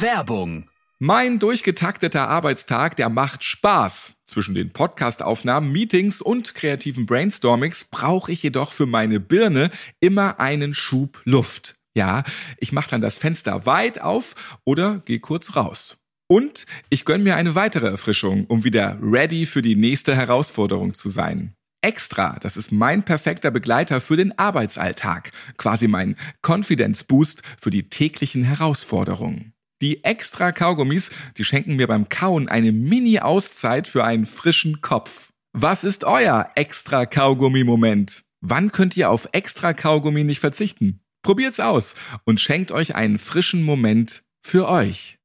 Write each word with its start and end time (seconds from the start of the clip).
Werbung. 0.00 0.68
Mein 0.98 1.38
durchgetakteter 1.38 2.28
Arbeitstag, 2.28 2.96
der 2.96 3.08
macht 3.08 3.44
Spaß. 3.44 4.14
Zwischen 4.24 4.54
den 4.54 4.72
Podcastaufnahmen, 4.72 5.70
Meetings 5.70 6.20
und 6.20 6.54
kreativen 6.54 7.06
Brainstormings 7.06 7.84
brauche 7.84 8.32
ich 8.32 8.42
jedoch 8.42 8.72
für 8.72 8.86
meine 8.86 9.20
Birne 9.20 9.70
immer 10.00 10.40
einen 10.40 10.74
Schub 10.74 11.20
Luft. 11.24 11.76
Ja, 11.96 12.24
ich 12.58 12.72
mache 12.72 12.90
dann 12.90 13.02
das 13.02 13.18
Fenster 13.18 13.66
weit 13.66 14.00
auf 14.00 14.34
oder 14.64 15.00
gehe 15.04 15.20
kurz 15.20 15.54
raus. 15.54 15.98
Und 16.26 16.66
ich 16.90 17.04
gönn 17.04 17.22
mir 17.22 17.36
eine 17.36 17.54
weitere 17.54 17.86
Erfrischung, 17.86 18.46
um 18.46 18.64
wieder 18.64 18.98
ready 19.00 19.46
für 19.46 19.62
die 19.62 19.76
nächste 19.76 20.16
Herausforderung 20.16 20.94
zu 20.94 21.10
sein. 21.10 21.54
Extra, 21.82 22.38
das 22.40 22.56
ist 22.56 22.72
mein 22.72 23.04
perfekter 23.04 23.50
Begleiter 23.50 24.00
für 24.00 24.16
den 24.16 24.36
Arbeitsalltag, 24.38 25.32
quasi 25.58 25.86
mein 25.86 26.16
Confidence 26.40 27.04
Boost 27.04 27.42
für 27.60 27.70
die 27.70 27.90
täglichen 27.90 28.42
Herausforderungen. 28.42 29.53
Die 29.84 30.02
extra 30.02 30.50
Kaugummis, 30.50 31.10
die 31.36 31.44
schenken 31.44 31.76
mir 31.76 31.86
beim 31.86 32.08
Kauen 32.08 32.48
eine 32.48 32.72
Mini-Auszeit 32.72 33.86
für 33.86 34.02
einen 34.02 34.24
frischen 34.24 34.80
Kopf. 34.80 35.28
Was 35.52 35.84
ist 35.84 36.04
euer 36.04 36.48
extra 36.54 37.04
Kaugummi-Moment? 37.04 38.24
Wann 38.40 38.72
könnt 38.72 38.96
ihr 38.96 39.10
auf 39.10 39.28
extra 39.32 39.74
Kaugummi 39.74 40.24
nicht 40.24 40.40
verzichten? 40.40 41.00
Probiert's 41.22 41.60
aus 41.60 41.96
und 42.24 42.40
schenkt 42.40 42.72
euch 42.72 42.94
einen 42.94 43.18
frischen 43.18 43.62
Moment 43.62 44.22
für 44.40 44.70
euch. 44.70 45.18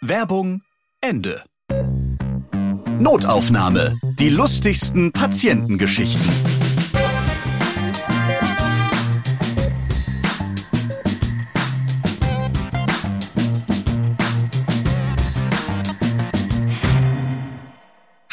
Werbung 0.00 0.62
Ende. 1.00 1.42
Notaufnahme. 3.00 3.98
Die 4.20 4.28
lustigsten 4.28 5.10
Patientengeschichten. 5.10 6.57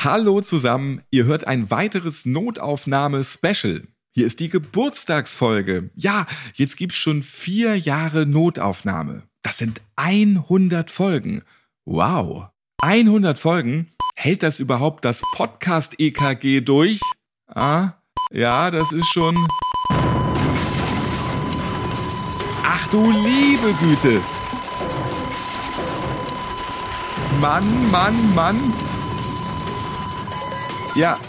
Hallo 0.06 0.40
zusammen, 0.40 1.02
ihr 1.10 1.26
hört 1.26 1.48
ein 1.48 1.72
weiteres 1.72 2.28
Notaufnahme-Special. 2.28 3.82
Hier 4.12 4.28
ist 4.28 4.40
die 4.40 4.50
Geburtstagsfolge. 4.50 5.90
Ja, 5.96 6.28
jetzt 6.54 6.78
gibt's 6.78 6.96
schon 6.96 7.24
vier 7.24 7.76
Jahre 7.76 8.28
Notaufnahme. 8.28 9.24
Das 9.42 9.58
sind 9.58 9.82
100 9.96 10.92
Folgen. 10.92 11.42
Wow. 11.86 12.50
100 12.84 13.40
Folgen? 13.40 13.88
Hält 14.14 14.44
das 14.44 14.60
überhaupt 14.60 15.06
das 15.06 15.24
Podcast-EKG 15.34 16.62
durch? 16.62 17.00
Ah, 17.48 17.94
ja, 18.32 18.70
das 18.70 18.92
ist 18.92 19.08
schon... 19.12 19.36
Ach 22.64 22.88
du 22.92 23.10
liebe 23.10 23.74
Güte. 23.80 24.22
Mann, 27.42 27.90
Mann, 27.90 28.36
Mann. 28.36 28.74
Ja. 30.96 31.20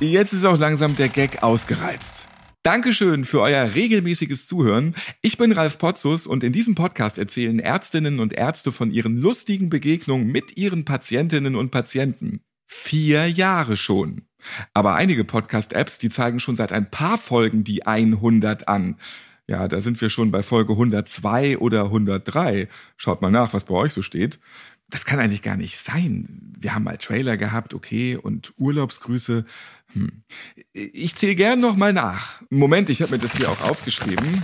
Jetzt 0.00 0.32
ist 0.32 0.44
auch 0.44 0.58
langsam 0.58 0.96
der 0.96 1.08
Gag 1.08 1.44
ausgereizt. 1.44 2.24
Dankeschön 2.64 3.24
für 3.24 3.40
euer 3.40 3.74
regelmäßiges 3.74 4.46
Zuhören. 4.48 4.96
Ich 5.20 5.38
bin 5.38 5.52
Ralf 5.52 5.78
Potzus 5.78 6.26
und 6.26 6.42
in 6.42 6.52
diesem 6.52 6.74
Podcast 6.74 7.18
erzählen 7.18 7.60
Ärztinnen 7.60 8.18
und 8.18 8.32
Ärzte 8.32 8.72
von 8.72 8.90
ihren 8.90 9.16
lustigen 9.16 9.70
Begegnungen 9.70 10.26
mit 10.26 10.56
ihren 10.56 10.84
Patientinnen 10.84 11.54
und 11.54 11.70
Patienten. 11.70 12.40
Vier 12.66 13.28
Jahre 13.28 13.76
schon. 13.76 14.22
Aber 14.74 14.96
einige 14.96 15.24
Podcast-Apps, 15.24 15.98
die 15.98 16.10
zeigen 16.10 16.40
schon 16.40 16.56
seit 16.56 16.72
ein 16.72 16.90
paar 16.90 17.16
Folgen 17.16 17.62
die 17.62 17.86
100 17.86 18.66
an. 18.66 18.96
Ja, 19.46 19.68
da 19.68 19.80
sind 19.80 20.00
wir 20.00 20.08
schon 20.08 20.32
bei 20.32 20.42
Folge 20.42 20.72
102 20.72 21.58
oder 21.58 21.84
103. 21.84 22.68
Schaut 22.96 23.22
mal 23.22 23.30
nach, 23.30 23.52
was 23.52 23.66
bei 23.66 23.74
euch 23.74 23.92
so 23.92 24.02
steht 24.02 24.40
das 24.92 25.06
kann 25.06 25.18
eigentlich 25.18 25.40
gar 25.40 25.56
nicht 25.56 25.78
sein. 25.78 26.54
Wir 26.58 26.74
haben 26.74 26.84
mal 26.84 26.98
Trailer 26.98 27.38
gehabt, 27.38 27.72
okay, 27.72 28.16
und 28.16 28.52
Urlaubsgrüße. 28.58 29.46
Hm. 29.94 30.22
Ich 30.74 31.16
zähle 31.16 31.34
gern 31.34 31.60
noch 31.60 31.76
mal 31.76 31.94
nach. 31.94 32.42
Moment, 32.50 32.90
ich 32.90 33.00
habe 33.00 33.12
mir 33.12 33.18
das 33.18 33.34
hier 33.34 33.50
auch 33.50 33.62
aufgeschrieben. 33.62 34.42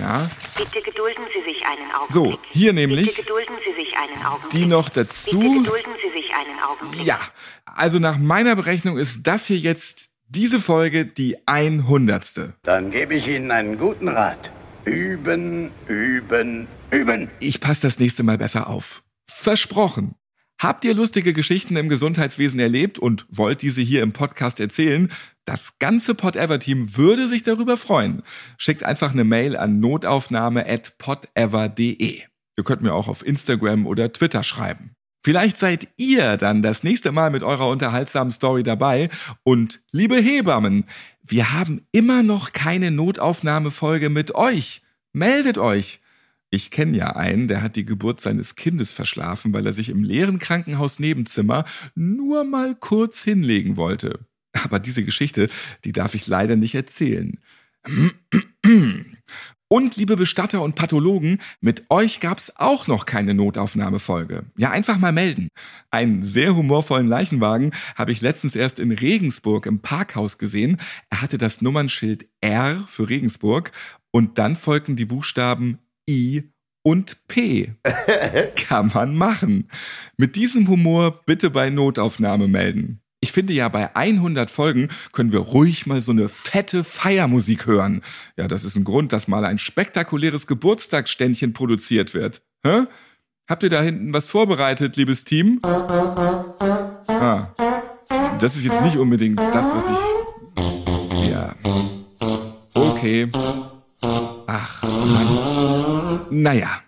Ja. 0.00 0.28
Bitte 0.56 0.82
gedulden 0.82 1.24
Sie 1.32 1.52
sich 1.52 1.64
einen 1.64 1.92
Augenblick. 1.92 2.10
So, 2.10 2.38
hier 2.50 2.72
nämlich. 2.72 3.06
Bitte 3.06 3.22
gedulden 3.22 3.54
Sie 3.64 3.84
sich 3.84 3.96
einen 3.96 4.26
Augenblick. 4.26 4.50
Die 4.50 4.66
noch 4.66 4.88
dazu. 4.88 5.38
Bitte 5.38 5.62
gedulden 5.62 5.92
Sie 6.02 6.20
sich 6.20 6.34
einen 6.34 6.58
Augenblick. 6.58 7.06
Ja, 7.06 7.20
also 7.64 8.00
nach 8.00 8.18
meiner 8.18 8.56
Berechnung 8.56 8.98
ist 8.98 9.20
das 9.22 9.46
hier 9.46 9.58
jetzt 9.58 10.10
diese 10.28 10.58
Folge 10.58 11.06
die 11.06 11.36
100. 11.46 12.54
Dann 12.64 12.90
gebe 12.90 13.14
ich 13.14 13.28
Ihnen 13.28 13.52
einen 13.52 13.78
guten 13.78 14.08
Rat. 14.08 14.50
Üben, 14.84 15.70
üben, 15.86 16.66
üben. 16.90 17.30
Ich 17.38 17.60
passe 17.60 17.82
das 17.82 18.00
nächste 18.00 18.24
Mal 18.24 18.38
besser 18.38 18.66
auf. 18.66 19.04
Versprochen. 19.44 20.16
Habt 20.58 20.84
ihr 20.86 20.94
lustige 20.94 21.34
Geschichten 21.34 21.76
im 21.76 21.90
Gesundheitswesen 21.90 22.58
erlebt 22.58 22.98
und 22.98 23.26
wollt 23.28 23.60
diese 23.60 23.82
hier 23.82 24.02
im 24.02 24.14
Podcast 24.14 24.58
erzählen? 24.58 25.12
Das 25.44 25.78
ganze 25.78 26.14
Podever-Team 26.14 26.96
würde 26.96 27.28
sich 27.28 27.42
darüber 27.42 27.76
freuen. 27.76 28.22
Schickt 28.56 28.84
einfach 28.84 29.12
eine 29.12 29.24
Mail 29.24 29.58
an 29.58 29.80
notaufnahme.podever.de. 29.80 32.22
Ihr 32.56 32.64
könnt 32.64 32.80
mir 32.80 32.94
auch 32.94 33.08
auf 33.08 33.26
Instagram 33.26 33.86
oder 33.86 34.10
Twitter 34.10 34.42
schreiben. 34.42 34.94
Vielleicht 35.22 35.58
seid 35.58 35.88
ihr 35.98 36.38
dann 36.38 36.62
das 36.62 36.82
nächste 36.82 37.12
Mal 37.12 37.30
mit 37.30 37.42
eurer 37.42 37.68
unterhaltsamen 37.68 38.32
Story 38.32 38.62
dabei. 38.62 39.10
Und 39.42 39.82
liebe 39.92 40.16
Hebammen, 40.16 40.84
wir 41.22 41.52
haben 41.52 41.86
immer 41.92 42.22
noch 42.22 42.54
keine 42.54 42.90
Notaufnahmefolge 42.90 44.08
mit 44.08 44.34
euch. 44.34 44.80
Meldet 45.12 45.58
euch. 45.58 46.00
Ich 46.54 46.70
kenne 46.70 46.96
ja 46.96 47.16
einen, 47.16 47.48
der 47.48 47.62
hat 47.62 47.74
die 47.74 47.84
Geburt 47.84 48.20
seines 48.20 48.54
Kindes 48.54 48.92
verschlafen, 48.92 49.52
weil 49.52 49.66
er 49.66 49.72
sich 49.72 49.88
im 49.88 50.04
leeren 50.04 50.38
Krankenhausnebenzimmer 50.38 51.64
nur 51.96 52.44
mal 52.44 52.76
kurz 52.76 53.24
hinlegen 53.24 53.76
wollte. 53.76 54.20
Aber 54.62 54.78
diese 54.78 55.02
Geschichte, 55.02 55.50
die 55.84 55.90
darf 55.90 56.14
ich 56.14 56.28
leider 56.28 56.54
nicht 56.54 56.76
erzählen. 56.76 57.40
Und 59.66 59.96
liebe 59.96 60.16
Bestatter 60.16 60.62
und 60.62 60.76
Pathologen, 60.76 61.40
mit 61.60 61.90
euch 61.90 62.20
gab's 62.20 62.52
auch 62.54 62.86
noch 62.86 63.04
keine 63.04 63.34
Notaufnahmefolge. 63.34 64.44
Ja, 64.56 64.70
einfach 64.70 64.98
mal 64.98 65.10
melden. 65.10 65.48
Einen 65.90 66.22
sehr 66.22 66.54
humorvollen 66.54 67.08
Leichenwagen 67.08 67.72
habe 67.96 68.12
ich 68.12 68.20
letztens 68.20 68.54
erst 68.54 68.78
in 68.78 68.92
Regensburg 68.92 69.66
im 69.66 69.80
Parkhaus 69.80 70.38
gesehen. 70.38 70.80
Er 71.10 71.20
hatte 71.20 71.36
das 71.36 71.62
Nummernschild 71.62 72.28
R 72.40 72.84
für 72.86 73.08
Regensburg 73.08 73.72
und 74.12 74.38
dann 74.38 74.56
folgten 74.56 74.94
die 74.94 75.06
Buchstaben 75.06 75.80
I 76.08 76.50
und 76.82 77.26
P. 77.28 77.74
Kann 78.56 78.90
man 78.94 79.16
machen. 79.16 79.68
Mit 80.16 80.36
diesem 80.36 80.68
Humor 80.68 81.22
bitte 81.24 81.50
bei 81.50 81.70
Notaufnahme 81.70 82.48
melden. 82.48 83.00
Ich 83.20 83.32
finde 83.32 83.54
ja, 83.54 83.68
bei 83.70 83.96
100 83.96 84.50
Folgen 84.50 84.90
können 85.12 85.32
wir 85.32 85.40
ruhig 85.40 85.86
mal 85.86 86.02
so 86.02 86.12
eine 86.12 86.28
fette 86.28 86.84
Feiermusik 86.84 87.64
hören. 87.64 88.02
Ja, 88.36 88.48
das 88.48 88.64
ist 88.64 88.76
ein 88.76 88.84
Grund, 88.84 89.14
dass 89.14 89.28
mal 89.28 89.46
ein 89.46 89.56
spektakuläres 89.56 90.46
Geburtstagsständchen 90.46 91.54
produziert 91.54 92.12
wird. 92.12 92.42
Hä? 92.66 92.84
Habt 93.48 93.62
ihr 93.62 93.70
da 93.70 93.80
hinten 93.80 94.12
was 94.12 94.28
vorbereitet, 94.28 94.96
liebes 94.96 95.24
Team? 95.24 95.60
Ah, 95.62 97.48
das 98.38 98.56
ist 98.56 98.64
jetzt 98.64 98.82
nicht 98.82 98.98
unbedingt 98.98 99.38
das, 99.38 99.74
was 99.74 99.88
ich... 99.88 99.96
Ja. 101.30 101.54
Okay. 102.74 103.30
Ach, 104.46 104.82
Mann. 104.82 106.26
Naja, 106.30 106.82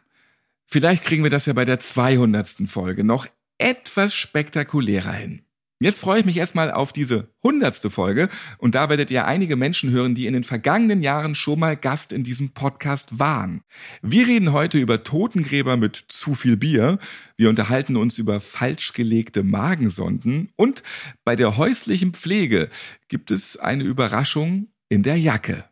vielleicht 0.67 1.05
kriegen 1.05 1.22
wir 1.22 1.31
das 1.31 1.47
ja 1.47 1.53
bei 1.53 1.65
der 1.65 1.81
200. 1.81 2.69
Folge 2.69 3.05
noch 3.05 3.27
etwas 3.59 4.15
spektakulärer 4.15 5.12
hin. 5.12 5.43
Jetzt 5.78 6.00
freue 6.00 6.21
ich 6.21 6.25
mich 6.25 6.39
erstmal 6.39 6.71
auf 6.71 6.95
diese 6.95 7.28
hundertste 7.43 7.91
Folge 7.91 8.31
und 8.56 8.75
da 8.75 8.89
werdet 8.89 9.11
ihr 9.11 9.27
einige 9.27 9.56
Menschen 9.56 9.91
hören, 9.91 10.15
die 10.15 10.27
in 10.27 10.33
den 10.33 10.43
vergangenen 10.43 11.03
Jahren 11.03 11.34
schon 11.34 11.59
mal 11.59 11.77
Gast 11.77 12.12
in 12.12 12.25
diesem 12.25 12.55
Podcast 12.55 13.19
waren. 13.19 13.60
Wir 14.01 14.27
reden 14.27 14.53
heute 14.53 14.78
über 14.78 15.03
Totengräber 15.03 15.77
mit 15.77 15.97
zu 16.09 16.34
viel 16.34 16.57
Bier, 16.57 16.98
wir 17.36 17.51
unterhalten 17.51 17.97
uns 17.97 18.16
über 18.16 18.41
falsch 18.41 18.95
gelegte 18.95 19.42
Magensonden 19.42 20.51
und 20.57 20.83
bei 21.25 21.36
der 21.36 21.59
häuslichen 21.59 22.15
Pflege 22.15 22.71
gibt 23.09 23.30
es 23.30 23.59
eine 23.59 23.84
Überraschung 23.84 24.69
in 24.88 25.03
der 25.03 25.18
Jacke. 25.18 25.65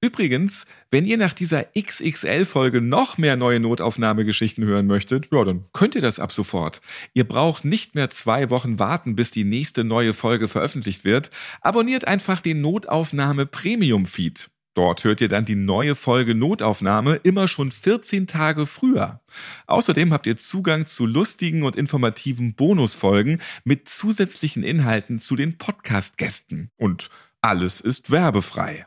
Übrigens, 0.00 0.66
wenn 0.90 1.06
ihr 1.06 1.16
nach 1.16 1.32
dieser 1.32 1.64
XXL-Folge 1.78 2.80
noch 2.80 3.18
mehr 3.18 3.36
neue 3.36 3.60
Notaufnahmegeschichten 3.60 4.64
hören 4.64 4.86
möchtet, 4.86 5.28
ja, 5.32 5.44
dann 5.44 5.64
könnt 5.72 5.94
ihr 5.94 6.02
das 6.02 6.18
ab 6.18 6.32
sofort. 6.32 6.80
Ihr 7.14 7.24
braucht 7.24 7.64
nicht 7.64 7.94
mehr 7.94 8.10
zwei 8.10 8.50
Wochen 8.50 8.78
warten, 8.78 9.16
bis 9.16 9.30
die 9.30 9.44
nächste 9.44 9.84
neue 9.84 10.14
Folge 10.14 10.48
veröffentlicht 10.48 11.04
wird. 11.04 11.30
Abonniert 11.60 12.06
einfach 12.06 12.40
den 12.40 12.60
Notaufnahme 12.60 13.46
Premium 13.46 14.06
Feed. 14.06 14.50
Dort 14.74 15.04
hört 15.04 15.20
ihr 15.20 15.28
dann 15.28 15.44
die 15.44 15.54
neue 15.54 15.94
Folge 15.94 16.34
Notaufnahme 16.34 17.16
immer 17.16 17.46
schon 17.46 17.70
14 17.70 18.26
Tage 18.26 18.66
früher. 18.66 19.20
Außerdem 19.66 20.12
habt 20.12 20.26
ihr 20.26 20.38
Zugang 20.38 20.86
zu 20.86 21.04
lustigen 21.04 21.62
und 21.62 21.76
informativen 21.76 22.54
Bonusfolgen 22.54 23.42
mit 23.64 23.90
zusätzlichen 23.90 24.62
Inhalten 24.62 25.20
zu 25.20 25.36
den 25.36 25.58
Podcast-Gästen. 25.58 26.70
Und 26.78 27.10
alles 27.42 27.80
ist 27.80 28.10
werbefrei. 28.10 28.86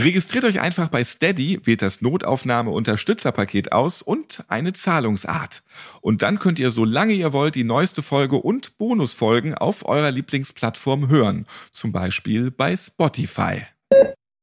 Registriert 0.00 0.44
euch 0.44 0.60
einfach 0.60 0.88
bei 0.88 1.04
Steady, 1.04 1.60
wählt 1.64 1.82
das 1.82 2.02
Notaufnahme-Unterstützerpaket 2.02 3.72
aus 3.72 4.02
und 4.02 4.44
eine 4.48 4.72
Zahlungsart. 4.72 5.62
Und 6.00 6.22
dann 6.22 6.38
könnt 6.38 6.58
ihr, 6.58 6.70
solange 6.70 7.14
ihr 7.14 7.32
wollt, 7.32 7.54
die 7.54 7.64
neueste 7.64 8.02
Folge 8.02 8.36
und 8.36 8.76
Bonusfolgen 8.78 9.54
auf 9.54 9.84
eurer 9.86 10.10
Lieblingsplattform 10.10 11.08
hören. 11.08 11.46
Zum 11.72 11.92
Beispiel 11.92 12.50
bei 12.50 12.76
Spotify. 12.76 13.62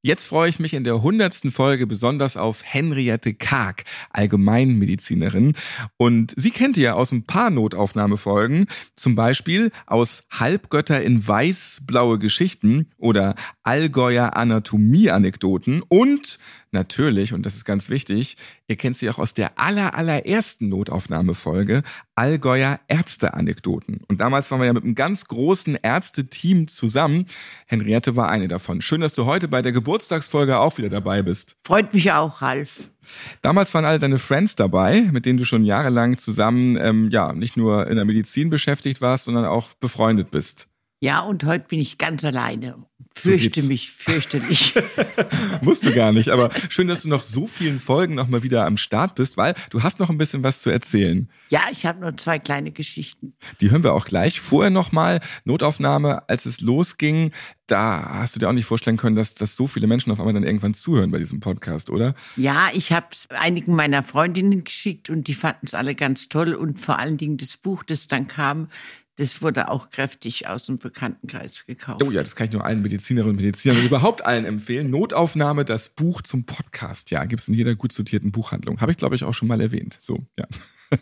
Jetzt 0.01 0.27
freue 0.27 0.47
ich 0.47 0.59
mich 0.59 0.73
in 0.73 0.85
der 0.85 1.01
hundertsten 1.01 1.51
Folge 1.51 1.85
besonders 1.85 2.37
auf 2.37 2.63
Henriette 2.63 3.33
Karg, 3.33 3.83
Allgemeinmedizinerin. 4.11 5.55
Und 5.97 6.33
sie 6.37 6.51
kennt 6.51 6.77
ihr 6.77 6.95
aus 6.95 7.11
ein 7.11 7.23
paar 7.23 7.49
Notaufnahmefolgen, 7.49 8.67
zum 8.95 9.15
Beispiel 9.15 9.71
aus 9.87 10.23
Halbgötter 10.31 11.01
in 11.03 11.27
Weiß-blaue 11.27 12.17
Geschichten 12.17 12.87
oder 12.97 13.35
Allgäuer 13.63 14.37
Anatomie-Anekdoten 14.37 15.81
und 15.81 16.39
natürlich, 16.71 17.33
und 17.33 17.45
das 17.45 17.55
ist 17.55 17.65
ganz 17.65 17.89
wichtig, 17.89 18.37
ihr 18.67 18.75
kennt 18.75 18.95
sie 18.95 19.09
auch 19.09 19.19
aus 19.19 19.33
der 19.33 19.57
aller, 19.59 19.95
allerersten 19.95 20.69
Notaufnahmefolge, 20.69 21.83
Allgäuer 22.15 22.79
Ärzte-Anekdoten. 22.87 24.01
Und 24.07 24.21
damals 24.21 24.49
waren 24.51 24.59
wir 24.59 24.67
ja 24.67 24.73
mit 24.73 24.83
einem 24.83 24.95
ganz 24.95 25.25
großen 25.25 25.75
Ärzteteam 25.75 26.67
zusammen. 26.67 27.25
Henriette 27.65 28.15
war 28.15 28.29
eine 28.29 28.47
davon. 28.47 28.81
Schön, 28.81 29.01
dass 29.01 29.13
du 29.13 29.25
heute 29.25 29.47
bei 29.47 29.61
der 29.61 29.71
Geburtstagsfolge 29.71 30.59
auch 30.59 30.77
wieder 30.77 30.89
dabei 30.89 31.21
bist. 31.21 31.55
Freut 31.65 31.93
mich 31.93 32.11
auch, 32.11 32.41
Ralf. 32.41 32.89
Damals 33.41 33.73
waren 33.73 33.85
alle 33.85 33.99
deine 33.99 34.19
Friends 34.19 34.55
dabei, 34.55 35.01
mit 35.11 35.25
denen 35.25 35.37
du 35.37 35.45
schon 35.45 35.65
jahrelang 35.65 36.17
zusammen, 36.17 36.77
ähm, 36.79 37.09
ja, 37.09 37.33
nicht 37.33 37.57
nur 37.57 37.87
in 37.87 37.95
der 37.95 38.05
Medizin 38.05 38.49
beschäftigt 38.49 39.01
warst, 39.01 39.25
sondern 39.25 39.45
auch 39.45 39.73
befreundet 39.75 40.31
bist. 40.31 40.68
Ja, 40.99 41.21
und 41.21 41.45
heute 41.45 41.65
bin 41.67 41.79
ich 41.79 41.97
ganz 41.97 42.23
alleine. 42.25 42.75
Fürchte 43.15 43.49
geht's. 43.49 43.67
mich, 43.67 43.91
fürchterlich. 43.91 44.75
Musst 45.61 45.85
du 45.85 45.93
gar 45.93 46.13
nicht, 46.13 46.29
aber 46.29 46.49
schön, 46.69 46.87
dass 46.87 47.01
du 47.01 47.09
noch 47.09 47.21
so 47.23 47.47
vielen 47.47 47.79
Folgen 47.79 48.15
noch 48.15 48.27
mal 48.27 48.43
wieder 48.43 48.65
am 48.65 48.77
Start 48.77 49.15
bist, 49.15 49.35
weil 49.35 49.55
du 49.71 49.83
hast 49.83 49.99
noch 49.99 50.09
ein 50.09 50.17
bisschen 50.17 50.43
was 50.43 50.61
zu 50.61 50.69
erzählen. 50.69 51.29
ja, 51.49 51.63
ich 51.71 51.85
habe 51.85 51.99
nur 51.99 52.15
zwei 52.17 52.39
kleine 52.39 52.71
Geschichten. 52.71 53.33
Die 53.59 53.71
hören 53.71 53.83
wir 53.83 53.93
auch 53.93 54.05
gleich. 54.05 54.39
Vorher 54.39 54.69
noch 54.69 54.91
mal 54.91 55.19
Notaufnahme, 55.43 56.29
als 56.29 56.45
es 56.45 56.61
losging. 56.61 57.31
Da 57.67 58.19
hast 58.19 58.35
du 58.35 58.39
dir 58.39 58.47
auch 58.47 58.53
nicht 58.53 58.65
vorstellen 58.65 58.97
können, 58.97 59.15
dass, 59.15 59.35
dass 59.35 59.55
so 59.55 59.67
viele 59.67 59.87
Menschen 59.87 60.11
auf 60.11 60.19
einmal 60.19 60.33
dann 60.33 60.43
irgendwann 60.43 60.73
zuhören 60.73 61.11
bei 61.11 61.19
diesem 61.19 61.39
Podcast, 61.39 61.89
oder? 61.89 62.15
Ja, 62.35 62.69
ich 62.73 62.91
habe 62.93 63.07
es 63.11 63.27
einigen 63.29 63.75
meiner 63.75 64.01
Freundinnen 64.03 64.63
geschickt 64.63 65.09
und 65.09 65.27
die 65.27 65.33
fanden 65.33 65.65
es 65.65 65.73
alle 65.73 65.93
ganz 65.93 66.29
toll. 66.29 66.53
Und 66.53 66.79
vor 66.79 66.99
allen 66.99 67.17
Dingen 67.17 67.37
das 67.37 67.57
Buch, 67.57 67.83
das 67.83 68.07
dann 68.07 68.27
kam, 68.27 68.69
das 69.19 69.41
wurde 69.41 69.69
auch 69.69 69.89
kräftig 69.89 70.47
aus 70.47 70.65
dem 70.65 70.77
Bekanntenkreis 70.77 71.65
gekauft. 71.65 72.01
Oh 72.01 72.09
ja, 72.09 72.21
das 72.21 72.37
kann 72.37 72.47
ich 72.47 72.53
nur 72.53 72.63
allen 72.63 72.81
Medizinerinnen 72.81 73.35
und 73.35 73.43
Medizinern 73.43 73.77
und 73.77 73.85
überhaupt 73.85 74.25
allen 74.25 74.45
empfehlen. 74.45 74.89
Notaufnahme, 74.89 75.65
das 75.65 75.89
Buch 75.89 76.21
zum 76.21 76.45
Podcast. 76.45 77.11
Ja, 77.11 77.25
gibt's 77.25 77.49
in 77.49 77.53
jeder 77.53 77.75
gut 77.75 77.91
sortierten 77.91 78.31
Buchhandlung. 78.31 78.79
Habe 78.79 78.93
ich, 78.93 78.97
glaube 78.97 79.15
ich, 79.15 79.25
auch 79.25 79.33
schon 79.33 79.49
mal 79.49 79.59
erwähnt. 79.59 79.97
So, 79.99 80.25
ja. 80.37 80.47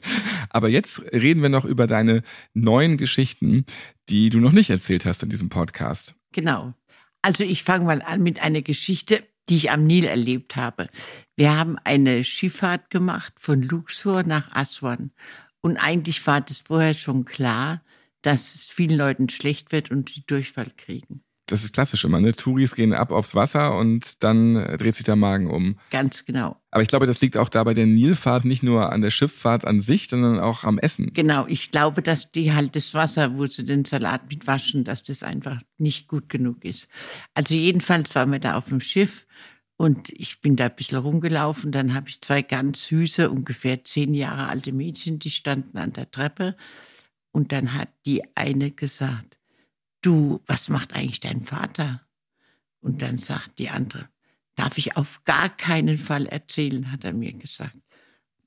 Aber 0.49 0.67
jetzt 0.67 1.03
reden 1.13 1.43
wir 1.43 1.49
noch 1.49 1.63
über 1.63 1.85
deine 1.85 2.23
neuen 2.55 2.97
Geschichten, 2.97 3.65
die 4.09 4.31
du 4.31 4.39
noch 4.39 4.51
nicht 4.51 4.71
erzählt 4.71 5.05
hast 5.05 5.21
in 5.21 5.29
diesem 5.29 5.49
Podcast. 5.49 6.15
Genau. 6.31 6.73
Also 7.21 7.43
ich 7.43 7.63
fange 7.63 7.85
mal 7.85 8.01
an 8.01 8.23
mit 8.23 8.41
einer 8.41 8.63
Geschichte, 8.63 9.23
die 9.47 9.57
ich 9.57 9.69
am 9.69 9.85
Nil 9.85 10.05
erlebt 10.05 10.55
habe. 10.55 10.89
Wir 11.35 11.55
haben 11.55 11.77
eine 11.83 12.23
Schifffahrt 12.23 12.89
gemacht 12.89 13.33
von 13.37 13.61
Luxor 13.61 14.23
nach 14.23 14.51
Aswan. 14.53 15.11
Und 15.61 15.77
eigentlich 15.77 16.25
war 16.25 16.41
das 16.41 16.61
vorher 16.61 16.95
schon 16.95 17.25
klar, 17.25 17.83
dass 18.21 18.55
es 18.55 18.67
vielen 18.67 18.97
Leuten 18.97 19.29
schlecht 19.29 19.71
wird 19.71 19.91
und 19.91 20.15
die 20.15 20.25
Durchfall 20.25 20.71
kriegen. 20.75 21.21
Das 21.49 21.63
ist 21.63 21.73
klassisch 21.73 22.03
immer, 22.03 22.19
ne? 22.19 22.35
Touris 22.35 22.75
gehen 22.75 22.91
ab 22.91 23.09
aufs 23.09 23.33
Wasser 23.33 23.77
und 23.77 24.21
dann 24.21 24.55
dreht 24.77 24.95
sich 24.95 25.05
der 25.05 25.15
Magen 25.15 25.49
um. 25.49 25.79
Ganz 25.91 26.25
genau. 26.25 26.57
Aber 26.71 26.81
ich 26.81 26.89
glaube, 26.89 27.07
das 27.07 27.21
liegt 27.21 27.37
auch 27.37 27.47
da 27.47 27.63
bei 27.63 27.73
der 27.73 27.85
Nilfahrt 27.85 28.43
nicht 28.43 28.63
nur 28.63 28.91
an 28.91 29.01
der 29.01 29.11
Schifffahrt 29.11 29.63
an 29.63 29.79
sich, 29.79 30.09
sondern 30.09 30.39
auch 30.39 30.65
am 30.65 30.77
Essen. 30.77 31.13
Genau, 31.13 31.45
ich 31.47 31.71
glaube, 31.71 32.01
dass 32.01 32.33
die 32.33 32.53
halt 32.53 32.75
das 32.75 32.93
Wasser, 32.93 33.37
wo 33.37 33.47
sie 33.47 33.65
den 33.65 33.85
Salat 33.85 34.27
mit 34.29 34.45
waschen, 34.45 34.83
dass 34.83 35.03
das 35.03 35.23
einfach 35.23 35.61
nicht 35.77 36.09
gut 36.09 36.27
genug 36.27 36.65
ist. 36.65 36.89
Also 37.33 37.55
jedenfalls 37.55 38.13
waren 38.13 38.33
wir 38.33 38.39
da 38.39 38.57
auf 38.57 38.67
dem 38.67 38.81
Schiff 38.81 39.25
und 39.77 40.09
ich 40.09 40.41
bin 40.41 40.57
da 40.57 40.65
ein 40.65 40.75
bisschen 40.75 40.97
rumgelaufen. 40.97 41.71
Dann 41.71 41.93
habe 41.93 42.09
ich 42.09 42.19
zwei 42.19 42.41
ganz 42.41 42.83
süße, 42.83 43.29
ungefähr 43.29 43.85
zehn 43.85 44.13
Jahre 44.13 44.49
alte 44.49 44.73
Mädchen, 44.73 45.19
die 45.19 45.29
standen 45.29 45.77
an 45.77 45.93
der 45.93 46.11
Treppe. 46.11 46.57
Und 47.37 47.51
dann 47.51 47.75
hat 47.75 47.89
die 48.07 48.23
eine 48.33 48.71
gesagt, 48.71 49.37
du, 50.01 50.41
was 50.47 50.69
macht 50.69 50.93
eigentlich 50.93 51.19
dein 51.19 51.43
Vater? 51.43 52.01
Und 52.81 53.03
dann 53.03 53.19
sagt 53.19 53.59
die 53.59 53.69
andere, 53.69 54.09
darf 54.55 54.79
ich 54.79 54.97
auf 54.97 55.23
gar 55.23 55.49
keinen 55.55 55.99
Fall 55.99 56.25
erzählen, 56.25 56.91
hat 56.91 57.03
er 57.03 57.13
mir 57.13 57.33
gesagt. 57.33 57.77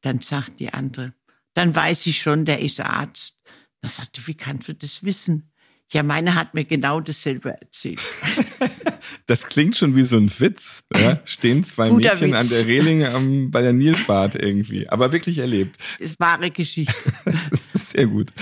Dann 0.00 0.20
sagt 0.20 0.58
die 0.58 0.74
andere, 0.74 1.14
dann 1.54 1.72
weiß 1.72 2.04
ich 2.08 2.20
schon, 2.20 2.44
der 2.44 2.62
ist 2.62 2.80
Arzt. 2.80 3.38
Da 3.80 3.88
sagte, 3.88 4.26
wie 4.26 4.34
kannst 4.34 4.66
du 4.66 4.74
das 4.74 5.04
wissen? 5.04 5.52
Ja, 5.92 6.02
meine 6.02 6.34
hat 6.34 6.54
mir 6.54 6.64
genau 6.64 7.00
dasselbe 7.00 7.50
erzählt. 7.60 8.00
Das 9.26 9.46
klingt 9.46 9.76
schon 9.76 9.94
wie 9.94 10.04
so 10.04 10.16
ein 10.16 10.30
Witz. 10.40 10.82
Ja? 10.96 11.20
Stehen 11.24 11.62
zwei 11.62 11.88
Guter 11.88 12.14
Mädchen 12.14 12.34
an 12.34 12.42
Witz. 12.42 12.50
der 12.50 12.66
Reling 12.66 13.02
ähm, 13.02 13.50
bei 13.50 13.62
der 13.62 13.72
Nilfahrt 13.72 14.34
irgendwie. 14.34 14.88
Aber 14.88 15.12
wirklich 15.12 15.38
erlebt. 15.38 15.76
Das 15.98 16.10
ist 16.10 16.20
wahre 16.20 16.50
Geschichte. 16.50 16.94
Das 17.24 17.74
ist 17.74 17.90
sehr 17.90 18.06
gut. 18.06 18.32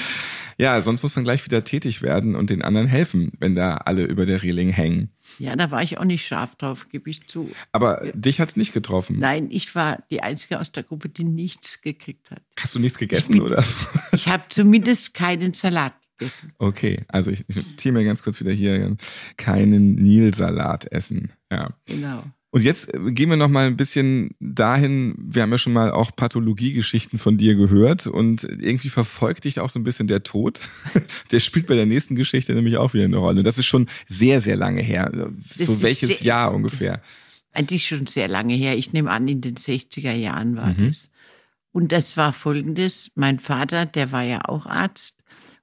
Ja, 0.60 0.82
sonst 0.82 1.04
muss 1.04 1.14
man 1.14 1.24
gleich 1.24 1.44
wieder 1.44 1.62
tätig 1.62 2.02
werden 2.02 2.34
und 2.34 2.50
den 2.50 2.62
anderen 2.62 2.88
helfen, 2.88 3.30
wenn 3.38 3.54
da 3.54 3.76
alle 3.76 4.02
über 4.04 4.26
der 4.26 4.42
Reling 4.42 4.70
hängen. 4.70 5.10
Ja, 5.38 5.54
da 5.54 5.70
war 5.70 5.82
ich 5.84 5.98
auch 5.98 6.04
nicht 6.04 6.26
scharf 6.26 6.56
drauf, 6.56 6.88
gebe 6.90 7.08
ich 7.08 7.28
zu. 7.28 7.50
Aber 7.70 8.02
dich 8.12 8.40
hat's 8.40 8.56
nicht 8.56 8.72
getroffen. 8.72 9.18
Nein, 9.20 9.48
ich 9.50 9.72
war 9.76 10.02
die 10.10 10.20
Einzige 10.20 10.58
aus 10.58 10.72
der 10.72 10.82
Gruppe, 10.82 11.08
die 11.08 11.22
nichts 11.22 11.80
gekriegt 11.80 12.32
hat. 12.32 12.42
Hast 12.58 12.74
du 12.74 12.80
nichts 12.80 12.98
gegessen, 12.98 13.34
bin- 13.34 13.42
oder? 13.42 13.64
Ich 14.12 14.26
habe 14.26 14.42
zumindest 14.48 15.14
keinen 15.14 15.54
Salat 15.54 15.94
gegessen. 16.18 16.52
Okay, 16.58 17.04
also 17.06 17.30
ich, 17.30 17.44
ich 17.46 17.54
notiere 17.54 17.94
mir 17.94 18.04
ganz 18.04 18.24
kurz 18.24 18.40
wieder 18.40 18.52
hier, 18.52 18.96
keinen 19.36 19.94
Nilsalat 19.94 20.90
essen. 20.90 21.30
Ja. 21.52 21.70
Genau. 21.86 22.24
Und 22.50 22.62
jetzt 22.62 22.92
äh, 22.94 23.12
gehen 23.12 23.28
wir 23.28 23.36
noch 23.36 23.48
mal 23.48 23.66
ein 23.66 23.76
bisschen 23.76 24.30
dahin, 24.40 25.14
wir 25.18 25.42
haben 25.42 25.50
ja 25.52 25.58
schon 25.58 25.74
mal 25.74 25.90
auch 25.92 26.14
Pathologiegeschichten 26.16 27.18
von 27.18 27.36
dir 27.36 27.54
gehört 27.56 28.06
und 28.06 28.42
irgendwie 28.44 28.88
verfolgt 28.88 29.44
dich 29.44 29.60
auch 29.60 29.68
so 29.68 29.78
ein 29.78 29.84
bisschen 29.84 30.08
der 30.08 30.22
Tod. 30.22 30.60
Der 31.30 31.40
spielt 31.40 31.66
bei 31.66 31.74
der 31.74 31.84
nächsten 31.86 32.14
Geschichte 32.16 32.54
nämlich 32.54 32.78
auch 32.78 32.94
wieder 32.94 33.04
eine 33.04 33.18
Rolle. 33.18 33.42
Das 33.42 33.58
ist 33.58 33.66
schon 33.66 33.86
sehr, 34.06 34.40
sehr 34.40 34.56
lange 34.56 34.82
her. 34.82 35.10
Das 35.12 35.66
so 35.66 35.72
ist 35.74 35.82
welches 35.82 36.08
sehr- 36.18 36.22
Jahr 36.26 36.54
ungefähr? 36.54 37.02
Eigentlich 37.52 37.86
schon 37.86 38.06
sehr 38.06 38.28
lange 38.28 38.54
her. 38.54 38.76
Ich 38.78 38.92
nehme 38.92 39.10
an, 39.10 39.28
in 39.28 39.40
den 39.40 39.56
60er 39.56 40.12
Jahren 40.12 40.56
war 40.56 40.68
Mhm. 40.68 40.86
das. 40.86 41.10
Und 41.72 41.92
das 41.92 42.16
war 42.16 42.32
folgendes. 42.32 43.10
Mein 43.14 43.40
Vater, 43.40 43.84
der 43.84 44.10
war 44.10 44.22
ja 44.22 44.40
auch 44.46 44.64
Arzt. 44.66 45.16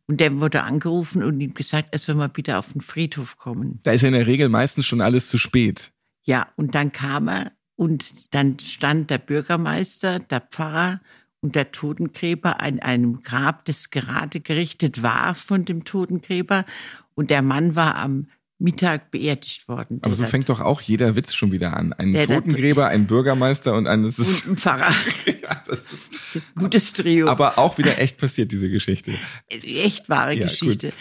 Und 0.08 0.20
der 0.20 0.40
wurde 0.40 0.62
angerufen 0.62 1.24
und 1.24 1.42
ihm 1.42 1.56
gesagt, 1.56 1.90
er 1.92 1.98
soll 2.00 2.14
mal 2.14 2.30
bitte 2.30 2.60
auf 2.60 2.74
den 2.74 2.82
Friedhof 2.82 3.38
kommen. 3.38 3.80
Da 3.84 3.92
ist 3.92 4.02
ja 4.02 4.10
in 4.10 4.14
der 4.14 4.28
Regel 4.28 4.50
meistens 4.50 4.86
schon 4.86 5.02
alles 5.02 5.28
zu 5.30 5.40
spät. 5.40 5.92
Ja, 6.26 6.48
und 6.58 6.76
dann 6.76 6.92
kam 6.92 7.28
er 7.30 7.52
und 7.76 8.34
dann 8.34 8.58
stand 8.60 9.10
der 9.10 9.18
Bürgermeister, 9.20 10.20
der 10.20 10.42
Pfarrer 10.42 11.02
und 11.42 11.56
der 11.56 11.72
Totengräber 11.72 12.62
an 12.62 12.80
einem 12.80 13.22
Grab, 13.22 13.66
das 13.66 13.90
gerade 13.92 14.40
gerichtet 14.40 15.04
war 15.04 15.36
von 15.36 15.66
dem 15.66 15.86
Totengräber. 15.86 16.66
Und 17.14 17.30
der 17.30 17.42
Mann 17.42 17.76
war 17.76 17.96
am 17.96 18.28
Mittag 18.58 19.12
beerdigt 19.12 19.68
worden. 19.68 20.00
Aber 20.02 20.14
so 20.16 20.24
Der- 20.24 20.30
fängt 20.30 20.48
doch 20.50 20.62
auch 20.62 20.80
jeder 20.82 21.16
Witz 21.18 21.34
schon 21.34 21.52
wieder 21.52 21.76
an. 21.76 21.92
Ein 21.94 22.14
Totengräber, 22.14 22.88
ein 22.88 23.06
Bürgermeister 23.06 23.74
und 23.76 23.86
ein, 23.86 24.04
das 24.04 24.18
ist, 24.18 24.46
und 24.46 24.54
ein 24.54 24.58
Pfarrer. 24.58 24.94
ja, 25.44 25.62
das 25.68 25.92
ist 25.92 26.12
Gutes 26.56 26.94
Trio. 26.94 27.28
aber 27.28 27.60
auch 27.60 27.78
wieder 27.78 28.00
echt 28.00 28.18
passiert, 28.18 28.52
diese 28.54 28.70
Geschichte. 28.70 29.12
echt 29.50 30.10
wahre 30.10 30.34
Ja, 30.34 30.48
Geschichte. 30.48 30.94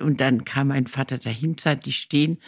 Und 0.00 0.20
dann 0.20 0.44
kam 0.44 0.68
mein 0.68 0.88
Vater 0.88 1.16
dahin, 1.18 1.56
sah 1.58 1.74
die 1.76 1.92
stehen 1.92 2.38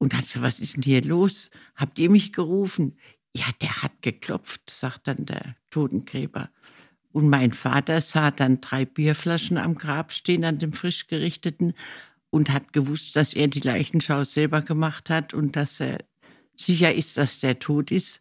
und 0.00 0.14
hat 0.14 0.24
so, 0.24 0.40
was 0.40 0.60
ist 0.60 0.76
denn 0.76 0.82
hier 0.82 1.02
los? 1.02 1.50
Habt 1.76 1.98
ihr 1.98 2.10
mich 2.10 2.32
gerufen? 2.32 2.96
Ja, 3.36 3.44
der 3.60 3.82
hat 3.82 3.92
geklopft, 4.00 4.70
sagt 4.70 5.06
dann 5.06 5.26
der 5.26 5.56
Totengräber. 5.70 6.50
Und 7.12 7.28
mein 7.28 7.52
Vater 7.52 8.00
sah 8.00 8.30
dann 8.30 8.60
drei 8.60 8.86
Bierflaschen 8.86 9.58
am 9.58 9.76
Grab 9.76 10.12
stehen, 10.12 10.44
an 10.44 10.58
dem 10.58 10.72
frisch 10.72 11.06
gerichteten, 11.06 11.74
und 12.30 12.50
hat 12.50 12.72
gewusst, 12.72 13.14
dass 13.14 13.34
er 13.34 13.48
die 13.48 13.60
Leichenschau 13.60 14.24
selber 14.24 14.62
gemacht 14.62 15.10
hat 15.10 15.34
und 15.34 15.54
dass 15.54 15.80
er 15.80 15.98
sicher 16.56 16.94
ist, 16.94 17.16
dass 17.16 17.38
der 17.38 17.58
tot 17.58 17.90
ist. 17.90 18.20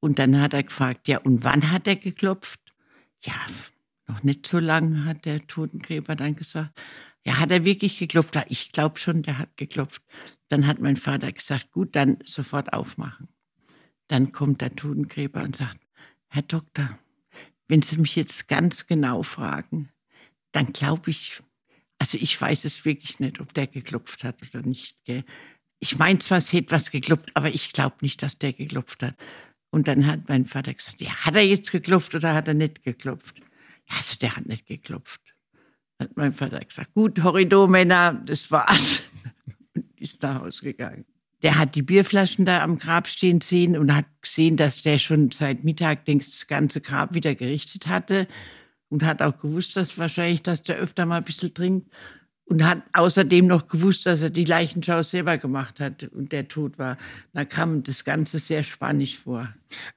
Und 0.00 0.18
dann 0.18 0.40
hat 0.40 0.52
er 0.52 0.62
gefragt, 0.64 1.06
ja, 1.08 1.18
und 1.18 1.44
wann 1.44 1.70
hat 1.70 1.86
er 1.86 1.96
geklopft? 1.96 2.60
Ja, 3.22 3.34
noch 4.08 4.22
nicht 4.22 4.46
so 4.46 4.58
lang, 4.58 5.04
hat 5.04 5.26
der 5.26 5.46
Totengräber 5.46 6.16
dann 6.16 6.34
gesagt. 6.34 6.80
Ja, 7.24 7.38
hat 7.38 7.50
er 7.50 7.64
wirklich 7.64 7.98
geklopft? 7.98 8.34
Ja, 8.34 8.44
ich 8.48 8.72
glaube 8.72 8.98
schon, 8.98 9.22
der 9.22 9.38
hat 9.38 9.56
geklopft. 9.56 10.02
Dann 10.50 10.66
hat 10.66 10.80
mein 10.80 10.96
Vater 10.96 11.30
gesagt, 11.32 11.70
gut, 11.70 11.94
dann 11.94 12.18
sofort 12.24 12.72
aufmachen. 12.72 13.28
Dann 14.08 14.32
kommt 14.32 14.60
der 14.60 14.74
Totengräber 14.74 15.42
und 15.42 15.54
sagt, 15.54 15.78
Herr 16.26 16.42
Doktor, 16.42 16.98
wenn 17.68 17.82
Sie 17.82 17.96
mich 17.96 18.16
jetzt 18.16 18.48
ganz 18.48 18.88
genau 18.88 19.22
fragen, 19.22 19.90
dann 20.50 20.72
glaube 20.72 21.10
ich, 21.10 21.40
also 22.00 22.18
ich 22.20 22.38
weiß 22.38 22.64
es 22.64 22.84
wirklich 22.84 23.20
nicht, 23.20 23.40
ob 23.40 23.54
der 23.54 23.68
geklopft 23.68 24.24
hat 24.24 24.42
oder 24.42 24.66
nicht. 24.66 25.04
Gell? 25.04 25.24
Ich 25.78 25.98
meine 25.98 26.18
zwar, 26.18 26.38
es 26.38 26.52
hätte 26.52 26.72
was 26.72 26.90
geklopft, 26.90 27.30
aber 27.34 27.54
ich 27.54 27.72
glaube 27.72 27.96
nicht, 28.00 28.20
dass 28.20 28.36
der 28.36 28.52
geklopft 28.52 29.04
hat. 29.04 29.14
Und 29.70 29.86
dann 29.86 30.04
hat 30.06 30.28
mein 30.28 30.46
Vater 30.46 30.74
gesagt, 30.74 31.00
ja, 31.00 31.14
hat 31.14 31.36
er 31.36 31.46
jetzt 31.46 31.70
geklopft 31.70 32.12
oder 32.16 32.34
hat 32.34 32.48
er 32.48 32.54
nicht 32.54 32.82
geklopft? 32.82 33.38
Ja, 33.88 33.96
also 33.98 34.16
der 34.18 34.34
hat 34.34 34.46
nicht 34.46 34.66
geklopft. 34.66 35.20
Hat 36.00 36.16
mein 36.16 36.32
Vater 36.32 36.58
gesagt, 36.58 36.92
gut, 36.92 37.22
Horridor, 37.22 37.68
Männer, 37.68 38.14
das 38.14 38.50
war's. 38.50 39.08
Ist 40.00 40.22
nach 40.22 40.40
Hause 40.40 40.62
gegangen. 40.64 41.04
Der 41.42 41.58
hat 41.58 41.74
die 41.74 41.82
Bierflaschen 41.82 42.44
da 42.44 42.62
am 42.62 42.78
Grab 42.78 43.06
stehen 43.06 43.40
sehen 43.40 43.76
und 43.76 43.94
hat 43.94 44.06
gesehen, 44.20 44.56
dass 44.56 44.82
der 44.82 44.98
schon 44.98 45.30
seit 45.30 45.62
Mittag 45.62 46.04
das 46.06 46.46
ganze 46.48 46.80
Grab 46.80 47.14
wieder 47.14 47.34
gerichtet 47.34 47.86
hatte 47.86 48.26
und 48.88 49.04
hat 49.04 49.22
auch 49.22 49.38
gewusst, 49.38 49.76
dass 49.76 49.96
wahrscheinlich, 49.96 50.42
dass 50.42 50.62
der 50.62 50.76
öfter 50.76 51.06
mal 51.06 51.18
ein 51.18 51.24
bisschen 51.24 51.54
trinkt 51.54 51.90
und 52.50 52.66
hat 52.66 52.82
außerdem 52.92 53.46
noch 53.46 53.68
gewusst, 53.68 54.06
dass 54.06 54.22
er 54.22 54.30
die 54.30 54.44
Leichenschau 54.44 55.04
selber 55.04 55.38
gemacht 55.38 55.78
hat 55.78 56.08
und 56.12 56.32
der 56.32 56.48
tot 56.48 56.78
war. 56.78 56.98
Da 57.32 57.44
kam 57.44 57.84
das 57.84 58.04
Ganze 58.04 58.40
sehr 58.40 58.64
spannend 58.64 59.10
vor. 59.10 59.48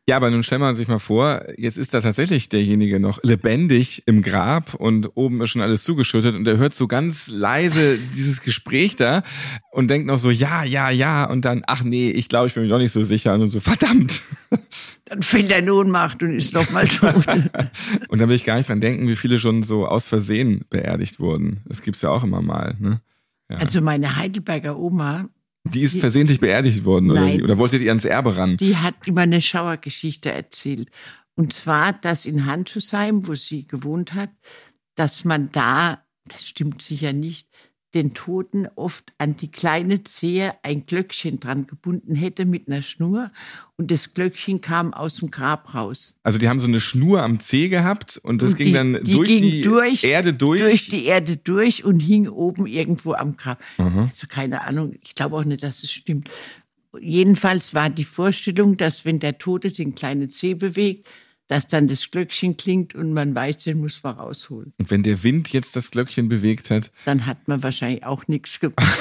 Ja, 0.07 0.17
aber 0.17 0.29
nun 0.29 0.43
stellen 0.43 0.61
wir 0.61 0.75
sich 0.75 0.87
mal 0.87 0.99
vor, 0.99 1.45
jetzt 1.57 1.79
ist 1.79 1.95
da 1.95 2.01
tatsächlich 2.01 2.49
derjenige 2.49 2.99
noch 2.99 3.23
lebendig 3.23 4.03
im 4.05 4.21
Grab 4.21 4.75
und 4.75 5.09
oben 5.15 5.41
ist 5.41 5.49
schon 5.49 5.63
alles 5.63 5.83
zugeschüttet 5.83 6.35
und 6.35 6.47
er 6.47 6.57
hört 6.57 6.75
so 6.75 6.87
ganz 6.87 7.27
leise 7.27 7.97
dieses 8.15 8.43
Gespräch 8.43 8.95
da 8.95 9.23
und 9.71 9.87
denkt 9.87 10.05
noch 10.05 10.19
so, 10.19 10.29
ja, 10.29 10.63
ja, 10.63 10.91
ja 10.91 11.25
und 11.25 11.45
dann, 11.45 11.63
ach 11.65 11.83
nee, 11.83 12.11
ich 12.11 12.29
glaube, 12.29 12.47
ich 12.47 12.53
bin 12.53 12.63
mir 12.63 12.69
doch 12.69 12.77
nicht 12.77 12.91
so 12.91 13.03
sicher 13.03 13.33
und 13.33 13.49
so, 13.49 13.61
verdammt. 13.61 14.21
Dann 15.13 15.21
fällt 15.21 15.51
er 15.51 15.59
in 15.59 15.69
Ohnmacht 15.69 16.23
und 16.23 16.33
ist 16.33 16.55
noch 16.55 16.71
mal 16.71 16.87
tot. 16.87 17.27
und 18.07 18.19
da 18.19 18.27
will 18.27 18.35
ich 18.35 18.45
gar 18.45 18.57
nicht 18.57 18.67
dran 18.67 18.81
denken, 18.81 19.07
wie 19.07 19.15
viele 19.15 19.37
schon 19.37 19.61
so 19.61 19.85
aus 19.85 20.07
Versehen 20.07 20.65
beerdigt 20.71 21.19
wurden. 21.19 21.61
Das 21.65 21.83
gibt's 21.83 22.01
ja 22.01 22.09
auch 22.09 22.23
immer 22.23 22.41
mal. 22.41 22.75
Ne? 22.79 22.99
Ja. 23.47 23.57
Also 23.57 23.79
meine 23.79 24.15
Heidelberger 24.15 24.75
Oma, 24.75 25.29
die 25.65 25.81
ist 25.81 25.99
versehentlich 25.99 26.39
beerdigt 26.39 26.83
worden, 26.83 27.11
oder, 27.11 27.21
Nein. 27.21 27.37
wie? 27.37 27.43
oder 27.43 27.59
wolltet 27.59 27.83
ihr 27.83 27.91
ans 27.91 28.05
Erbe 28.05 28.35
ran? 28.35 28.57
die 28.57 28.75
hat 28.77 28.95
immer 29.05 29.21
eine 29.21 29.39
Schauergeschichte 29.39 30.31
erzählt. 30.31 30.89
Und 31.35 31.53
zwar, 31.53 31.93
dass 31.93 32.25
in 32.25 32.47
Handschuhsheim, 32.47 33.27
wo 33.27 33.35
sie 33.35 33.67
gewohnt 33.67 34.15
hat, 34.15 34.31
dass 34.95 35.25
man 35.25 35.51
da, 35.51 36.03
das 36.25 36.47
stimmt 36.47 36.81
sicher 36.81 37.13
nicht, 37.13 37.49
den 37.93 38.13
Toten 38.13 38.67
oft 38.75 39.13
an 39.19 39.35
die 39.37 39.51
kleine 39.51 40.03
Zehe 40.03 40.53
ein 40.63 40.85
Glöckchen 40.85 41.39
dran 41.39 41.67
gebunden 41.67 42.15
hätte 42.15 42.45
mit 42.45 42.67
einer 42.67 42.81
Schnur 42.81 43.31
und 43.77 43.91
das 43.91 44.13
Glöckchen 44.13 44.61
kam 44.61 44.93
aus 44.93 45.17
dem 45.17 45.29
Grab 45.29 45.73
raus. 45.75 46.15
Also 46.23 46.39
die 46.39 46.49
haben 46.49 46.59
so 46.59 46.67
eine 46.67 46.79
Schnur 46.79 47.21
am 47.21 47.39
Zeh 47.39 47.69
gehabt 47.69 48.17
und 48.23 48.41
das 48.41 48.51
Und 48.51 48.57
ging 48.57 48.67
die- 48.67 48.73
dann 48.73 49.03
die 49.03 49.11
durch 49.13 49.27
ging 49.29 49.41
die 49.41 49.61
durch- 49.61 50.03
Erde 50.03 50.33
durch. 50.33 50.61
Durch 50.61 50.87
die 50.89 51.05
Erde 51.05 51.37
durch 51.37 51.83
und 51.83 51.99
hing 51.99 52.27
oben 52.27 52.65
irgendwo 52.65 53.13
am 53.13 53.37
Grab. 53.37 53.61
Aha. 53.77 54.05
Also 54.05 54.27
keine 54.27 54.61
Ahnung, 54.61 54.93
ich 55.03 55.13
glaube 55.15 55.35
auch 55.35 55.43
nicht, 55.45 55.61
dass 55.63 55.83
es 55.83 55.91
stimmt. 55.91 56.29
Jedenfalls 56.99 57.73
war 57.73 57.89
die 57.89 58.03
Vorstellung, 58.03 58.77
dass 58.77 59.05
wenn 59.05 59.19
der 59.19 59.37
Tote 59.39 59.71
den 59.71 59.95
kleinen 59.95 60.29
Zeh 60.29 60.53
bewegt, 60.53 61.07
dass 61.53 61.67
dann 61.67 61.87
das 61.87 62.09
Glöckchen 62.09 62.57
klingt 62.57 62.95
und 62.95 63.13
man 63.13 63.35
weiß, 63.35 63.59
den 63.59 63.79
muss 63.79 64.01
man 64.01 64.15
rausholen. 64.15 64.73
Und 64.79 64.89
wenn 64.89 65.03
der 65.03 65.21
Wind 65.21 65.53
jetzt 65.53 65.75
das 65.75 65.91
Glöckchen 65.91 66.27
bewegt 66.27 66.71
hat. 66.71 66.91
Dann 67.05 67.27
hat 67.27 67.47
man 67.47 67.61
wahrscheinlich 67.61 68.03
auch 68.03 68.27
nichts 68.27 68.59
gemacht. 68.59 68.97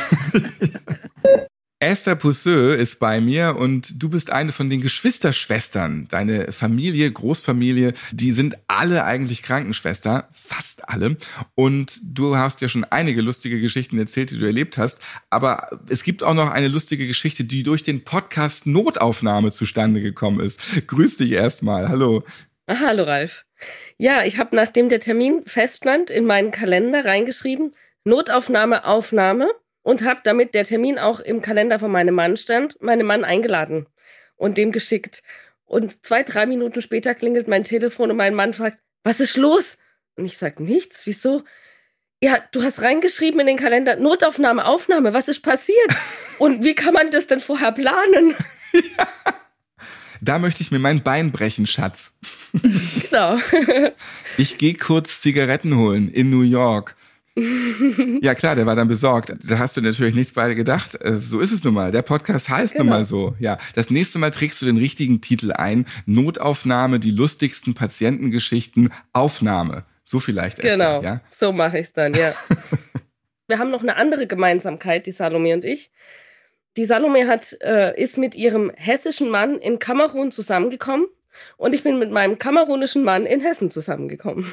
Esther 1.83 2.15
Pousseux 2.15 2.77
ist 2.77 3.01
bei 3.01 3.21
mir 3.21 3.57
und 3.57 4.01
du 4.01 4.09
bist 4.09 4.31
eine 4.31 4.53
von 4.53 4.71
den 4.71 4.81
Geschwisterschwestern. 4.81 6.07
Deine 6.09 6.53
Familie, 6.53 7.11
Großfamilie, 7.11 7.95
die 8.13 8.31
sind 8.31 8.57
alle 8.69 9.03
eigentlich 9.03 9.43
Krankenschwester, 9.43 10.29
fast 10.31 10.89
alle. 10.89 11.17
Und 11.57 11.99
du 12.05 12.37
hast 12.37 12.61
ja 12.61 12.69
schon 12.69 12.85
einige 12.85 13.21
lustige 13.21 13.61
Geschichten 13.61 13.99
erzählt, 13.99 14.31
die 14.31 14.39
du 14.39 14.47
erlebt 14.47 14.79
hast. 14.79 15.01
Aber 15.29 15.81
es 15.89 16.05
gibt 16.05 16.23
auch 16.23 16.35
noch 16.35 16.53
eine 16.53 16.69
lustige 16.69 17.09
Geschichte, 17.09 17.43
die 17.43 17.65
durch 17.65 17.83
den 17.83 18.05
Podcast 18.05 18.65
Notaufnahme 18.65 19.51
zustande 19.51 20.01
gekommen 20.01 20.39
ist. 20.39 20.61
Grüß 20.87 21.17
dich 21.17 21.33
erstmal. 21.33 21.89
Hallo. 21.89 22.23
Ah, 22.69 22.77
Hallo 22.79 23.03
Ralf. 23.03 23.45
Ja, 23.99 24.23
ich 24.23 24.39
habe 24.39 24.55
nachdem 24.55 24.89
der 24.89 25.01
Termin 25.01 25.43
feststand 25.47 26.11
in 26.11 26.27
meinen 26.27 26.53
Kalender 26.53 27.05
reingeschrieben, 27.05 27.73
Notaufnahme, 28.05 28.85
Aufnahme 28.85 29.49
und 29.83 30.05
habe 30.05 30.21
damit 30.25 30.55
der 30.55 30.65
Termin 30.65 30.99
auch 30.99 31.21
im 31.21 31.43
Kalender 31.43 31.79
von 31.79 31.91
meinem 31.91 32.15
Mann 32.15 32.37
stand, 32.37 32.81
meinen 32.81 33.07
Mann 33.07 33.25
eingeladen 33.25 33.87
und 34.37 34.59
dem 34.59 34.73
geschickt. 34.73 35.23
Und 35.65 36.05
zwei, 36.05 36.23
drei 36.23 36.47
Minuten 36.47 36.83
später 36.83 37.15
klingelt 37.15 37.49
mein 37.49 37.65
Telefon 37.65 38.11
und 38.11 38.17
mein 38.17 38.35
Mann 38.35 38.53
fragt, 38.53 38.79
was 39.05 39.21
ist 39.21 39.37
los? 39.37 39.79
Und 40.17 40.25
ich 40.25 40.39
sage, 40.39 40.63
nichts, 40.63 41.07
wieso? 41.07 41.45
Ja, 42.23 42.39
du 42.53 42.63
hast 42.63 42.83
reingeschrieben 42.83 43.41
in 43.41 43.47
den 43.47 43.57
Kalender, 43.57 43.97
Notaufnahme, 43.97 44.65
Aufnahme, 44.65 45.13
was 45.13 45.29
ist 45.29 45.41
passiert? 45.41 45.79
Und 46.39 46.63
wie 46.65 46.75
kann 46.75 46.95
man 46.95 47.11
das 47.11 47.27
denn 47.27 47.41
vorher 47.41 47.73
planen? 47.73 48.35
Da 50.25 50.39
möchte 50.39 50.63
ich 50.63 50.71
mir 50.71 50.79
mein 50.79 51.03
Bein 51.03 51.33
brechen, 51.33 51.67
Schatz. 51.67 52.13
Genau. 52.53 53.39
Ich 54.39 54.57
gehe 54.57 54.75
kurz 54.75 55.21
Zigaretten 55.21 55.77
holen 55.77 56.09
in 56.09 56.31
New 56.31 56.43
York. 56.43 56.95
Ja 58.23 58.35
klar, 58.35 58.55
der 58.57 58.67
war 58.67 58.77
dann 58.77 58.89
besorgt. 58.89 59.33
Da 59.43 59.59
hast 59.59 59.77
du 59.77 59.81
natürlich 59.81 60.15
nichts 60.15 60.33
beide 60.33 60.55
gedacht. 60.55 60.95
Äh, 61.01 61.19
So 61.21 61.41
ist 61.41 61.51
es 61.53 61.65
nun 61.65 61.75
mal. 61.75 61.91
Der 61.93 62.03
Podcast 62.03 62.49
heißt 62.49 62.75
nun 62.77 62.87
Genau. 62.87 62.97
mal 62.99 63.05
so. 63.05 63.35
Ja, 63.39 63.59
das 63.75 63.91
nächste 63.91 64.19
Mal 64.19 64.31
trägst 64.31 64.61
du 64.61 64.67
den 64.67 64.77
richtigen 64.77 65.21
Titel 65.21 65.53
ein. 65.53 65.87
Notaufnahme, 66.07 67.01
die 67.01 67.11
lustigsten 67.11 67.75
Patientengeschichten, 67.75 68.93
Aufnahme. 69.13 69.85
So 70.05 70.21
vielleicht. 70.21 70.59
Esther, 70.59 70.73
Genau, 70.77 71.03
Ja? 71.03 71.21
so 71.31 71.53
mache 71.53 71.79
ich 71.79 71.87
es 71.87 71.93
dann, 71.93 72.13
ja. 72.15 72.35
Wir 73.49 73.59
haben 73.59 73.71
noch 73.71 73.83
eine 73.83 73.97
andere 73.97 74.27
Gemeinsamkeit, 74.27 75.07
die 75.07 75.13
Salome 75.13 75.55
und 75.55 75.65
ich. 75.65 75.91
Die 76.77 76.85
Salome 76.87 77.27
hat, 77.27 77.57
äh, 77.63 78.01
ist 78.01 78.17
mit 78.19 78.35
ihrem 78.35 78.71
hessischen 78.77 79.29
Mann 79.31 79.59
in 79.59 79.79
Kamerun 79.79 80.31
zusammengekommen 80.33 81.07
und 81.57 81.75
ich 81.75 81.83
bin 81.83 81.99
mit 81.99 82.11
meinem 82.11 82.39
kamerunischen 82.39 83.05
Mann 83.05 83.27
in 83.27 83.41
Hessen 83.41 83.71
zusammengekommen. 83.71 84.47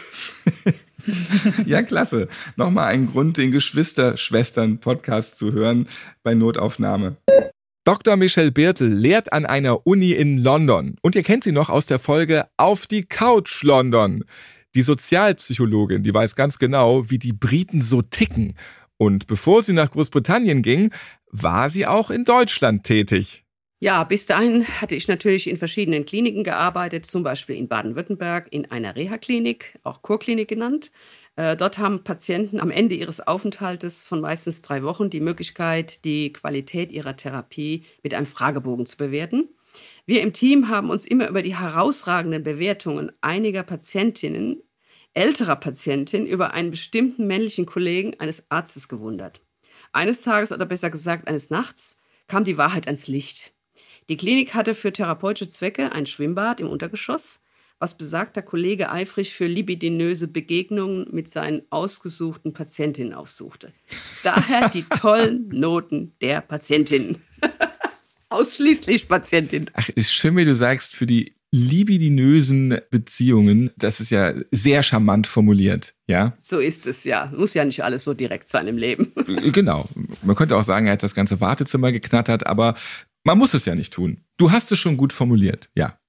ja, 1.65 1.81
klasse. 1.81 2.27
Nochmal 2.55 2.89
ein 2.89 3.07
Grund, 3.07 3.37
den 3.37 3.51
Geschwister-Schwestern-Podcast 3.51 5.37
zu 5.37 5.53
hören 5.53 5.87
bei 6.23 6.33
Notaufnahme. 6.33 7.17
Dr. 7.85 8.17
Michelle 8.17 8.51
Birtel 8.51 8.93
lehrt 8.93 9.33
an 9.33 9.45
einer 9.45 9.87
Uni 9.87 10.11
in 10.11 10.37
London. 10.37 10.95
Und 11.01 11.15
ihr 11.15 11.23
kennt 11.23 11.43
sie 11.43 11.51
noch 11.51 11.69
aus 11.69 11.85
der 11.85 11.99
Folge 11.99 12.45
Auf 12.57 12.85
die 12.85 13.03
Couch 13.03 13.63
London. 13.63 14.25
Die 14.75 14.83
Sozialpsychologin, 14.83 16.03
die 16.03 16.13
weiß 16.13 16.35
ganz 16.35 16.59
genau, 16.59 17.09
wie 17.09 17.17
die 17.17 17.33
Briten 17.33 17.81
so 17.81 18.01
ticken. 18.01 18.55
Und 18.97 19.27
bevor 19.27 19.61
sie 19.61 19.73
nach 19.73 19.91
Großbritannien 19.91 20.61
ging, 20.61 20.91
war 21.31 21.69
sie 21.69 21.87
auch 21.87 22.11
in 22.11 22.25
Deutschland 22.25 22.83
tätig. 22.83 23.45
Ja, 23.81 24.03
bis 24.03 24.25
dahin 24.25 24.67
hatte 24.81 24.95
ich 24.95 25.07
natürlich 25.07 25.47
in 25.47 25.55
verschiedenen 25.55 26.03
Kliniken 26.05 26.43
gearbeitet, 26.43 27.05
zum 27.05 27.23
Beispiel 27.23 27.55
in 27.55 27.69
Baden-Württemberg 27.69 28.47
in 28.51 28.69
einer 28.69 28.95
Reha-Klinik, 28.95 29.79
auch 29.83 30.01
Kurklinik 30.01 30.49
genannt. 30.49 30.91
Äh, 31.37 31.55
dort 31.55 31.77
haben 31.77 32.03
Patienten 32.03 32.59
am 32.59 32.71
Ende 32.71 32.95
ihres 32.95 33.21
Aufenthaltes 33.25 34.05
von 34.05 34.19
meistens 34.19 34.61
drei 34.61 34.83
Wochen 34.83 35.09
die 35.09 35.21
Möglichkeit, 35.21 36.03
die 36.03 36.33
Qualität 36.33 36.91
ihrer 36.91 37.15
Therapie 37.15 37.85
mit 38.03 38.13
einem 38.13 38.25
Fragebogen 38.25 38.85
zu 38.85 38.97
bewerten. 38.97 39.47
Wir 40.05 40.21
im 40.23 40.33
Team 40.33 40.67
haben 40.67 40.89
uns 40.89 41.05
immer 41.05 41.29
über 41.29 41.41
die 41.41 41.55
herausragenden 41.55 42.43
Bewertungen 42.43 43.11
einiger 43.21 43.63
Patientinnen, 43.63 44.61
älterer 45.13 45.55
Patientinnen, 45.55 46.27
über 46.27 46.53
einen 46.53 46.71
bestimmten 46.71 47.27
männlichen 47.27 47.65
Kollegen 47.65 48.19
eines 48.19 48.45
Arztes 48.51 48.89
gewundert. 48.89 49.41
Eines 49.93 50.21
Tages 50.23 50.51
oder 50.51 50.65
besser 50.65 50.89
gesagt 50.89 51.27
eines 51.29 51.49
Nachts 51.49 51.97
kam 52.27 52.43
die 52.43 52.57
Wahrheit 52.57 52.87
ans 52.87 53.07
Licht. 53.07 53.53
Die 54.09 54.17
Klinik 54.17 54.55
hatte 54.55 54.73
für 54.73 54.91
therapeutische 54.91 55.51
Zwecke 55.51 55.91
ein 55.91 56.07
Schwimmbad 56.07 56.59
im 56.59 56.67
Untergeschoss, 56.67 57.41
was 57.77 57.95
besagter 57.95 58.41
Kollege 58.41 58.89
eifrig 58.89 59.35
für 59.35 59.45
libidinöse 59.45 60.27
Begegnungen 60.27 61.07
mit 61.11 61.29
seinen 61.29 61.61
ausgesuchten 61.69 62.51
Patientinnen 62.51 63.13
aufsuchte. 63.13 63.71
Daher 64.23 64.69
die 64.69 64.83
tollen 64.99 65.49
Noten 65.49 66.13
der 66.21 66.41
Patientinnen. 66.41 67.19
Ausschließlich 68.29 69.07
Patientinnen. 69.07 69.69
Ach, 69.73 69.89
ist 69.89 70.11
schön, 70.11 70.35
wie 70.35 70.45
du 70.45 70.55
sagst, 70.55 70.95
für 70.95 71.05
die 71.05 71.35
libidinösen 71.51 72.79
Beziehungen, 72.91 73.71
das 73.75 73.99
ist 73.99 74.11
ja 74.11 74.33
sehr 74.51 74.83
charmant 74.83 75.25
formuliert, 75.25 75.95
ja? 76.05 76.33
So 76.39 76.59
ist 76.59 76.85
es 76.85 77.03
ja. 77.03 77.31
Muss 77.35 77.55
ja 77.55 77.65
nicht 77.65 77.83
alles 77.83 78.03
so 78.03 78.13
direkt 78.13 78.49
sein 78.49 78.67
im 78.67 78.77
Leben. 78.77 79.11
Genau. 79.51 79.89
Man 80.21 80.35
könnte 80.35 80.57
auch 80.57 80.63
sagen, 80.63 80.85
er 80.85 80.93
hat 80.93 81.03
das 81.03 81.15
ganze 81.15 81.41
Wartezimmer 81.41 81.91
geknattert, 81.91 82.45
aber 82.45 82.75
man 83.29 83.37
muss 83.37 83.53
es 83.53 83.65
ja 83.65 83.75
nicht 83.75 83.93
tun. 83.93 84.21
Du 84.37 84.49
hast 84.51 84.71
es 84.71 84.79
schon 84.79 84.97
gut 84.97 85.13
formuliert, 85.13 85.69
ja. 85.75 85.99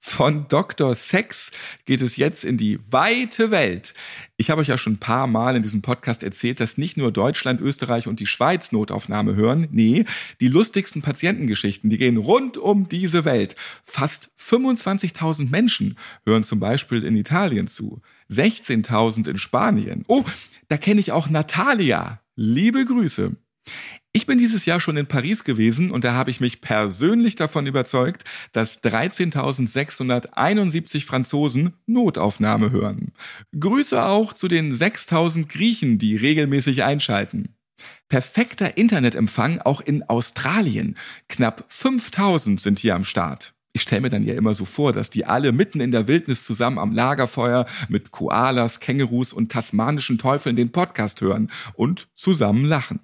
Von 0.00 0.48
Dr. 0.48 0.94
Sex 0.94 1.50
geht 1.84 2.00
es 2.00 2.16
jetzt 2.16 2.42
in 2.42 2.56
die 2.56 2.78
weite 2.90 3.50
Welt. 3.50 3.92
Ich 4.38 4.48
habe 4.48 4.62
euch 4.62 4.68
ja 4.68 4.78
schon 4.78 4.94
ein 4.94 4.98
paar 4.98 5.26
Mal 5.26 5.56
in 5.56 5.62
diesem 5.62 5.82
Podcast 5.82 6.22
erzählt, 6.22 6.60
dass 6.60 6.78
nicht 6.78 6.96
nur 6.96 7.12
Deutschland, 7.12 7.60
Österreich 7.60 8.06
und 8.06 8.18
die 8.18 8.24
Schweiz 8.24 8.72
Notaufnahme 8.72 9.34
hören. 9.34 9.68
Nee, 9.72 10.06
die 10.40 10.48
lustigsten 10.48 11.02
Patientengeschichten, 11.02 11.90
die 11.90 11.98
gehen 11.98 12.16
rund 12.16 12.56
um 12.56 12.88
diese 12.88 13.26
Welt. 13.26 13.56
Fast 13.84 14.30
25.000 14.40 15.50
Menschen 15.50 15.98
hören 16.24 16.44
zum 16.44 16.60
Beispiel 16.60 17.04
in 17.04 17.14
Italien 17.14 17.68
zu. 17.68 18.00
16.000 18.30 19.28
in 19.28 19.36
Spanien. 19.36 20.06
Oh, 20.08 20.24
da 20.68 20.78
kenne 20.78 21.00
ich 21.00 21.12
auch 21.12 21.28
Natalia. 21.28 22.22
Liebe 22.36 22.86
Grüße. 22.86 23.36
Ich 24.16 24.26
bin 24.26 24.38
dieses 24.38 24.64
Jahr 24.64 24.78
schon 24.78 24.96
in 24.96 25.06
Paris 25.06 25.42
gewesen 25.42 25.90
und 25.90 26.04
da 26.04 26.12
habe 26.12 26.30
ich 26.30 26.38
mich 26.38 26.60
persönlich 26.60 27.34
davon 27.34 27.66
überzeugt, 27.66 28.22
dass 28.52 28.80
13.671 28.84 31.04
Franzosen 31.04 31.72
Notaufnahme 31.86 32.70
hören. 32.70 33.10
Grüße 33.58 34.04
auch 34.04 34.32
zu 34.32 34.46
den 34.46 34.72
6.000 34.72 35.48
Griechen, 35.48 35.98
die 35.98 36.14
regelmäßig 36.14 36.84
einschalten. 36.84 37.56
Perfekter 38.08 38.76
Internetempfang 38.76 39.60
auch 39.60 39.80
in 39.80 40.04
Australien. 40.04 40.96
Knapp 41.28 41.64
5000 41.66 42.60
sind 42.60 42.78
hier 42.78 42.94
am 42.94 43.02
Start. 43.02 43.52
Ich 43.72 43.82
stelle 43.82 44.02
mir 44.02 44.10
dann 44.10 44.22
ja 44.22 44.34
immer 44.34 44.54
so 44.54 44.64
vor, 44.64 44.92
dass 44.92 45.10
die 45.10 45.26
alle 45.26 45.50
mitten 45.50 45.80
in 45.80 45.90
der 45.90 46.06
Wildnis 46.06 46.44
zusammen 46.44 46.78
am 46.78 46.92
Lagerfeuer 46.92 47.66
mit 47.88 48.12
Koalas, 48.12 48.78
Kängurus 48.78 49.32
und 49.32 49.50
tasmanischen 49.50 50.18
Teufeln 50.18 50.54
den 50.54 50.70
Podcast 50.70 51.20
hören 51.20 51.50
und 51.74 52.06
zusammen 52.14 52.64
lachen. 52.64 53.00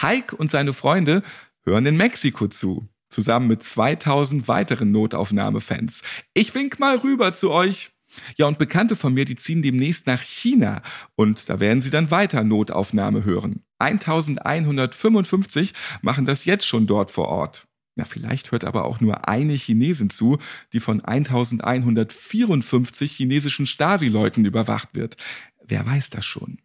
Heik 0.00 0.32
und 0.32 0.50
seine 0.50 0.72
Freunde 0.72 1.22
hören 1.64 1.86
in 1.86 1.96
Mexiko 1.96 2.48
zu, 2.48 2.88
zusammen 3.08 3.48
mit 3.48 3.62
2000 3.62 4.48
weiteren 4.48 4.90
Notaufnahmefans. 4.90 6.02
Ich 6.34 6.54
wink 6.54 6.78
mal 6.78 6.98
rüber 6.98 7.34
zu 7.34 7.50
euch. 7.50 7.90
Ja, 8.36 8.46
und 8.46 8.58
Bekannte 8.58 8.96
von 8.96 9.12
mir, 9.12 9.26
die 9.26 9.36
ziehen 9.36 9.62
demnächst 9.62 10.06
nach 10.06 10.22
China 10.22 10.80
und 11.14 11.50
da 11.50 11.60
werden 11.60 11.82
sie 11.82 11.90
dann 11.90 12.10
weiter 12.10 12.42
Notaufnahme 12.42 13.24
hören. 13.24 13.62
1155 13.78 15.74
machen 16.00 16.24
das 16.24 16.46
jetzt 16.46 16.66
schon 16.66 16.86
dort 16.86 17.10
vor 17.10 17.28
Ort. 17.28 17.66
Ja, 17.96 18.04
vielleicht 18.04 18.52
hört 18.52 18.64
aber 18.64 18.84
auch 18.84 19.00
nur 19.00 19.28
eine 19.28 19.54
Chinesin 19.54 20.08
zu, 20.08 20.38
die 20.72 20.80
von 20.80 21.04
1154 21.04 23.12
chinesischen 23.12 23.66
Stasi-Leuten 23.66 24.44
überwacht 24.44 24.94
wird. 24.94 25.16
Wer 25.64 25.84
weiß 25.84 26.10
das 26.10 26.24
schon? 26.24 26.58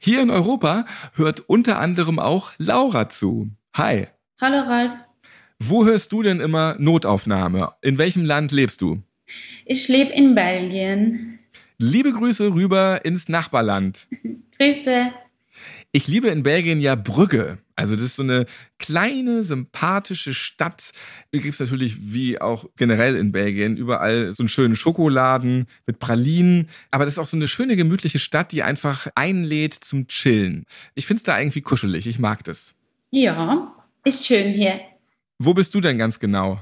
Hier 0.00 0.22
in 0.22 0.30
Europa 0.30 0.86
hört 1.14 1.40
unter 1.40 1.78
anderem 1.78 2.18
auch 2.18 2.52
Laura 2.58 3.08
zu. 3.08 3.50
Hi. 3.74 4.08
Hallo 4.40 4.60
Ralf. 4.68 4.92
Wo 5.58 5.84
hörst 5.84 6.12
du 6.12 6.22
denn 6.22 6.40
immer 6.40 6.76
Notaufnahme? 6.78 7.72
In 7.82 7.98
welchem 7.98 8.24
Land 8.24 8.52
lebst 8.52 8.80
du? 8.80 9.02
Ich 9.64 9.88
lebe 9.88 10.12
in 10.12 10.34
Belgien. 10.34 11.38
Liebe 11.78 12.12
Grüße 12.12 12.52
rüber 12.52 13.04
ins 13.04 13.28
Nachbarland. 13.28 14.06
Grüße. 14.58 15.12
Ich 15.94 16.08
liebe 16.08 16.28
in 16.28 16.42
Belgien 16.42 16.80
ja 16.80 16.94
Brügge. 16.94 17.58
Also 17.76 17.94
das 17.94 18.04
ist 18.04 18.16
so 18.16 18.22
eine 18.22 18.46
kleine, 18.78 19.42
sympathische 19.42 20.32
Stadt. 20.32 20.92
Hier 21.30 21.42
gibt 21.42 21.52
es 21.52 21.60
natürlich, 21.60 21.98
wie 22.00 22.40
auch 22.40 22.64
generell 22.76 23.14
in 23.14 23.30
Belgien, 23.30 23.76
überall 23.76 24.32
so 24.32 24.42
einen 24.42 24.48
schönen 24.48 24.74
Schokoladen 24.74 25.66
mit 25.84 25.98
Pralinen. 25.98 26.70
Aber 26.90 27.04
das 27.04 27.14
ist 27.14 27.18
auch 27.18 27.26
so 27.26 27.36
eine 27.36 27.46
schöne, 27.46 27.76
gemütliche 27.76 28.18
Stadt, 28.18 28.52
die 28.52 28.62
einfach 28.62 29.08
einlädt 29.14 29.74
zum 29.74 30.06
Chillen. 30.06 30.64
Ich 30.94 31.04
finde 31.04 31.18
es 31.18 31.24
da 31.24 31.38
irgendwie 31.38 31.60
kuschelig. 31.60 32.06
Ich 32.06 32.18
mag 32.18 32.42
das. 32.44 32.74
Ja, 33.10 33.74
ist 34.04 34.24
schön 34.24 34.54
hier. 34.54 34.80
Wo 35.38 35.52
bist 35.52 35.74
du 35.74 35.82
denn 35.82 35.98
ganz 35.98 36.18
genau? 36.18 36.58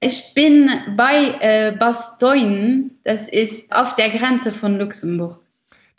Ich 0.00 0.34
bin 0.34 0.68
bei 0.96 1.36
äh, 1.40 1.76
Bastogne. 1.78 2.90
Das 3.04 3.28
ist 3.28 3.70
auf 3.70 3.94
der 3.94 4.10
Grenze 4.10 4.50
von 4.50 4.78
Luxemburg. 4.78 5.40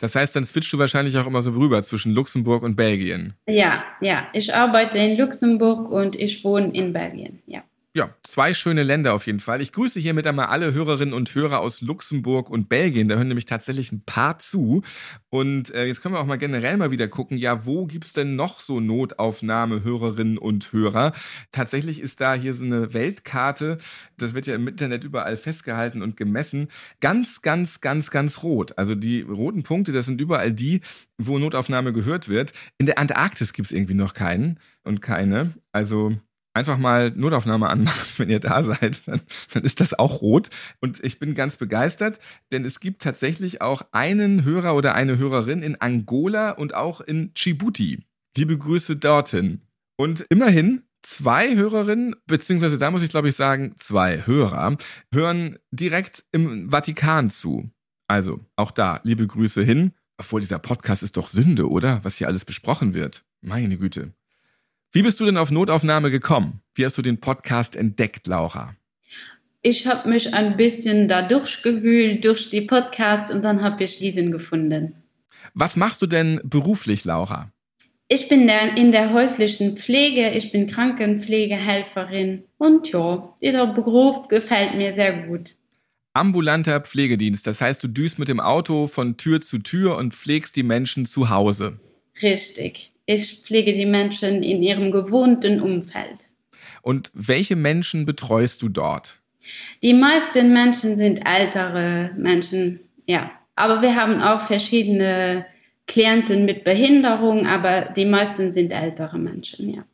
Das 0.00 0.14
heißt, 0.14 0.34
dann 0.34 0.46
switchst 0.46 0.72
du 0.72 0.78
wahrscheinlich 0.78 1.16
auch 1.18 1.26
immer 1.26 1.42
so 1.42 1.50
rüber 1.52 1.82
zwischen 1.82 2.12
Luxemburg 2.14 2.62
und 2.62 2.74
Belgien. 2.74 3.34
Ja, 3.46 3.84
ja. 4.00 4.26
Ich 4.32 4.52
arbeite 4.52 4.98
in 4.98 5.16
Luxemburg 5.18 5.90
und 5.90 6.16
ich 6.16 6.42
wohne 6.42 6.72
in 6.72 6.92
Belgien, 6.92 7.40
ja. 7.46 7.62
Ja, 7.92 8.14
zwei 8.22 8.54
schöne 8.54 8.84
Länder 8.84 9.14
auf 9.14 9.26
jeden 9.26 9.40
Fall. 9.40 9.60
Ich 9.60 9.72
grüße 9.72 9.98
hiermit 9.98 10.24
einmal 10.24 10.46
alle 10.46 10.72
Hörerinnen 10.72 11.12
und 11.12 11.34
Hörer 11.34 11.58
aus 11.58 11.80
Luxemburg 11.80 12.48
und 12.48 12.68
Belgien. 12.68 13.08
Da 13.08 13.16
hören 13.16 13.26
nämlich 13.26 13.46
tatsächlich 13.46 13.90
ein 13.90 14.04
paar 14.04 14.38
zu. 14.38 14.82
Und 15.28 15.74
äh, 15.74 15.86
jetzt 15.86 16.00
können 16.00 16.14
wir 16.14 16.20
auch 16.20 16.26
mal 16.26 16.38
generell 16.38 16.76
mal 16.76 16.92
wieder 16.92 17.08
gucken, 17.08 17.36
ja, 17.36 17.66
wo 17.66 17.86
gibt's 17.86 18.12
denn 18.12 18.36
noch 18.36 18.60
so 18.60 18.78
Notaufnahme-Hörerinnen 18.78 20.38
und 20.38 20.72
Hörer? 20.72 21.14
Tatsächlich 21.50 22.00
ist 22.00 22.20
da 22.20 22.34
hier 22.34 22.54
so 22.54 22.64
eine 22.64 22.94
Weltkarte, 22.94 23.78
das 24.16 24.34
wird 24.34 24.46
ja 24.46 24.54
im 24.54 24.68
Internet 24.68 25.02
überall 25.02 25.36
festgehalten 25.36 26.00
und 26.00 26.16
gemessen, 26.16 26.68
ganz, 27.00 27.42
ganz, 27.42 27.80
ganz, 27.80 28.12
ganz 28.12 28.44
rot. 28.44 28.78
Also 28.78 28.94
die 28.94 29.22
roten 29.22 29.64
Punkte, 29.64 29.90
das 29.90 30.06
sind 30.06 30.20
überall 30.20 30.52
die, 30.52 30.82
wo 31.18 31.40
Notaufnahme 31.40 31.92
gehört 31.92 32.28
wird. 32.28 32.52
In 32.78 32.86
der 32.86 32.98
Antarktis 32.98 33.52
gibt's 33.52 33.72
irgendwie 33.72 33.94
noch 33.94 34.14
keinen 34.14 34.60
und 34.84 35.02
keine. 35.02 35.54
Also 35.72 36.14
einfach 36.54 36.78
mal 36.78 37.10
Notaufnahme 37.14 37.68
anmachen, 37.68 38.08
wenn 38.18 38.30
ihr 38.30 38.40
da 38.40 38.62
seid, 38.62 39.06
dann, 39.06 39.20
dann, 39.52 39.64
ist 39.64 39.80
das 39.80 39.94
auch 39.94 40.22
rot. 40.22 40.50
Und 40.80 41.02
ich 41.02 41.18
bin 41.18 41.34
ganz 41.34 41.56
begeistert, 41.56 42.18
denn 42.52 42.64
es 42.64 42.80
gibt 42.80 43.02
tatsächlich 43.02 43.62
auch 43.62 43.82
einen 43.92 44.44
Hörer 44.44 44.74
oder 44.74 44.94
eine 44.94 45.18
Hörerin 45.18 45.62
in 45.62 45.80
Angola 45.80 46.50
und 46.50 46.74
auch 46.74 47.00
in 47.00 47.32
Djibouti. 47.34 48.04
Liebe 48.36 48.56
Grüße 48.56 48.96
dorthin. 48.96 49.62
Und 49.96 50.24
immerhin 50.28 50.82
zwei 51.02 51.56
Hörerinnen, 51.56 52.16
beziehungsweise 52.26 52.78
da 52.78 52.90
muss 52.90 53.02
ich 53.02 53.10
glaube 53.10 53.28
ich 53.28 53.34
sagen, 53.34 53.74
zwei 53.78 54.26
Hörer, 54.26 54.76
hören 55.12 55.58
direkt 55.70 56.24
im 56.32 56.70
Vatikan 56.70 57.30
zu. 57.30 57.70
Also 58.08 58.40
auch 58.56 58.70
da, 58.70 59.00
liebe 59.04 59.26
Grüße 59.26 59.62
hin. 59.62 59.92
Obwohl 60.18 60.40
dieser 60.40 60.58
Podcast 60.58 61.02
ist 61.02 61.16
doch 61.16 61.28
Sünde, 61.28 61.70
oder? 61.70 62.04
Was 62.04 62.16
hier 62.16 62.26
alles 62.26 62.44
besprochen 62.44 62.92
wird. 62.92 63.24
Meine 63.40 63.78
Güte. 63.78 64.12
Wie 64.92 65.02
bist 65.02 65.20
du 65.20 65.24
denn 65.24 65.36
auf 65.36 65.52
Notaufnahme 65.52 66.10
gekommen? 66.10 66.62
Wie 66.74 66.84
hast 66.84 66.98
du 66.98 67.02
den 67.02 67.20
Podcast 67.20 67.76
entdeckt, 67.76 68.26
Laura? 68.26 68.74
Ich 69.62 69.86
habe 69.86 70.08
mich 70.08 70.34
ein 70.34 70.56
bisschen 70.56 71.06
da 71.06 71.22
durchgewühlt 71.22 72.24
durch 72.24 72.50
die 72.50 72.62
Podcasts 72.62 73.32
und 73.32 73.44
dann 73.44 73.62
habe 73.62 73.84
ich 73.84 73.98
diesen 73.98 74.32
gefunden. 74.32 74.96
Was 75.54 75.76
machst 75.76 76.02
du 76.02 76.08
denn 76.08 76.40
beruflich, 76.42 77.04
Laura? 77.04 77.52
Ich 78.08 78.28
bin 78.28 78.48
in 78.48 78.90
der 78.90 79.12
häuslichen 79.12 79.76
Pflege, 79.76 80.30
ich 80.30 80.50
bin 80.50 80.66
Krankenpflegehelferin 80.66 82.42
und 82.58 82.88
ja, 82.88 83.32
dieser 83.40 83.68
Beruf 83.68 84.26
gefällt 84.26 84.74
mir 84.74 84.92
sehr 84.92 85.28
gut. 85.28 85.54
Ambulanter 86.14 86.80
Pflegedienst, 86.80 87.46
das 87.46 87.60
heißt, 87.60 87.84
du 87.84 87.86
düst 87.86 88.18
mit 88.18 88.26
dem 88.26 88.40
Auto 88.40 88.88
von 88.88 89.16
Tür 89.16 89.40
zu 89.40 89.60
Tür 89.60 89.96
und 89.96 90.16
pflegst 90.16 90.56
die 90.56 90.64
Menschen 90.64 91.06
zu 91.06 91.30
Hause. 91.30 91.78
Richtig. 92.20 92.90
Ich 93.12 93.42
pflege 93.42 93.74
die 93.74 93.86
Menschen 93.86 94.44
in 94.44 94.62
ihrem 94.62 94.92
gewohnten 94.92 95.60
Umfeld. 95.60 96.30
Und 96.80 97.10
welche 97.12 97.56
Menschen 97.56 98.06
betreust 98.06 98.62
du 98.62 98.68
dort? 98.68 99.16
Die 99.82 99.94
meisten 99.94 100.52
Menschen 100.52 100.96
sind 100.96 101.16
ältere 101.26 102.12
Menschen, 102.16 102.78
ja. 103.06 103.32
Aber 103.56 103.82
wir 103.82 103.96
haben 103.96 104.20
auch 104.20 104.46
verschiedene 104.46 105.44
Klienten 105.88 106.44
mit 106.44 106.62
Behinderung, 106.62 107.48
aber 107.48 107.92
die 107.96 108.04
meisten 108.04 108.52
sind 108.52 108.70
ältere 108.70 109.18
Menschen, 109.18 109.70
ja. 109.70 109.84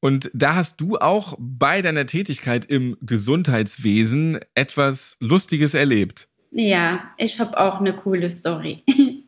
Und 0.00 0.30
da 0.34 0.56
hast 0.56 0.78
du 0.82 0.98
auch 0.98 1.38
bei 1.38 1.80
deiner 1.80 2.04
Tätigkeit 2.04 2.66
im 2.66 2.98
Gesundheitswesen 3.00 4.40
etwas 4.54 5.16
Lustiges 5.20 5.72
erlebt. 5.72 6.28
Ja, 6.50 7.02
ich 7.16 7.40
habe 7.40 7.58
auch 7.58 7.80
eine 7.80 7.94
coole 7.94 8.30
Story. 8.30 8.82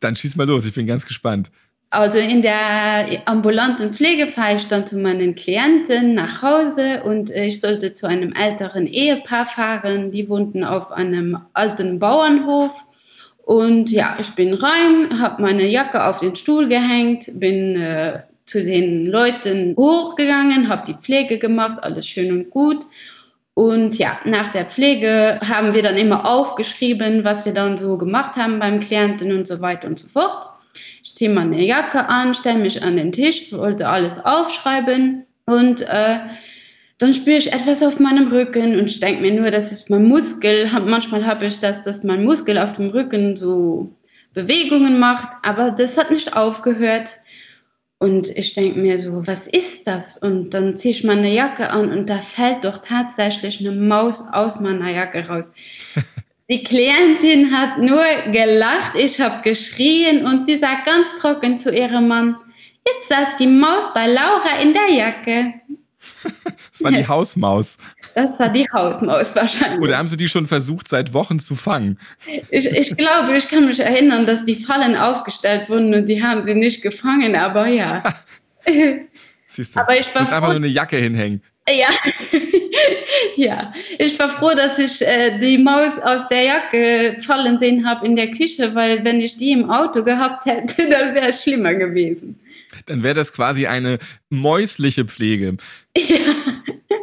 Dann 0.00 0.16
schieß 0.16 0.36
mal 0.36 0.46
los, 0.46 0.64
ich 0.64 0.72
bin 0.72 0.86
ganz 0.86 1.04
gespannt. 1.04 1.50
Also 1.92 2.18
in 2.18 2.40
der 2.42 3.22
ambulanten 3.24 3.94
Pflege 3.94 4.28
fahre 4.28 4.56
ich 4.56 4.68
dann 4.68 4.86
zu 4.86 4.96
meinen 4.96 5.34
Klienten 5.34 6.14
nach 6.14 6.40
Hause 6.40 7.02
und 7.02 7.30
ich 7.30 7.60
sollte 7.60 7.94
zu 7.94 8.06
einem 8.06 8.32
älteren 8.32 8.86
Ehepaar 8.86 9.46
fahren. 9.46 10.12
Die 10.12 10.28
wohnten 10.28 10.62
auf 10.62 10.92
einem 10.92 11.38
alten 11.52 11.98
Bauernhof. 11.98 12.72
Und 13.44 13.90
ja, 13.90 14.16
ich 14.20 14.30
bin 14.36 14.54
rein, 14.54 15.20
habe 15.20 15.42
meine 15.42 15.66
Jacke 15.66 16.04
auf 16.04 16.20
den 16.20 16.36
Stuhl 16.36 16.68
gehängt, 16.68 17.28
bin 17.40 17.74
äh, 17.74 18.20
zu 18.46 18.62
den 18.62 19.06
Leuten 19.06 19.74
hochgegangen, 19.76 20.68
habe 20.68 20.86
die 20.86 20.94
Pflege 21.02 21.38
gemacht, 21.38 21.82
alles 21.82 22.06
schön 22.06 22.30
und 22.30 22.50
gut. 22.50 22.84
Und 23.54 23.98
ja, 23.98 24.20
nach 24.24 24.52
der 24.52 24.66
Pflege 24.66 25.40
haben 25.42 25.74
wir 25.74 25.82
dann 25.82 25.96
immer 25.96 26.24
aufgeschrieben, 26.24 27.24
was 27.24 27.44
wir 27.44 27.52
dann 27.52 27.78
so 27.78 27.98
gemacht 27.98 28.36
haben 28.36 28.60
beim 28.60 28.78
Klienten 28.78 29.32
und 29.36 29.48
so 29.48 29.60
weiter 29.60 29.88
und 29.88 29.98
so 29.98 30.06
fort. 30.06 30.46
Ziehe 31.20 31.28
meine 31.28 31.62
Jacke 31.62 32.08
an, 32.08 32.32
stelle 32.32 32.60
mich 32.60 32.82
an 32.82 32.96
den 32.96 33.12
Tisch, 33.12 33.52
wollte 33.52 33.88
alles 33.88 34.24
aufschreiben 34.24 35.26
und 35.44 35.82
äh, 35.82 36.18
dann 36.96 37.12
spüre 37.12 37.36
ich 37.36 37.52
etwas 37.52 37.82
auf 37.82 38.00
meinem 38.00 38.28
Rücken 38.28 38.78
und 38.78 38.86
ich 38.86 39.00
denke 39.00 39.20
mir 39.20 39.38
nur, 39.38 39.50
das 39.50 39.70
ist 39.70 39.90
mein 39.90 40.04
Muskel. 40.04 40.66
Manchmal 40.86 41.26
habe 41.26 41.44
ich 41.44 41.60
das, 41.60 41.82
dass 41.82 42.04
mein 42.04 42.24
Muskel 42.24 42.56
auf 42.56 42.72
dem 42.72 42.88
Rücken 42.88 43.36
so 43.36 43.94
Bewegungen 44.32 44.98
macht, 44.98 45.28
aber 45.42 45.72
das 45.72 45.98
hat 45.98 46.10
nicht 46.10 46.34
aufgehört. 46.34 47.18
Und 47.98 48.30
ich 48.30 48.54
denke 48.54 48.78
mir 48.78 48.98
so, 48.98 49.26
was 49.26 49.46
ist 49.46 49.86
das? 49.86 50.16
Und 50.16 50.54
dann 50.54 50.78
ziehe 50.78 50.94
ich 50.94 51.04
meine 51.04 51.30
Jacke 51.34 51.68
an 51.68 51.92
und 51.92 52.08
da 52.08 52.16
fällt 52.16 52.64
doch 52.64 52.78
tatsächlich 52.78 53.60
eine 53.60 53.72
Maus 53.72 54.24
aus 54.32 54.58
meiner 54.58 54.90
Jacke 54.90 55.26
raus. 55.26 55.44
Die 56.50 56.64
Klientin 56.64 57.56
hat 57.56 57.78
nur 57.78 58.04
gelacht, 58.32 58.96
ich 58.96 59.20
habe 59.20 59.40
geschrien 59.42 60.26
und 60.26 60.46
sie 60.46 60.58
sagt 60.58 60.84
ganz 60.84 61.06
trocken 61.20 61.60
zu 61.60 61.72
ihrem 61.72 62.08
Mann, 62.08 62.34
jetzt 62.84 63.08
saß 63.08 63.36
die 63.36 63.46
Maus 63.46 63.84
bei 63.94 64.08
Laura 64.08 64.60
in 64.60 64.74
der 64.74 64.92
Jacke. 64.92 65.54
Das 66.72 66.82
war 66.82 66.92
die 66.92 67.06
Hausmaus. 67.06 67.76
Das 68.14 68.38
war 68.38 68.48
die 68.48 68.66
Hausmaus 68.72 69.36
wahrscheinlich. 69.36 69.80
Oder 69.82 69.98
haben 69.98 70.08
sie 70.08 70.16
die 70.16 70.28
schon 70.28 70.46
versucht, 70.46 70.88
seit 70.88 71.12
Wochen 71.12 71.38
zu 71.38 71.54
fangen? 71.54 71.98
Ich, 72.50 72.64
ich 72.64 72.96
glaube, 72.96 73.36
ich 73.36 73.48
kann 73.48 73.66
mich 73.66 73.80
erinnern, 73.80 74.26
dass 74.26 74.46
die 74.46 74.64
Fallen 74.64 74.96
aufgestellt 74.96 75.68
wurden 75.68 75.92
und 75.92 76.06
die 76.06 76.22
haben 76.22 76.42
sie 76.44 76.54
nicht 76.54 76.80
gefangen, 76.80 77.36
aber 77.36 77.66
ja. 77.68 78.02
Siehst 79.48 79.76
du, 79.76 79.80
Aber 79.80 79.98
ich 80.00 80.06
war 80.14 80.22
musst 80.22 80.32
einfach 80.32 80.48
nur 80.48 80.56
eine 80.56 80.68
Jacke 80.68 80.96
hinhängen. 80.96 81.42
Ja. 81.68 81.88
ja, 83.36 83.72
ich 83.98 84.18
war 84.18 84.30
froh, 84.38 84.54
dass 84.54 84.78
ich 84.78 85.02
äh, 85.02 85.38
die 85.38 85.58
Maus 85.58 85.98
aus 85.98 86.26
der 86.28 86.42
Jacke 86.42 87.20
fallen 87.24 87.58
sehen 87.58 87.86
habe 87.86 88.06
in 88.06 88.16
der 88.16 88.30
Küche, 88.30 88.74
weil 88.74 89.04
wenn 89.04 89.20
ich 89.20 89.36
die 89.36 89.52
im 89.52 89.70
Auto 89.70 90.04
gehabt 90.04 90.46
hätte, 90.46 90.88
dann 90.90 91.14
wäre 91.14 91.28
es 91.28 91.42
schlimmer 91.42 91.74
gewesen. 91.74 92.40
Dann 92.86 93.02
wäre 93.02 93.14
das 93.14 93.32
quasi 93.32 93.66
eine 93.66 93.98
mäusliche 94.30 95.04
Pflege. 95.04 95.56
Ja, 95.96 96.34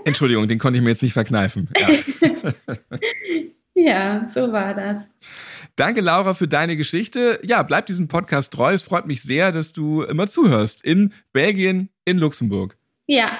Entschuldigung, 0.05 0.47
den 0.47 0.59
konnte 0.59 0.77
ich 0.77 0.83
mir 0.83 0.89
jetzt 0.89 1.03
nicht 1.03 1.13
verkneifen. 1.13 1.69
Ja. 1.77 1.89
ja 3.75 4.29
so 4.33 4.51
war 4.53 4.73
das. 4.73 5.09
Danke, 5.75 6.01
Laura, 6.01 6.33
für 6.33 6.47
deine 6.47 6.77
Geschichte. 6.77 7.39
Ja, 7.43 7.61
bleib 7.61 7.85
diesem 7.85 8.07
Podcast 8.07 8.53
treu. 8.53 8.73
Es 8.73 8.83
freut 8.83 9.05
mich 9.05 9.21
sehr, 9.21 9.51
dass 9.51 9.73
du 9.73 10.03
immer 10.03 10.27
zuhörst. 10.27 10.83
In 10.83 11.13
Belgien, 11.33 11.89
in 12.05 12.17
Luxemburg. 12.17 12.77
Ja, 13.05 13.37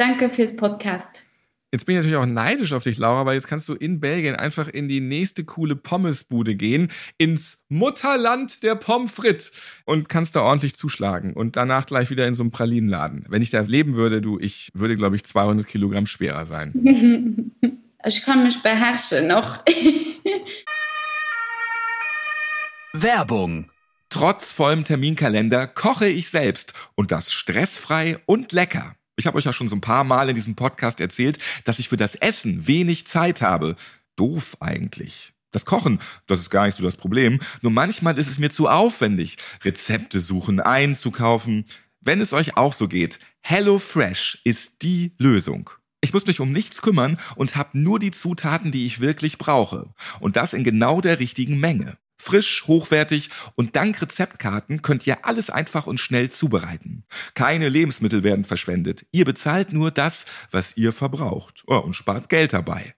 danke 0.00 0.30
fürs 0.30 0.56
Podcast. 0.56 1.24
Jetzt 1.72 1.86
bin 1.86 1.94
ich 1.94 1.98
natürlich 1.98 2.16
auch 2.16 2.26
neidisch 2.26 2.72
auf 2.72 2.82
dich, 2.82 2.98
Laura, 2.98 3.26
weil 3.26 3.34
jetzt 3.34 3.46
kannst 3.46 3.68
du 3.68 3.74
in 3.74 4.00
Belgien 4.00 4.34
einfach 4.34 4.66
in 4.66 4.88
die 4.88 4.98
nächste 4.98 5.44
coole 5.44 5.76
Pommesbude 5.76 6.56
gehen, 6.56 6.90
ins 7.16 7.62
Mutterland 7.68 8.64
der 8.64 8.74
Pommes 8.74 9.12
frites 9.12 9.52
und 9.84 10.08
kannst 10.08 10.34
da 10.34 10.40
ordentlich 10.40 10.74
zuschlagen 10.74 11.32
und 11.32 11.54
danach 11.54 11.86
gleich 11.86 12.10
wieder 12.10 12.26
in 12.26 12.34
so 12.34 12.42
einem 12.42 12.50
Pralinenladen. 12.50 13.26
Wenn 13.28 13.40
ich 13.40 13.50
da 13.50 13.60
leben 13.60 13.94
würde, 13.94 14.20
du, 14.20 14.36
ich 14.40 14.72
würde, 14.74 14.96
glaube 14.96 15.14
ich, 15.14 15.24
200 15.24 15.64
Kilogramm 15.66 16.06
schwerer 16.06 16.46
sein. 16.46 17.52
Ich 18.02 18.22
kann 18.22 18.44
mich 18.44 18.62
beherrschen 18.62 19.26
noch. 19.26 19.62
Werbung. 22.94 23.70
Trotz 24.08 24.54
vollem 24.54 24.84
Terminkalender 24.84 25.66
koche 25.66 26.08
ich 26.08 26.30
selbst 26.30 26.72
und 26.94 27.12
das 27.12 27.30
stressfrei 27.30 28.18
und 28.24 28.52
lecker. 28.52 28.96
Ich 29.20 29.26
habe 29.26 29.36
euch 29.36 29.44
ja 29.44 29.52
schon 29.52 29.68
so 29.68 29.76
ein 29.76 29.82
paar 29.82 30.02
Mal 30.02 30.30
in 30.30 30.34
diesem 30.34 30.54
Podcast 30.54 30.98
erzählt, 30.98 31.38
dass 31.64 31.78
ich 31.78 31.90
für 31.90 31.98
das 31.98 32.14
Essen 32.14 32.66
wenig 32.66 33.06
Zeit 33.06 33.42
habe. 33.42 33.76
Doof 34.16 34.56
eigentlich. 34.60 35.34
Das 35.50 35.66
Kochen, 35.66 35.98
das 36.26 36.40
ist 36.40 36.48
gar 36.48 36.64
nicht 36.64 36.76
so 36.76 36.82
das 36.82 36.96
Problem. 36.96 37.38
Nur 37.60 37.70
manchmal 37.70 38.16
ist 38.16 38.28
es 38.28 38.38
mir 38.38 38.48
zu 38.48 38.66
aufwendig. 38.70 39.36
Rezepte 39.62 40.20
suchen, 40.20 40.58
einzukaufen. 40.58 41.66
Wenn 42.00 42.22
es 42.22 42.32
euch 42.32 42.56
auch 42.56 42.72
so 42.72 42.88
geht, 42.88 43.18
HelloFresh 43.42 44.40
ist 44.44 44.80
die 44.80 45.12
Lösung. 45.18 45.68
Ich 46.00 46.14
muss 46.14 46.24
mich 46.24 46.40
um 46.40 46.50
nichts 46.50 46.80
kümmern 46.80 47.18
und 47.36 47.56
habe 47.56 47.78
nur 47.78 47.98
die 47.98 48.12
Zutaten, 48.12 48.72
die 48.72 48.86
ich 48.86 49.00
wirklich 49.00 49.36
brauche. 49.36 49.92
Und 50.20 50.36
das 50.36 50.54
in 50.54 50.64
genau 50.64 51.02
der 51.02 51.18
richtigen 51.18 51.60
Menge. 51.60 51.98
Frisch, 52.20 52.64
hochwertig 52.66 53.30
und 53.54 53.76
dank 53.76 54.02
Rezeptkarten 54.02 54.82
könnt 54.82 55.06
ihr 55.06 55.24
alles 55.24 55.48
einfach 55.48 55.86
und 55.86 55.98
schnell 55.98 56.28
zubereiten. 56.30 57.04
Keine 57.32 57.70
Lebensmittel 57.70 58.22
werden 58.22 58.44
verschwendet. 58.44 59.06
Ihr 59.10 59.24
bezahlt 59.24 59.72
nur 59.72 59.90
das, 59.90 60.26
was 60.50 60.76
ihr 60.76 60.92
verbraucht. 60.92 61.64
Oh, 61.66 61.78
und 61.78 61.96
spart 61.96 62.28
Geld 62.28 62.52
dabei. 62.52 62.94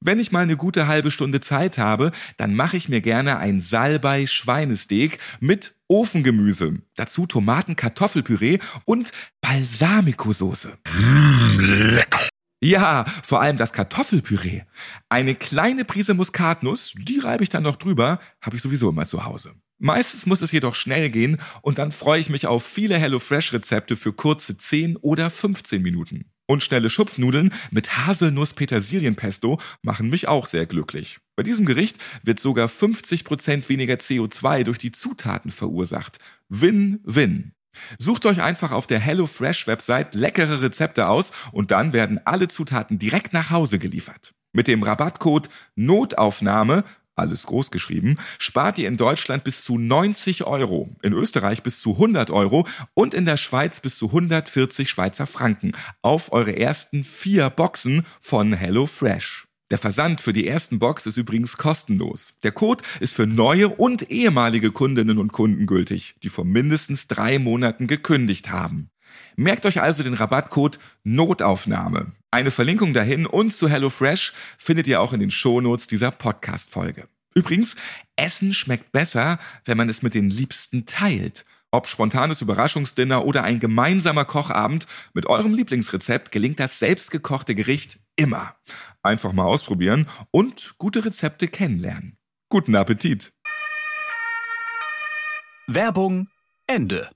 Wenn 0.00 0.18
ich 0.18 0.32
mal 0.32 0.42
eine 0.42 0.56
gute 0.56 0.88
halbe 0.88 1.12
Stunde 1.12 1.40
Zeit 1.40 1.78
habe, 1.78 2.10
dann 2.36 2.54
mache 2.54 2.76
ich 2.76 2.88
mir 2.88 3.00
gerne 3.00 3.38
ein 3.38 3.60
Salbei 3.60 4.26
Schweinesteak 4.26 5.18
mit 5.38 5.76
Ofengemüse. 5.86 6.78
Dazu 6.96 7.26
Tomaten, 7.26 7.76
Kartoffelpüree 7.76 8.58
und 8.84 9.12
Balsamicosoße. 9.40 10.78
Ja, 12.60 13.04
vor 13.22 13.40
allem 13.40 13.56
das 13.56 13.72
Kartoffelpüree. 13.72 14.62
Eine 15.08 15.34
kleine 15.36 15.84
Prise 15.84 16.14
Muskatnuss, 16.14 16.92
die 16.96 17.20
reibe 17.20 17.44
ich 17.44 17.50
dann 17.50 17.62
noch 17.62 17.76
drüber, 17.76 18.18
habe 18.40 18.56
ich 18.56 18.62
sowieso 18.62 18.90
immer 18.90 19.06
zu 19.06 19.24
Hause. 19.24 19.54
Meistens 19.78 20.26
muss 20.26 20.42
es 20.42 20.50
jedoch 20.50 20.74
schnell 20.74 21.08
gehen 21.08 21.38
und 21.62 21.78
dann 21.78 21.92
freue 21.92 22.20
ich 22.20 22.30
mich 22.30 22.48
auf 22.48 22.66
viele 22.66 22.96
HelloFresh-Rezepte 22.96 23.96
für 23.96 24.12
kurze 24.12 24.56
10 24.56 24.96
oder 24.96 25.30
15 25.30 25.80
Minuten. 25.80 26.32
Und 26.46 26.64
schnelle 26.64 26.90
Schupfnudeln 26.90 27.52
mit 27.70 27.96
Haselnuss-Petersilien-Pesto 27.96 29.60
machen 29.82 30.10
mich 30.10 30.26
auch 30.26 30.46
sehr 30.46 30.66
glücklich. 30.66 31.20
Bei 31.36 31.44
diesem 31.44 31.64
Gericht 31.64 31.96
wird 32.24 32.40
sogar 32.40 32.68
50% 32.68 33.68
weniger 33.68 33.94
CO2 33.94 34.64
durch 34.64 34.78
die 34.78 34.90
Zutaten 34.90 35.52
verursacht. 35.52 36.18
Win-win. 36.48 37.52
Sucht 37.98 38.26
euch 38.26 38.42
einfach 38.42 38.72
auf 38.72 38.86
der 38.86 39.00
HelloFresh-Website 39.00 40.14
leckere 40.14 40.62
Rezepte 40.62 41.08
aus 41.08 41.32
und 41.52 41.70
dann 41.70 41.92
werden 41.92 42.20
alle 42.24 42.48
Zutaten 42.48 42.98
direkt 42.98 43.32
nach 43.32 43.50
Hause 43.50 43.78
geliefert. 43.78 44.32
Mit 44.52 44.66
dem 44.66 44.82
Rabattcode 44.82 45.48
Notaufnahme, 45.76 46.84
alles 47.18 47.46
groß 47.46 47.70
geschrieben, 47.70 48.16
spart 48.38 48.78
ihr 48.78 48.88
in 48.88 48.96
Deutschland 48.96 49.44
bis 49.44 49.64
zu 49.64 49.76
90 49.76 50.44
Euro, 50.44 50.88
in 51.02 51.12
Österreich 51.12 51.62
bis 51.62 51.80
zu 51.80 51.94
100 51.94 52.30
Euro 52.30 52.66
und 52.94 53.12
in 53.12 53.24
der 53.24 53.36
Schweiz 53.36 53.80
bis 53.80 53.96
zu 53.96 54.06
140 54.06 54.88
Schweizer 54.88 55.26
Franken 55.26 55.72
auf 56.00 56.32
eure 56.32 56.56
ersten 56.56 57.04
vier 57.04 57.50
Boxen 57.50 58.06
von 58.20 58.52
HelloFresh. 58.52 59.47
Der 59.70 59.78
Versand 59.78 60.22
für 60.22 60.32
die 60.32 60.46
ersten 60.46 60.78
Box 60.78 61.04
ist 61.04 61.18
übrigens 61.18 61.58
kostenlos. 61.58 62.38
Der 62.42 62.52
Code 62.52 62.82
ist 63.00 63.14
für 63.14 63.26
neue 63.26 63.68
und 63.68 64.10
ehemalige 64.10 64.72
Kundinnen 64.72 65.18
und 65.18 65.32
Kunden 65.32 65.66
gültig, 65.66 66.14
die 66.22 66.30
vor 66.30 66.46
mindestens 66.46 67.06
drei 67.06 67.38
Monaten 67.38 67.86
gekündigt 67.86 68.50
haben. 68.50 68.88
Merkt 69.36 69.66
euch 69.66 69.82
also 69.82 70.02
den 70.02 70.14
Rabattcode 70.14 70.78
Notaufnahme. 71.04 72.12
Eine 72.30 72.50
Verlinkung 72.50 72.94
dahin 72.94 73.26
und 73.26 73.52
zu 73.52 73.68
HelloFresh 73.68 74.32
findet 74.56 74.86
ihr 74.86 75.02
auch 75.02 75.12
in 75.12 75.20
den 75.20 75.30
Shownotes 75.30 75.86
dieser 75.86 76.12
Podcast-Folge. 76.12 77.06
Übrigens, 77.34 77.76
Essen 78.16 78.54
schmeckt 78.54 78.90
besser, 78.90 79.38
wenn 79.66 79.76
man 79.76 79.90
es 79.90 80.00
mit 80.00 80.14
den 80.14 80.30
Liebsten 80.30 80.86
teilt. 80.86 81.44
Ob 81.70 81.86
spontanes 81.86 82.40
Überraschungsdinner 82.40 83.26
oder 83.26 83.44
ein 83.44 83.60
gemeinsamer 83.60 84.24
Kochabend, 84.24 84.86
mit 85.12 85.26
eurem 85.26 85.52
Lieblingsrezept 85.52 86.32
gelingt 86.32 86.58
das 86.58 86.78
selbstgekochte 86.78 87.54
Gericht 87.54 87.98
immer. 88.18 88.54
Einfach 89.02 89.32
mal 89.32 89.44
ausprobieren 89.44 90.06
und 90.30 90.74
gute 90.76 91.04
Rezepte 91.04 91.48
kennenlernen. 91.48 92.18
Guten 92.50 92.74
Appetit! 92.74 93.32
Werbung 95.66 96.28
Ende. 96.66 97.08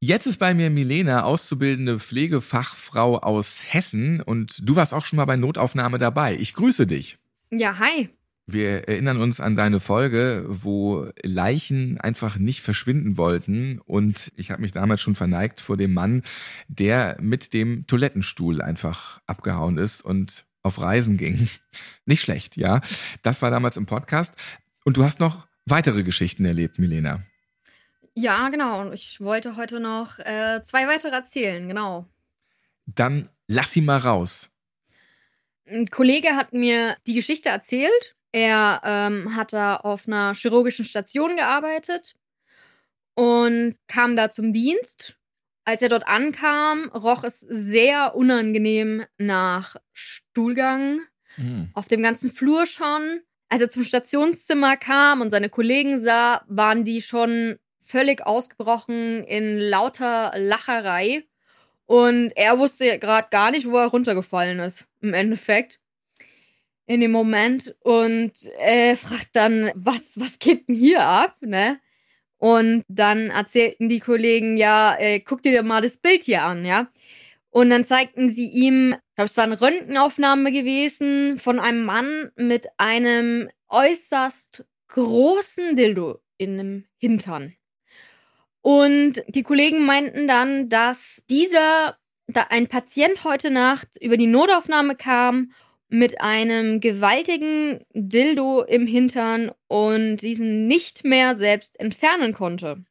Jetzt 0.00 0.26
ist 0.26 0.38
bei 0.38 0.54
mir 0.54 0.70
Milena, 0.70 1.24
auszubildende 1.24 2.00
Pflegefachfrau 2.00 3.18
aus 3.18 3.60
Hessen 3.68 4.20
und 4.20 4.60
du 4.62 4.76
warst 4.76 4.94
auch 4.94 5.04
schon 5.04 5.18
mal 5.18 5.26
bei 5.26 5.36
Notaufnahme 5.36 5.98
dabei. 5.98 6.36
Ich 6.36 6.54
grüße 6.54 6.86
dich. 6.86 7.18
Ja, 7.50 7.78
hi. 7.78 8.08
Wir 8.46 8.88
erinnern 8.88 9.20
uns 9.20 9.38
an 9.38 9.54
deine 9.54 9.78
Folge, 9.78 10.44
wo 10.48 11.08
Leichen 11.22 12.00
einfach 12.00 12.36
nicht 12.36 12.62
verschwinden 12.62 13.16
wollten. 13.16 13.78
Und 13.78 14.32
ich 14.36 14.50
habe 14.50 14.62
mich 14.62 14.72
damals 14.72 15.00
schon 15.00 15.14
verneigt 15.14 15.60
vor 15.60 15.76
dem 15.76 15.94
Mann, 15.94 16.22
der 16.66 17.16
mit 17.20 17.52
dem 17.52 17.86
Toilettenstuhl 17.86 18.60
einfach 18.60 19.20
abgehauen 19.26 19.78
ist 19.78 20.00
und 20.04 20.46
auf 20.62 20.80
Reisen 20.80 21.16
ging. 21.16 21.48
Nicht 22.04 22.20
schlecht, 22.22 22.56
ja. 22.56 22.80
Das 23.22 23.42
war 23.42 23.50
damals 23.50 23.76
im 23.76 23.86
Podcast. 23.86 24.34
Und 24.84 24.96
du 24.96 25.04
hast 25.04 25.20
noch 25.20 25.46
weitere 25.66 26.02
Geschichten 26.02 26.44
erlebt, 26.44 26.78
Milena. 26.78 27.22
Ja, 28.14 28.48
genau. 28.48 28.80
Und 28.80 28.92
ich 28.92 29.20
wollte 29.20 29.56
heute 29.56 29.80
noch 29.80 30.18
äh, 30.18 30.62
zwei 30.64 30.86
weitere 30.86 31.12
erzählen, 31.14 31.66
genau. 31.68 32.06
Dann 32.86 33.28
lass 33.46 33.72
sie 33.72 33.80
mal 33.80 33.98
raus. 33.98 34.50
Ein 35.66 35.86
Kollege 35.86 36.30
hat 36.30 36.52
mir 36.52 36.96
die 37.06 37.14
Geschichte 37.14 37.48
erzählt. 37.48 38.16
Er 38.32 38.80
ähm, 38.84 39.36
hat 39.36 39.52
da 39.52 39.76
auf 39.76 40.06
einer 40.06 40.34
chirurgischen 40.34 40.84
Station 40.84 41.36
gearbeitet 41.36 42.14
und 43.14 43.76
kam 43.86 44.16
da 44.16 44.30
zum 44.30 44.52
Dienst. 44.52 45.16
Als 45.64 45.82
er 45.82 45.88
dort 45.88 46.06
ankam, 46.06 46.88
roch 46.90 47.24
es 47.24 47.40
sehr 47.40 48.14
unangenehm 48.14 49.04
nach 49.18 49.76
Stuhlgang. 49.92 51.00
Hm. 51.36 51.70
Auf 51.74 51.88
dem 51.88 52.02
ganzen 52.02 52.32
Flur 52.32 52.66
schon. 52.66 53.20
Als 53.48 53.60
er 53.60 53.70
zum 53.70 53.84
Stationszimmer 53.84 54.76
kam 54.76 55.20
und 55.20 55.30
seine 55.30 55.48
Kollegen 55.48 56.00
sah, 56.00 56.44
waren 56.48 56.84
die 56.84 57.02
schon 57.02 57.58
völlig 57.80 58.24
ausgebrochen 58.24 59.24
in 59.24 59.58
lauter 59.58 60.32
Lacherei. 60.36 61.24
Und 61.86 62.30
er 62.36 62.58
wusste 62.60 63.00
gerade 63.00 63.28
gar 63.30 63.50
nicht, 63.50 63.68
wo 63.68 63.76
er 63.76 63.88
runtergefallen 63.88 64.60
ist, 64.60 64.86
im 65.00 65.12
Endeffekt. 65.12 65.80
In 66.86 67.00
dem 67.00 67.10
Moment. 67.10 67.74
Und 67.80 68.32
er 68.58 68.96
fragt 68.96 69.30
dann, 69.32 69.72
was, 69.74 70.18
was 70.18 70.38
geht 70.38 70.68
denn 70.68 70.76
hier 70.76 71.04
ab, 71.04 71.36
ne? 71.40 71.80
Und 72.40 72.84
dann 72.88 73.28
erzählten 73.28 73.90
die 73.90 74.00
Kollegen, 74.00 74.56
ja, 74.56 74.96
äh, 74.98 75.20
guck 75.20 75.42
dir 75.42 75.62
mal 75.62 75.82
das 75.82 75.98
Bild 75.98 76.24
hier 76.24 76.42
an, 76.42 76.64
ja. 76.64 76.88
Und 77.50 77.68
dann 77.68 77.84
zeigten 77.84 78.30
sie 78.30 78.48
ihm, 78.48 78.94
ich 78.94 79.14
glaube, 79.14 79.26
es 79.26 79.36
war 79.36 79.44
eine 79.44 79.60
Röntgenaufnahme 79.60 80.50
gewesen 80.50 81.38
von 81.38 81.58
einem 81.58 81.84
Mann 81.84 82.30
mit 82.36 82.66
einem 82.78 83.50
äußerst 83.68 84.64
großen 84.88 85.76
Dildo 85.76 86.20
in 86.38 86.56
dem 86.56 86.84
Hintern. 86.96 87.52
Und 88.62 89.22
die 89.28 89.42
Kollegen 89.42 89.84
meinten 89.84 90.26
dann, 90.26 90.70
dass 90.70 91.20
dieser, 91.28 91.98
da 92.26 92.46
ein 92.48 92.68
Patient 92.68 93.22
heute 93.22 93.50
Nacht 93.50 93.98
über 94.00 94.16
die 94.16 94.26
Notaufnahme 94.26 94.96
kam 94.96 95.52
mit 95.90 96.20
einem 96.20 96.80
gewaltigen 96.80 97.84
Dildo 97.92 98.62
im 98.62 98.86
Hintern 98.86 99.50
und 99.66 100.18
diesen 100.18 100.66
nicht 100.66 101.04
mehr 101.04 101.34
selbst 101.34 101.78
entfernen 101.78 102.32
konnte. 102.32 102.84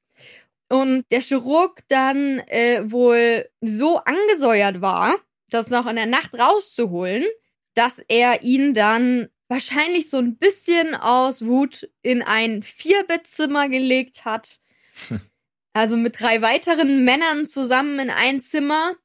Und 0.70 1.06
der 1.10 1.22
Chirurg 1.22 1.82
dann 1.88 2.40
äh, 2.48 2.84
wohl 2.92 3.50
so 3.62 3.98
angesäuert 3.98 4.82
war, 4.82 5.16
das 5.50 5.70
noch 5.70 5.88
in 5.88 5.96
der 5.96 6.06
Nacht 6.06 6.38
rauszuholen, 6.38 7.26
dass 7.74 8.00
er 8.08 8.44
ihn 8.44 8.74
dann 8.74 9.30
wahrscheinlich 9.48 10.10
so 10.10 10.18
ein 10.18 10.38
bisschen 10.38 10.94
aus 10.94 11.44
Wut 11.46 11.90
in 12.04 12.22
ein 12.22 12.62
Vierbettzimmer 12.64 13.70
gelegt 13.70 14.26
hat. 14.26 14.60
Also 15.72 15.96
mit 15.98 16.20
drei 16.20 16.42
weiteren 16.42 17.06
Männern 17.06 17.46
zusammen 17.46 18.00
in 18.00 18.10
ein 18.10 18.42
Zimmer 18.42 18.96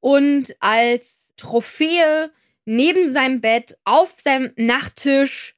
und 0.00 0.54
als 0.58 1.32
Trophäe 1.36 2.32
neben 2.64 3.12
seinem 3.12 3.40
Bett 3.40 3.76
auf 3.84 4.14
seinem 4.18 4.52
Nachttisch 4.56 5.54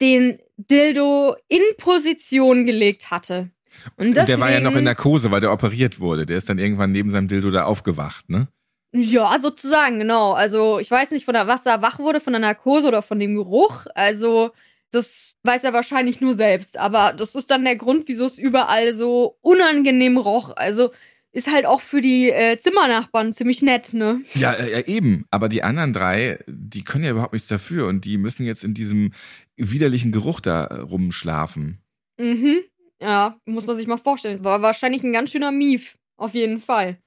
den 0.00 0.38
Dildo 0.56 1.36
in 1.48 1.60
Position 1.78 2.66
gelegt 2.66 3.10
hatte. 3.10 3.50
Und, 3.96 4.16
Und 4.18 4.28
der 4.28 4.40
war 4.40 4.50
ja 4.50 4.60
noch 4.60 4.70
in 4.70 4.74
deswegen- 4.76 4.84
Narkose, 4.84 5.30
weil 5.30 5.40
der 5.40 5.52
operiert 5.52 6.00
wurde. 6.00 6.24
Der 6.26 6.36
ist 6.38 6.48
dann 6.48 6.58
irgendwann 6.58 6.92
neben 6.92 7.10
seinem 7.10 7.28
Dildo 7.28 7.50
da 7.50 7.64
aufgewacht, 7.64 8.28
ne? 8.30 8.48
Ja, 8.92 9.38
sozusagen, 9.38 9.98
genau. 9.98 10.32
Also 10.32 10.78
ich 10.78 10.90
weiß 10.90 11.10
nicht, 11.10 11.26
von 11.26 11.34
der, 11.34 11.46
was 11.46 11.66
er 11.66 11.82
wach 11.82 11.98
wurde, 11.98 12.20
von 12.20 12.32
der 12.32 12.40
Narkose 12.40 12.88
oder 12.88 13.02
von 13.02 13.18
dem 13.18 13.34
Geruch. 13.36 13.84
Also 13.94 14.52
das 14.90 15.34
weiß 15.42 15.64
er 15.64 15.74
wahrscheinlich 15.74 16.22
nur 16.22 16.32
selbst. 16.34 16.78
Aber 16.78 17.12
das 17.12 17.34
ist 17.34 17.50
dann 17.50 17.64
der 17.64 17.76
Grund, 17.76 18.08
wieso 18.08 18.24
es 18.24 18.38
überall 18.38 18.94
so 18.94 19.36
unangenehm 19.42 20.16
roch. 20.16 20.52
Also 20.56 20.90
ist 21.36 21.52
halt 21.52 21.66
auch 21.66 21.82
für 21.82 22.00
die 22.00 22.30
äh, 22.30 22.58
Zimmernachbarn 22.58 23.34
ziemlich 23.34 23.60
nett, 23.60 23.92
ne? 23.92 24.22
Ja, 24.34 24.54
äh, 24.54 24.84
eben. 24.86 25.26
Aber 25.30 25.50
die 25.50 25.62
anderen 25.62 25.92
drei, 25.92 26.38
die 26.46 26.82
können 26.82 27.04
ja 27.04 27.10
überhaupt 27.10 27.34
nichts 27.34 27.48
dafür 27.48 27.86
und 27.88 28.06
die 28.06 28.16
müssen 28.16 28.46
jetzt 28.46 28.64
in 28.64 28.72
diesem 28.72 29.12
widerlichen 29.56 30.12
Geruch 30.12 30.40
da 30.40 30.64
äh, 30.64 30.80
rumschlafen. 30.80 31.82
Mhm. 32.18 32.60
Ja, 33.02 33.38
muss 33.44 33.66
man 33.66 33.76
sich 33.76 33.86
mal 33.86 33.98
vorstellen. 33.98 34.34
Es 34.34 34.44
war 34.44 34.62
wahrscheinlich 34.62 35.02
ein 35.02 35.12
ganz 35.12 35.30
schöner 35.30 35.52
Mief. 35.52 35.98
Auf 36.16 36.32
jeden 36.32 36.58
Fall. 36.58 36.98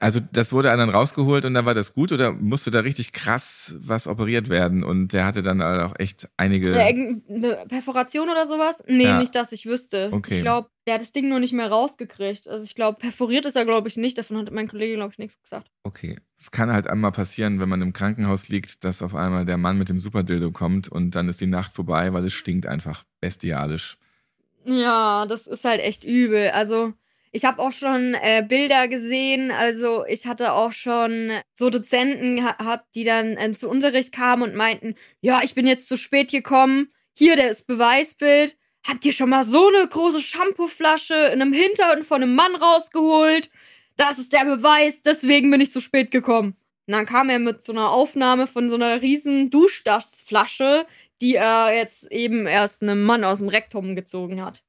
Also 0.00 0.20
das 0.20 0.52
wurde 0.52 0.68
dann 0.68 0.90
rausgeholt 0.90 1.44
und 1.44 1.54
dann 1.54 1.64
war 1.64 1.74
das 1.74 1.92
gut 1.92 2.12
oder 2.12 2.32
musste 2.32 2.70
da 2.70 2.80
richtig 2.80 3.12
krass 3.12 3.74
was 3.80 4.06
operiert 4.06 4.48
werden 4.48 4.84
und 4.84 5.12
der 5.12 5.24
hatte 5.24 5.42
dann 5.42 5.60
auch 5.60 5.96
echt 5.98 6.28
einige. 6.36 6.70
Irgendeine 6.70 7.66
Perforation 7.68 8.28
oder 8.30 8.46
sowas? 8.46 8.84
Nee, 8.86 9.04
Ja. 9.04 9.18
nicht, 9.18 9.34
dass 9.34 9.50
ich 9.50 9.66
wüsste. 9.66 10.10
Okay. 10.12 10.36
Ich 10.36 10.40
glaube, 10.42 10.68
der 10.86 10.94
hat 10.94 11.00
das 11.00 11.10
Ding 11.10 11.28
nur 11.28 11.40
nicht 11.40 11.52
mehr 11.52 11.68
rausgekriegt. 11.68 12.46
Also 12.46 12.64
ich 12.64 12.76
glaube, 12.76 12.98
perforiert 13.00 13.44
ist 13.44 13.56
er, 13.56 13.64
glaube 13.64 13.88
ich, 13.88 13.96
nicht. 13.96 14.16
Davon 14.18 14.36
hat 14.38 14.52
mein 14.52 14.68
Kollege, 14.68 14.94
glaube 14.94 15.10
ich, 15.12 15.18
nichts 15.18 15.42
gesagt. 15.42 15.68
Okay. 15.82 16.16
Es 16.40 16.52
kann 16.52 16.72
halt 16.72 16.86
einmal 16.86 17.10
passieren, 17.10 17.58
wenn 17.58 17.68
man 17.68 17.82
im 17.82 17.92
Krankenhaus 17.92 18.48
liegt, 18.48 18.84
dass 18.84 19.02
auf 19.02 19.16
einmal 19.16 19.46
der 19.46 19.56
Mann 19.58 19.78
mit 19.78 19.88
dem 19.88 19.98
Superdildo 19.98 20.52
kommt 20.52 20.86
und 20.88 21.16
dann 21.16 21.28
ist 21.28 21.40
die 21.40 21.48
Nacht 21.48 21.74
vorbei, 21.74 22.12
weil 22.12 22.24
es 22.24 22.32
stinkt 22.34 22.66
einfach 22.66 23.02
bestialisch. 23.20 23.98
Ja, 24.64 25.26
das 25.26 25.48
ist 25.48 25.64
halt 25.64 25.80
echt 25.80 26.04
übel. 26.04 26.50
Also, 26.50 26.92
ich 27.32 27.44
habe 27.44 27.60
auch 27.60 27.72
schon 27.72 28.14
äh, 28.14 28.44
Bilder 28.46 28.88
gesehen. 28.88 29.50
Also, 29.50 30.04
ich 30.06 30.26
hatte 30.26 30.52
auch 30.52 30.72
schon 30.72 31.32
so 31.54 31.70
Dozenten 31.70 32.36
gehabt, 32.36 32.94
die 32.94 33.04
dann 33.04 33.36
ähm, 33.38 33.54
zu 33.54 33.68
Unterricht 33.68 34.12
kamen 34.12 34.42
und 34.42 34.54
meinten, 34.54 34.94
ja, 35.20 35.40
ich 35.42 35.54
bin 35.54 35.66
jetzt 35.66 35.88
zu 35.88 35.96
spät 35.96 36.30
gekommen. 36.30 36.92
Hier, 37.16 37.36
der 37.36 37.50
ist 37.50 37.66
Beweisbild. 37.66 38.56
Habt 38.86 39.04
ihr 39.04 39.12
schon 39.12 39.30
mal 39.30 39.44
so 39.44 39.68
eine 39.68 39.86
große 39.88 40.20
Shampooflasche 40.20 41.14
in 41.32 41.42
einem 41.42 41.52
Hintern 41.52 42.04
von 42.04 42.22
einem 42.22 42.34
Mann 42.34 42.54
rausgeholt? 42.54 43.50
Das 43.96 44.18
ist 44.18 44.32
der 44.32 44.44
Beweis, 44.44 45.02
deswegen 45.02 45.50
bin 45.50 45.60
ich 45.60 45.72
zu 45.72 45.80
spät 45.80 46.10
gekommen. 46.10 46.56
Und 46.86 46.92
dann 46.92 47.04
kam 47.04 47.28
er 47.28 47.38
mit 47.38 47.62
so 47.64 47.72
einer 47.72 47.90
Aufnahme 47.90 48.46
von 48.46 48.70
so 48.70 48.76
einer 48.76 49.02
riesen 49.02 49.50
Duschdassflasche, 49.50 50.86
die 51.20 51.34
er 51.34 51.74
jetzt 51.74 52.10
eben 52.12 52.46
erst 52.46 52.82
einem 52.82 53.04
Mann 53.04 53.24
aus 53.24 53.38
dem 53.38 53.48
Rektum 53.48 53.94
gezogen 53.94 54.42
hat. 54.42 54.62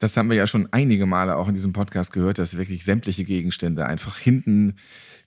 Das 0.00 0.16
haben 0.16 0.30
wir 0.30 0.36
ja 0.36 0.46
schon 0.46 0.68
einige 0.72 1.06
Male 1.06 1.36
auch 1.36 1.46
in 1.46 1.54
diesem 1.54 1.72
Podcast 1.72 2.12
gehört, 2.12 2.38
dass 2.38 2.56
wirklich 2.56 2.84
sämtliche 2.84 3.24
Gegenstände 3.24 3.86
einfach 3.86 4.18
hinten 4.18 4.76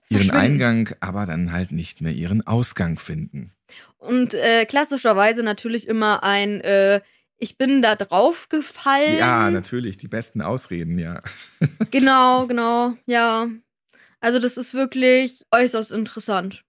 ihren. 0.09 0.31
Eingang, 0.31 0.89
aber 0.99 1.25
dann 1.25 1.51
halt 1.51 1.71
nicht 1.71 2.01
mehr 2.01 2.11
ihren 2.11 2.45
Ausgang 2.45 2.97
finden. 2.97 3.53
Und 3.97 4.33
äh, 4.33 4.65
klassischerweise 4.65 5.43
natürlich 5.43 5.87
immer 5.87 6.23
ein, 6.23 6.59
äh, 6.61 7.01
ich 7.37 7.57
bin 7.57 7.81
da 7.81 7.95
drauf 7.95 8.49
gefallen. 8.49 9.17
Ja, 9.17 9.49
natürlich, 9.49 9.97
die 9.97 10.07
besten 10.07 10.41
Ausreden, 10.41 10.97
ja. 10.99 11.21
Genau, 11.91 12.47
genau, 12.47 12.93
ja. 13.05 13.47
Also 14.19 14.39
das 14.39 14.57
ist 14.57 14.73
wirklich 14.73 15.45
äußerst 15.51 15.91
interessant. 15.91 16.63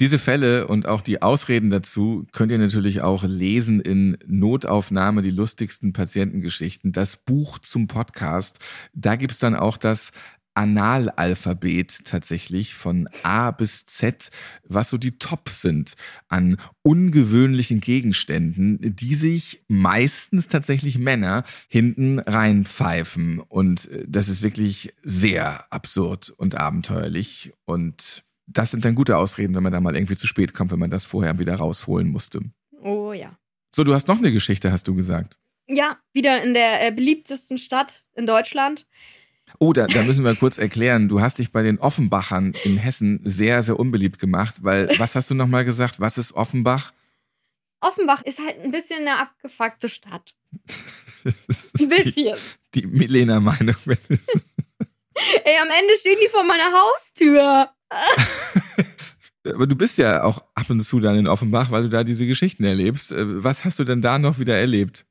Diese 0.00 0.18
Fälle 0.20 0.68
und 0.68 0.86
auch 0.86 1.00
die 1.00 1.22
Ausreden 1.22 1.70
dazu 1.70 2.24
könnt 2.32 2.52
ihr 2.52 2.58
natürlich 2.58 3.00
auch 3.00 3.24
lesen 3.24 3.80
in 3.80 4.16
Notaufnahme, 4.26 5.22
die 5.22 5.32
lustigsten 5.32 5.92
Patientengeschichten, 5.92 6.92
das 6.92 7.16
Buch 7.16 7.58
zum 7.58 7.88
Podcast. 7.88 8.60
Da 8.94 9.16
gibt's 9.16 9.40
dann 9.40 9.56
auch 9.56 9.76
das 9.76 10.12
Analalphabet 10.58 12.04
tatsächlich 12.04 12.74
von 12.74 13.08
A 13.22 13.52
bis 13.52 13.86
Z, 13.86 14.30
was 14.64 14.90
so 14.90 14.98
die 14.98 15.18
Tops 15.18 15.62
sind 15.62 15.94
an 16.26 16.56
ungewöhnlichen 16.82 17.78
Gegenständen, 17.78 18.78
die 18.80 19.14
sich 19.14 19.62
meistens 19.68 20.48
tatsächlich 20.48 20.98
Männer 20.98 21.44
hinten 21.68 22.18
reinpfeifen. 22.18 23.38
Und 23.38 23.88
äh, 23.88 24.04
das 24.08 24.28
ist 24.28 24.42
wirklich 24.42 24.94
sehr 25.02 25.72
absurd 25.72 26.30
und 26.30 26.56
abenteuerlich. 26.56 27.52
Und 27.64 28.24
das 28.48 28.70
sind 28.70 28.84
dann 28.84 28.94
gute 28.94 29.16
Ausreden, 29.16 29.54
wenn 29.54 29.62
man 29.62 29.72
da 29.72 29.80
mal 29.80 29.94
irgendwie 29.94 30.16
zu 30.16 30.26
spät 30.26 30.54
kommt, 30.54 30.72
wenn 30.72 30.78
man 30.78 30.90
das 30.90 31.04
vorher 31.04 31.38
wieder 31.38 31.54
rausholen 31.56 32.08
musste. 32.08 32.40
Oh 32.82 33.12
ja. 33.12 33.38
So, 33.74 33.84
du 33.84 33.94
hast 33.94 34.08
noch 34.08 34.18
eine 34.18 34.32
Geschichte, 34.32 34.72
hast 34.72 34.88
du 34.88 34.94
gesagt. 34.94 35.36
Ja, 35.66 35.98
wieder 36.12 36.42
in 36.42 36.54
der 36.54 36.86
äh, 36.86 36.90
beliebtesten 36.90 37.58
Stadt 37.58 38.04
in 38.14 38.26
Deutschland. 38.26 38.86
Oh, 39.58 39.72
da, 39.72 39.86
da 39.86 40.02
müssen 40.02 40.24
wir 40.24 40.34
kurz 40.34 40.58
erklären. 40.58 41.08
Du 41.08 41.20
hast 41.20 41.38
dich 41.38 41.52
bei 41.52 41.62
den 41.62 41.78
Offenbachern 41.78 42.54
in 42.64 42.76
Hessen 42.76 43.20
sehr, 43.24 43.62
sehr 43.62 43.78
unbeliebt 43.78 44.18
gemacht, 44.18 44.56
weil, 44.62 44.88
was 44.98 45.14
hast 45.14 45.30
du 45.30 45.34
nochmal 45.34 45.64
gesagt? 45.64 46.00
Was 46.00 46.18
ist 46.18 46.32
Offenbach? 46.32 46.92
Offenbach 47.80 48.22
ist 48.22 48.40
halt 48.40 48.60
ein 48.60 48.70
bisschen 48.70 49.00
eine 49.00 49.18
abgefuckte 49.18 49.88
Stadt. 49.88 50.34
Ein 51.24 51.34
die, 51.78 51.86
bisschen. 51.86 52.38
die 52.74 52.86
Milena-Meinung. 52.86 53.76
Ey, 53.86 55.58
am 55.60 55.68
Ende 55.68 55.96
stehen 55.98 56.18
die 56.22 56.28
vor 56.28 56.44
meiner 56.44 56.72
Haustür. 56.72 57.70
Aber 59.44 59.66
du 59.66 59.76
bist 59.76 59.98
ja 59.98 60.22
auch 60.24 60.44
ab 60.54 60.68
und 60.68 60.80
zu 60.80 61.00
dann 61.00 61.18
in 61.18 61.26
Offenbach, 61.26 61.70
weil 61.70 61.84
du 61.84 61.88
da 61.88 62.04
diese 62.04 62.26
Geschichten 62.26 62.64
erlebst. 62.64 63.12
Äh, 63.12 63.42
Was 63.42 63.64
hast 63.64 63.78
du 63.78 63.84
denn 63.84 64.02
da 64.02 64.18
noch 64.18 64.38
wieder 64.38 64.56
erlebt? 64.56 65.06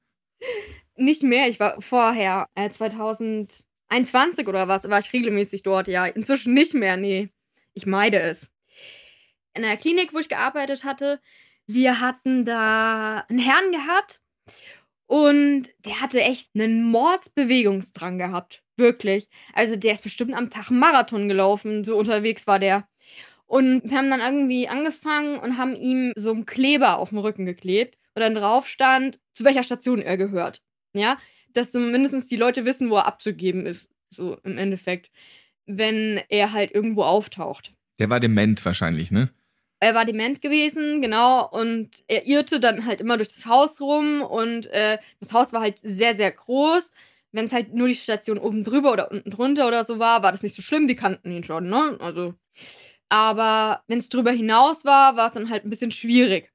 Nicht 0.95 1.23
mehr, 1.23 1.47
ich 1.47 1.59
war 1.59 1.81
vorher, 1.81 2.47
äh, 2.55 2.69
2021 2.69 4.47
oder 4.47 4.67
was, 4.67 4.89
war 4.89 4.99
ich 4.99 5.13
regelmäßig 5.13 5.63
dort, 5.63 5.87
ja. 5.87 6.05
Inzwischen 6.05 6.53
nicht 6.53 6.73
mehr, 6.73 6.97
nee. 6.97 7.29
Ich 7.73 7.85
meide 7.85 8.19
es. 8.19 8.49
In 9.53 9.63
der 9.63 9.77
Klinik, 9.77 10.13
wo 10.13 10.19
ich 10.19 10.29
gearbeitet 10.29 10.83
hatte, 10.83 11.19
wir 11.67 11.99
hatten 11.99 12.45
da 12.45 13.25
einen 13.27 13.39
Herrn 13.39 13.71
gehabt 13.71 14.21
und 15.05 15.67
der 15.85 16.01
hatte 16.01 16.21
echt 16.21 16.51
einen 16.55 16.83
Mordsbewegungsdrang 16.83 18.17
gehabt. 18.17 18.63
Wirklich. 18.77 19.27
Also 19.53 19.75
der 19.75 19.93
ist 19.93 20.03
bestimmt 20.03 20.33
am 20.33 20.49
Tag 20.49 20.69
Marathon 20.69 21.27
gelaufen, 21.27 21.83
so 21.83 21.97
unterwegs 21.97 22.47
war 22.47 22.59
der. 22.59 22.87
Und 23.47 23.81
wir 23.83 23.97
haben 23.97 24.09
dann 24.09 24.19
irgendwie 24.19 24.67
angefangen 24.67 25.39
und 25.39 25.57
haben 25.57 25.75
ihm 25.75 26.13
so 26.15 26.31
einen 26.31 26.45
Kleber 26.45 26.99
auf 26.99 27.09
den 27.09 27.17
Rücken 27.17 27.45
geklebt, 27.45 27.97
wo 28.13 28.19
dann 28.19 28.35
drauf 28.35 28.67
stand, 28.67 29.19
zu 29.33 29.43
welcher 29.45 29.63
Station 29.63 30.01
er 30.01 30.17
gehört. 30.17 30.61
Ja, 30.93 31.17
dass 31.53 31.71
so 31.71 31.79
mindestens 31.79 32.27
die 32.27 32.35
Leute 32.35 32.65
wissen, 32.65 32.89
wo 32.89 32.97
er 32.97 33.07
abzugeben 33.07 33.65
ist, 33.65 33.89
so 34.09 34.37
im 34.43 34.57
Endeffekt, 34.57 35.11
wenn 35.65 36.21
er 36.29 36.53
halt 36.53 36.71
irgendwo 36.71 37.03
auftaucht. 37.03 37.73
Der 37.99 38.09
war 38.09 38.19
dement 38.19 38.63
wahrscheinlich, 38.63 39.11
ne? 39.11 39.29
Er 39.79 39.93
war 39.93 40.05
dement 40.05 40.41
gewesen, 40.41 41.01
genau, 41.01 41.47
und 41.47 42.03
er 42.07 42.25
irrte 42.25 42.59
dann 42.59 42.85
halt 42.85 42.99
immer 42.99 43.17
durch 43.17 43.29
das 43.29 43.45
Haus 43.45 43.79
rum 43.79 44.23
und 44.23 44.65
äh, 44.67 44.97
das 45.19 45.33
Haus 45.33 45.53
war 45.53 45.61
halt 45.61 45.77
sehr, 45.77 46.15
sehr 46.15 46.31
groß. 46.31 46.91
Wenn 47.31 47.45
es 47.45 47.53
halt 47.53 47.73
nur 47.73 47.87
die 47.87 47.95
Station 47.95 48.37
oben 48.37 48.63
drüber 48.63 48.91
oder 48.91 49.11
unten 49.11 49.31
drunter 49.31 49.67
oder 49.67 49.83
so 49.83 49.99
war, 49.99 50.23
war 50.23 50.31
das 50.31 50.43
nicht 50.43 50.55
so 50.55 50.61
schlimm, 50.61 50.87
die 50.87 50.95
kannten 50.95 51.31
ihn 51.31 51.43
schon, 51.43 51.69
ne? 51.69 51.97
Also. 51.99 52.33
Aber 53.09 53.83
wenn 53.87 53.99
es 53.99 54.09
drüber 54.09 54.31
hinaus 54.31 54.85
war, 54.85 55.15
war 55.17 55.27
es 55.27 55.33
dann 55.33 55.49
halt 55.49 55.65
ein 55.65 55.69
bisschen 55.69 55.91
schwierig. 55.91 56.51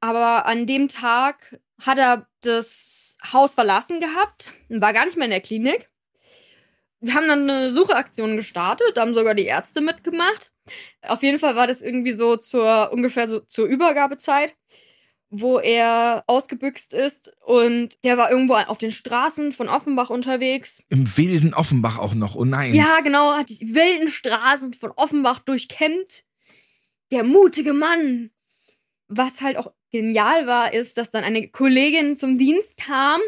Aber 0.00 0.46
an 0.46 0.66
dem 0.66 0.88
Tag 0.88 1.60
hat 1.80 1.98
er 1.98 2.26
das 2.42 3.18
Haus 3.32 3.54
verlassen 3.54 4.00
gehabt 4.00 4.52
und 4.68 4.80
war 4.80 4.92
gar 4.92 5.04
nicht 5.04 5.16
mehr 5.16 5.26
in 5.26 5.30
der 5.32 5.40
Klinik. 5.40 5.88
Wir 7.00 7.14
haben 7.14 7.28
dann 7.28 7.48
eine 7.48 7.70
Sucheaktion 7.70 8.36
gestartet, 8.36 8.96
da 8.96 9.02
haben 9.02 9.14
sogar 9.14 9.34
die 9.34 9.46
Ärzte 9.46 9.80
mitgemacht. 9.80 10.52
Auf 11.02 11.22
jeden 11.22 11.38
Fall 11.38 11.56
war 11.56 11.66
das 11.66 11.80
irgendwie 11.80 12.12
so 12.12 12.36
zur 12.36 12.92
ungefähr 12.92 13.26
so 13.28 13.40
zur 13.40 13.66
Übergabezeit, 13.66 14.54
wo 15.30 15.58
er 15.58 16.24
ausgebüxt 16.26 16.92
ist 16.92 17.32
und 17.44 17.96
der 18.02 18.18
war 18.18 18.30
irgendwo 18.30 18.54
auf 18.54 18.78
den 18.78 18.90
Straßen 18.90 19.52
von 19.52 19.68
Offenbach 19.68 20.10
unterwegs. 20.10 20.82
Im 20.88 21.16
wilden 21.16 21.54
Offenbach 21.54 21.98
auch 21.98 22.14
noch. 22.14 22.34
Oh 22.34 22.44
nein. 22.44 22.74
Ja, 22.74 23.00
genau, 23.00 23.34
hat 23.34 23.48
die 23.48 23.74
wilden 23.74 24.08
Straßen 24.08 24.74
von 24.74 24.90
Offenbach 24.90 25.38
durchkämmt. 25.38 26.24
Der 27.12 27.22
mutige 27.22 27.72
Mann. 27.72 28.30
Was 29.06 29.40
halt 29.40 29.56
auch 29.56 29.72
genial 29.90 30.46
war, 30.46 30.72
ist, 30.72 30.96
dass 30.96 31.10
dann 31.10 31.24
eine 31.24 31.48
Kollegin 31.48 32.16
zum 32.16 32.38
Dienst 32.38 32.76
kam 32.76 33.20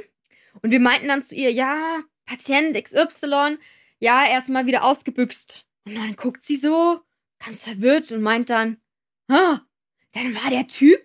und 0.61 0.71
wir 0.71 0.81
meinten 0.81 1.09
dann 1.09 1.23
zu 1.23 1.35
ihr, 1.35 1.51
ja, 1.51 2.03
Patient 2.27 2.77
XY, 2.81 3.59
ja, 3.99 4.27
erstmal 4.27 4.67
wieder 4.67 4.85
ausgebüxt. 4.85 5.67
Und 5.85 5.95
dann 5.95 6.15
guckt 6.15 6.45
sie 6.45 6.57
so, 6.57 7.01
ganz 7.45 7.65
verwirrt 7.65 8.13
und 8.13 8.23
meint 8.23 8.51
dann, 8.51 8.79
ah, 9.29 9.61
dann 10.13 10.35
war 10.35 10.51
der 10.51 10.69
Typ 10.69 11.01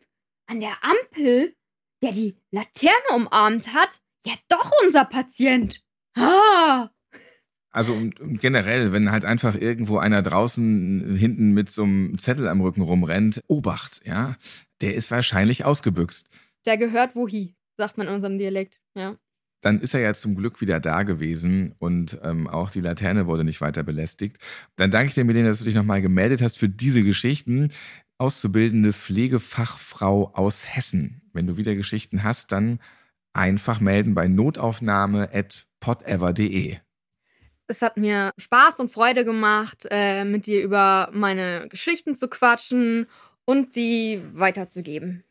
an 0.47 0.59
der 0.59 0.77
Ampel, 0.81 1.55
der 2.01 2.11
die 2.11 2.35
Laterne 2.51 3.15
umarmt 3.15 3.73
hat, 3.73 4.01
ja 4.25 4.33
doch 4.49 4.71
unser 4.83 5.05
Patient. 5.05 5.81
Ah. 6.15 6.89
Also 7.69 7.93
und, 7.93 8.19
und 8.19 8.39
generell, 8.39 8.91
wenn 8.91 9.11
halt 9.11 9.23
einfach 9.23 9.55
irgendwo 9.55 9.99
einer 9.99 10.23
draußen 10.23 11.15
hinten 11.15 11.51
mit 11.51 11.69
so 11.69 11.83
einem 11.83 12.17
Zettel 12.17 12.47
am 12.47 12.61
Rücken 12.61 12.81
rumrennt, 12.81 13.43
Obacht, 13.47 14.01
ja, 14.05 14.35
der 14.81 14.95
ist 14.95 15.11
wahrscheinlich 15.11 15.63
ausgebüxt. 15.63 16.27
Der 16.65 16.77
gehört 16.77 17.15
wohi, 17.15 17.55
sagt 17.77 17.97
man 17.97 18.07
in 18.07 18.13
unserem 18.13 18.39
Dialekt, 18.39 18.79
ja. 18.95 19.17
Dann 19.61 19.81
ist 19.81 19.93
er 19.93 20.01
ja 20.01 20.13
zum 20.13 20.35
Glück 20.35 20.61
wieder 20.61 20.79
da 20.79 21.03
gewesen 21.03 21.73
und 21.79 22.19
ähm, 22.23 22.47
auch 22.47 22.69
die 22.69 22.81
Laterne 22.81 23.25
wurde 23.25 23.43
nicht 23.43 23.59
weiter 23.59 23.83
belästigt. 23.83 24.37
Dann 24.75 24.91
danke 24.91 25.09
ich 25.09 25.15
dir, 25.15 25.25
Melina, 25.25 25.47
dass 25.47 25.59
du 25.59 25.65
dich 25.65 25.73
nochmal 25.73 26.01
gemeldet 26.01 26.41
hast 26.41 26.59
für 26.59 26.69
diese 26.69 27.03
Geschichten. 27.03 27.71
Auszubildende 28.19 28.93
Pflegefachfrau 28.93 30.31
aus 30.33 30.75
Hessen. 30.75 31.21
Wenn 31.33 31.45
du 31.47 31.57
wieder 31.57 31.75
Geschichten 31.75 32.23
hast, 32.23 32.51
dann 32.51 32.79
einfach 33.33 33.79
melden 33.79 34.15
bei 34.15 34.27
notaufnahme.podever.de. 34.27 36.77
Es 37.67 37.81
hat 37.81 37.97
mir 37.97 38.31
Spaß 38.37 38.79
und 38.79 38.91
Freude 38.91 39.25
gemacht, 39.25 39.87
äh, 39.91 40.23
mit 40.23 40.45
dir 40.45 40.63
über 40.63 41.09
meine 41.13 41.67
Geschichten 41.69 42.15
zu 42.15 42.29
quatschen 42.29 43.07
und 43.45 43.73
sie 43.73 44.21
weiterzugeben. 44.33 45.23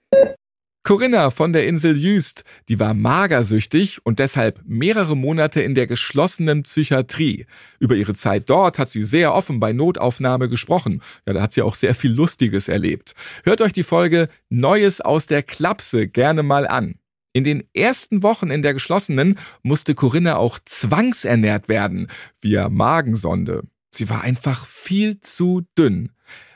Corinna 0.86 1.30
von 1.30 1.52
der 1.52 1.66
Insel 1.66 1.96
Jüst, 1.96 2.44
die 2.68 2.78
war 2.78 2.94
magersüchtig 2.94 4.06
und 4.06 4.20
deshalb 4.20 4.60
mehrere 4.64 5.16
Monate 5.16 5.60
in 5.60 5.74
der 5.74 5.88
geschlossenen 5.88 6.62
Psychiatrie. 6.62 7.46
Über 7.80 7.96
ihre 7.96 8.14
Zeit 8.14 8.48
dort 8.48 8.78
hat 8.78 8.88
sie 8.88 9.04
sehr 9.04 9.34
offen 9.34 9.58
bei 9.58 9.72
Notaufnahme 9.72 10.48
gesprochen. 10.48 11.02
Ja, 11.26 11.32
da 11.32 11.42
hat 11.42 11.54
sie 11.54 11.62
auch 11.62 11.74
sehr 11.74 11.92
viel 11.96 12.12
Lustiges 12.12 12.68
erlebt. 12.68 13.16
Hört 13.42 13.62
euch 13.62 13.72
die 13.72 13.82
Folge 13.82 14.28
Neues 14.48 15.00
aus 15.00 15.26
der 15.26 15.42
Klapse 15.42 16.06
gerne 16.06 16.44
mal 16.44 16.68
an. 16.68 17.00
In 17.32 17.42
den 17.42 17.64
ersten 17.74 18.22
Wochen 18.22 18.52
in 18.52 18.62
der 18.62 18.72
geschlossenen 18.72 19.40
musste 19.64 19.96
Corinna 19.96 20.36
auch 20.36 20.60
zwangsernährt 20.64 21.68
werden, 21.68 22.06
via 22.40 22.68
Magensonde. 22.68 23.64
Sie 23.90 24.08
war 24.08 24.22
einfach 24.22 24.64
viel 24.66 25.20
zu 25.20 25.62
dünn. 25.76 26.12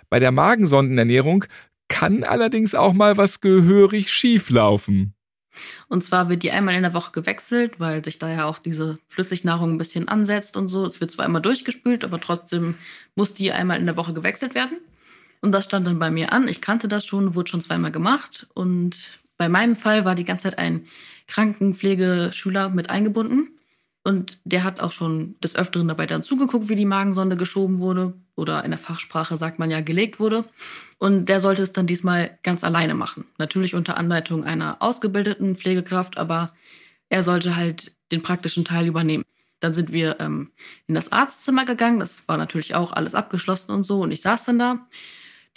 Bei 0.09 0.19
der 0.19 0.33
Magensondenernährung 0.33 1.47
kann 1.91 2.25
allerdings 2.25 2.75
auch 2.75 2.95
mal 2.95 3.19
was 3.19 3.43
gehörig 3.43 4.11
schief 4.11 4.49
laufen. 4.49 5.13
Und 5.89 6.03
zwar 6.03 6.29
wird 6.29 6.45
die 6.45 6.53
einmal 6.53 6.77
in 6.77 6.83
der 6.83 6.95
Woche 6.95 7.13
gewechselt, 7.13 7.81
weil 7.81 8.03
sich 8.03 8.19
da 8.19 8.31
ja 8.31 8.45
auch 8.45 8.59
diese 8.59 8.99
Flüssignahrung 9.09 9.73
ein 9.73 9.79
bisschen 9.79 10.09
ansetzt 10.09 10.57
und 10.57 10.69
so. 10.69 10.87
Es 10.87 11.01
wird 11.01 11.11
zwar 11.11 11.27
immer 11.27 11.41
durchgespült, 11.41 12.05
aber 12.05 12.21
trotzdem 12.21 12.77
muss 13.17 13.35
die 13.35 13.53
einmal 13.53 13.79
in 13.79 13.87
der 13.87 13.97
Woche 13.97 14.15
gewechselt 14.15 14.55
werden. 14.55 14.79
Und 15.43 15.53
das 15.53 15.65
stand 15.65 15.87
dann 15.87 15.99
bei 15.99 16.11
mir 16.11 16.33
an. 16.33 16.49
Ich 16.49 16.61
kannte 16.61 16.87
das 16.87 17.05
schon, 17.05 17.35
wurde 17.35 17.51
schon 17.51 17.61
zweimal 17.61 17.91
gemacht. 17.91 18.47
Und 18.55 18.97
bei 19.37 19.49
meinem 19.49 19.75
Fall 19.75 20.05
war 20.05 20.15
die 20.15 20.25
ganze 20.25 20.45
Zeit 20.45 20.59
ein 20.59 20.87
Krankenpflegeschüler 21.27 22.69
mit 22.69 22.89
eingebunden. 22.89 23.59
Und 24.05 24.39
der 24.45 24.65
hat 24.65 24.81
auch 24.81 24.93
schon 24.93 25.35
des 25.41 25.57
Öfteren 25.57 25.89
dabei 25.89 26.07
dann 26.07 26.23
zugeguckt, 26.23 26.69
wie 26.69 26.77
die 26.77 26.87
Magensonde 26.87 27.37
geschoben 27.37 27.81
wurde. 27.81 28.15
Oder 28.41 28.65
in 28.65 28.71
der 28.71 28.79
Fachsprache 28.79 29.37
sagt 29.37 29.59
man 29.59 29.71
ja 29.71 29.83
gelegt 29.83 30.19
wurde. 30.19 30.47
Und 30.97 31.27
der 31.27 31.41
sollte 31.41 31.63
es 31.63 31.75
dann 31.75 31.87
diesmal 31.87 32.39
ganz 32.43 32.65
alleine 32.65 32.95
machen. 32.95 33.27
Natürlich 33.37 33.75
unter 33.75 33.99
Anleitung 33.99 34.45
einer 34.45 34.79
ausgebildeten 34.81 35.57
Pflegekraft, 35.57 36.17
aber 36.17 36.55
er 37.11 37.23
sollte 37.23 37.55
halt 37.57 37.93
den 38.11 38.23
praktischen 38.23 38.65
Teil 38.65 38.87
übernehmen. 38.87 39.25
Dann 39.61 39.75
sind 39.75 39.93
wir 39.93 40.19
ähm, 40.21 40.53
in 40.87 40.95
das 40.95 41.13
Arztzimmer 41.13 41.67
gegangen. 41.67 42.01
Das 42.01 42.27
war 42.29 42.39
natürlich 42.39 42.75
auch 42.75 42.93
alles 42.93 43.15
abgeschlossen 43.15 43.73
und 43.73 43.85
so. 43.85 44.01
Und 44.01 44.11
ich 44.11 44.23
saß 44.23 44.47
dann 44.47 44.59
da. 44.59 44.87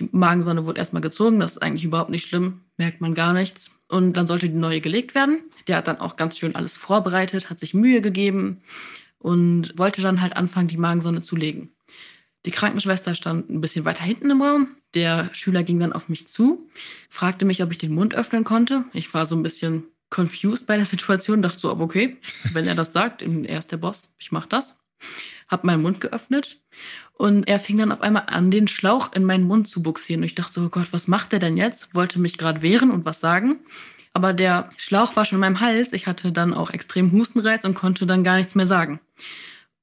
Die 0.02 0.10
Magensonde 0.12 0.66
wurde 0.66 0.80
erstmal 0.80 1.02
gezogen. 1.02 1.40
Das 1.40 1.54
ist 1.54 1.62
eigentlich 1.62 1.86
überhaupt 1.86 2.10
nicht 2.10 2.28
schlimm. 2.28 2.66
Merkt 2.76 3.00
man 3.00 3.14
gar 3.14 3.32
nichts. 3.32 3.72
Und 3.88 4.18
dann 4.18 4.28
sollte 4.28 4.50
die 4.50 4.58
neue 4.58 4.82
gelegt 4.82 5.16
werden. 5.16 5.44
Der 5.68 5.78
hat 5.78 5.88
dann 5.88 6.02
auch 6.02 6.18
ganz 6.18 6.38
schön 6.38 6.56
alles 6.56 6.76
vorbereitet, 6.76 7.50
hat 7.50 7.60
sich 7.60 7.74
Mühe 7.74 8.02
gegeben 8.02 8.62
und 9.20 9.78
wollte 9.78 10.02
dann 10.02 10.22
halt 10.22 10.36
anfangen, 10.36 10.68
die 10.68 10.78
Magensonde 10.78 11.22
zu 11.22 11.38
legen. 11.38 11.73
Die 12.46 12.52
Krankenschwester 12.52 13.16
stand 13.16 13.50
ein 13.50 13.62
bisschen 13.62 13.86
weiter 13.86 14.04
hinten 14.04 14.30
im 14.30 14.42
Raum. 14.42 14.76
Der 14.94 15.30
Schüler 15.34 15.64
ging 15.64 15.80
dann 15.80 15.94
auf 15.94 16.10
mich 16.10 16.28
zu, 16.28 16.70
fragte 17.10 17.46
mich, 17.46 17.64
ob 17.64 17.72
ich 17.72 17.78
den 17.78 17.94
Mund 17.94 18.16
öffnen 18.16 18.44
konnte. 18.44 18.86
Ich 18.94 19.14
war 19.14 19.26
so 19.26 19.36
ein 19.36 19.44
bisschen 19.44 19.86
confused 20.10 20.68
bei 20.68 20.76
der 20.76 20.86
Situation, 20.86 21.42
dachte 21.42 21.60
so, 21.60 21.72
aber 21.72 21.84
okay, 21.84 22.18
wenn 22.52 22.68
er 22.68 22.76
das 22.76 22.94
sagt, 22.94 23.22
er 23.22 23.60
ist 23.60 23.72
der 23.72 23.78
Boss, 23.78 24.16
ich 24.20 24.32
mach 24.32 24.46
das. 24.46 24.80
Hab 25.48 25.64
meinen 25.64 25.82
Mund 25.82 26.00
geöffnet 26.00 26.62
und 27.14 27.48
er 27.48 27.60
fing 27.60 27.78
dann 27.78 27.92
auf 27.92 28.02
einmal 28.02 28.24
an, 28.28 28.52
den 28.52 28.68
Schlauch 28.68 29.14
in 29.14 29.24
meinen 29.24 29.46
Mund 29.46 29.68
zu 29.68 29.84
buxieren. 29.84 30.22
Und 30.22 30.26
ich 30.26 30.36
dachte 30.36 30.54
so, 30.54 30.62
oh 30.62 30.70
Gott, 30.70 30.88
was 30.92 31.08
macht 31.08 31.34
er 31.34 31.40
denn 31.40 31.58
jetzt? 31.58 31.94
Wollte 31.94 32.20
mich 32.20 32.38
gerade 32.38 32.62
wehren 32.62 32.92
und 32.92 33.06
was 33.06 33.20
sagen. 33.20 33.60
Aber 34.14 34.34
der 34.34 34.70
Schlauch 34.78 35.16
war 35.16 35.26
schon 35.26 35.38
in 35.38 35.42
meinem 35.42 35.60
Hals. 35.60 35.94
Ich 35.94 36.08
hatte 36.08 36.32
dann 36.32 36.54
auch 36.54 36.70
extrem 36.72 37.12
Hustenreiz 37.12 37.66
und 37.66 37.76
konnte 37.76 38.06
dann 38.06 38.24
gar 38.24 38.38
nichts 38.38 38.56
mehr 38.56 38.68
sagen. 38.68 39.00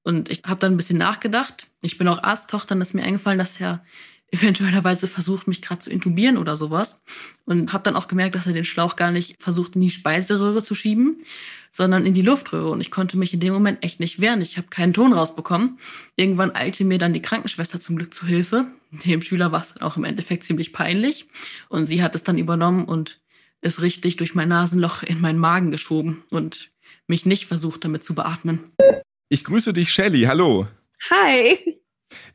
Und 0.02 0.30
ich 0.30 0.42
habe 0.46 0.60
dann 0.60 0.74
ein 0.74 0.76
bisschen 0.76 0.98
nachgedacht. 0.98 1.68
Ich 1.82 1.98
bin 1.98 2.08
auch 2.08 2.22
Arzttochter, 2.22 2.68
dann 2.74 2.80
ist 2.80 2.94
mir 2.94 3.02
eingefallen, 3.02 3.38
dass 3.38 3.60
er 3.60 3.84
eventuellerweise 4.32 5.08
versucht, 5.08 5.48
mich 5.48 5.60
gerade 5.60 5.80
zu 5.80 5.90
intubieren 5.90 6.36
oder 6.36 6.56
sowas. 6.56 7.02
Und 7.44 7.72
habe 7.72 7.84
dann 7.84 7.96
auch 7.96 8.08
gemerkt, 8.08 8.34
dass 8.34 8.46
er 8.46 8.52
den 8.52 8.64
Schlauch 8.64 8.96
gar 8.96 9.10
nicht 9.10 9.42
versucht, 9.42 9.74
in 9.74 9.80
die 9.80 9.90
Speiseröhre 9.90 10.62
zu 10.62 10.74
schieben, 10.74 11.24
sondern 11.70 12.06
in 12.06 12.14
die 12.14 12.22
Luftröhre. 12.22 12.70
Und 12.70 12.80
ich 12.80 12.90
konnte 12.90 13.18
mich 13.18 13.34
in 13.34 13.40
dem 13.40 13.52
Moment 13.52 13.82
echt 13.82 14.00
nicht 14.00 14.20
wehren. 14.20 14.40
Ich 14.40 14.56
habe 14.56 14.68
keinen 14.68 14.92
Ton 14.92 15.12
rausbekommen. 15.12 15.78
Irgendwann 16.16 16.54
eilte 16.54 16.84
mir 16.84 16.98
dann 16.98 17.12
die 17.12 17.22
Krankenschwester 17.22 17.80
zum 17.80 17.96
Glück 17.96 18.14
zu 18.14 18.26
Hilfe. 18.26 18.66
Dem 19.04 19.22
Schüler 19.22 19.52
war 19.52 19.62
es 19.62 19.74
dann 19.74 19.82
auch 19.82 19.96
im 19.96 20.04
Endeffekt 20.04 20.44
ziemlich 20.44 20.72
peinlich. 20.72 21.28
Und 21.68 21.88
sie 21.88 22.02
hat 22.02 22.14
es 22.14 22.22
dann 22.22 22.38
übernommen 22.38 22.84
und 22.84 23.20
ist 23.62 23.82
richtig 23.82 24.16
durch 24.16 24.34
mein 24.34 24.48
Nasenloch 24.48 25.02
in 25.02 25.20
meinen 25.20 25.38
Magen 25.38 25.70
geschoben 25.70 26.24
und 26.30 26.70
mich 27.06 27.26
nicht 27.26 27.46
versucht, 27.46 27.84
damit 27.84 28.04
zu 28.04 28.14
beatmen. 28.14 28.72
Ich 29.32 29.44
grüße 29.44 29.72
dich, 29.72 29.92
Shelly. 29.92 30.22
Hallo. 30.22 30.66
Hi. 31.08 31.56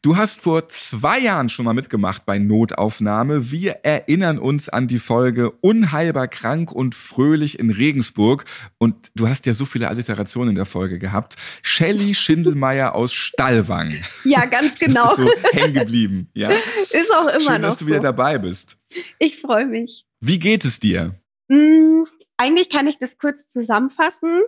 Du 0.01 0.15
hast 0.15 0.39
vor 0.39 0.69
zwei 0.69 1.19
Jahren 1.19 1.49
schon 1.49 1.65
mal 1.65 1.73
mitgemacht 1.73 2.25
bei 2.25 2.39
Notaufnahme. 2.39 3.51
Wir 3.51 3.79
erinnern 3.83 4.39
uns 4.39 4.69
an 4.69 4.87
die 4.87 4.99
Folge 4.99 5.51
Unheilbar 5.51 6.29
krank 6.29 6.71
und 6.71 6.95
fröhlich 6.95 7.59
in 7.59 7.69
Regensburg. 7.69 8.45
Und 8.77 9.11
du 9.13 9.27
hast 9.27 9.45
ja 9.45 9.53
so 9.53 9.65
viele 9.65 9.89
Alliterationen 9.89 10.51
in 10.51 10.55
der 10.55 10.65
Folge 10.65 10.97
gehabt. 10.97 11.35
Shelly 11.63 12.13
Schindelmeier 12.15 12.95
aus 12.95 13.11
Stallwang. 13.11 14.01
Ja, 14.23 14.45
ganz 14.45 14.79
genau. 14.79 15.03
Das 15.03 15.19
ist 15.19 15.25
so 15.25 15.31
hängen 15.51 15.73
geblieben. 15.73 16.29
Ja? 16.33 16.51
Ist 16.91 17.13
auch 17.13 17.27
immer 17.27 17.41
Schön, 17.41 17.61
noch 17.61 17.67
dass 17.71 17.77
du 17.77 17.87
wieder 17.87 17.97
so. 17.97 18.03
dabei 18.03 18.37
bist. 18.37 18.77
Ich 19.19 19.41
freue 19.41 19.65
mich. 19.65 20.05
Wie 20.21 20.39
geht 20.39 20.63
es 20.63 20.79
dir? 20.79 21.19
Hm, 21.49 22.05
eigentlich 22.37 22.69
kann 22.69 22.87
ich 22.87 22.99
das 22.99 23.17
kurz 23.17 23.49
zusammenfassen. 23.49 24.43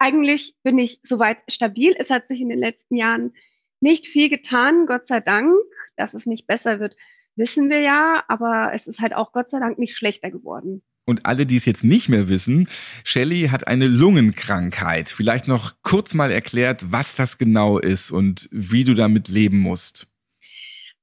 Eigentlich 0.00 0.54
bin 0.62 0.78
ich 0.78 0.98
soweit 1.04 1.38
stabil. 1.48 1.94
Es 1.98 2.10
hat 2.10 2.26
sich 2.26 2.40
in 2.40 2.48
den 2.48 2.58
letzten 2.58 2.96
Jahren 2.96 3.34
nicht 3.80 4.06
viel 4.06 4.30
getan, 4.30 4.86
Gott 4.86 5.06
sei 5.06 5.20
Dank. 5.20 5.54
Dass 5.96 6.14
es 6.14 6.24
nicht 6.24 6.46
besser 6.46 6.80
wird, 6.80 6.96
wissen 7.36 7.68
wir 7.68 7.80
ja, 7.80 8.24
aber 8.26 8.72
es 8.74 8.86
ist 8.86 9.00
halt 9.00 9.14
auch 9.14 9.32
Gott 9.32 9.50
sei 9.50 9.60
Dank 9.60 9.78
nicht 9.78 9.94
schlechter 9.94 10.30
geworden. 10.30 10.82
Und 11.04 11.26
alle, 11.26 11.44
die 11.44 11.56
es 11.56 11.66
jetzt 11.66 11.84
nicht 11.84 12.08
mehr 12.08 12.28
wissen, 12.28 12.68
Shelley 13.04 13.48
hat 13.48 13.66
eine 13.66 13.88
Lungenkrankheit. 13.88 15.10
Vielleicht 15.10 15.48
noch 15.48 15.74
kurz 15.82 16.14
mal 16.14 16.30
erklärt, 16.30 16.92
was 16.92 17.14
das 17.14 17.36
genau 17.36 17.78
ist 17.78 18.10
und 18.10 18.48
wie 18.50 18.84
du 18.84 18.94
damit 18.94 19.28
leben 19.28 19.58
musst. 19.58 20.06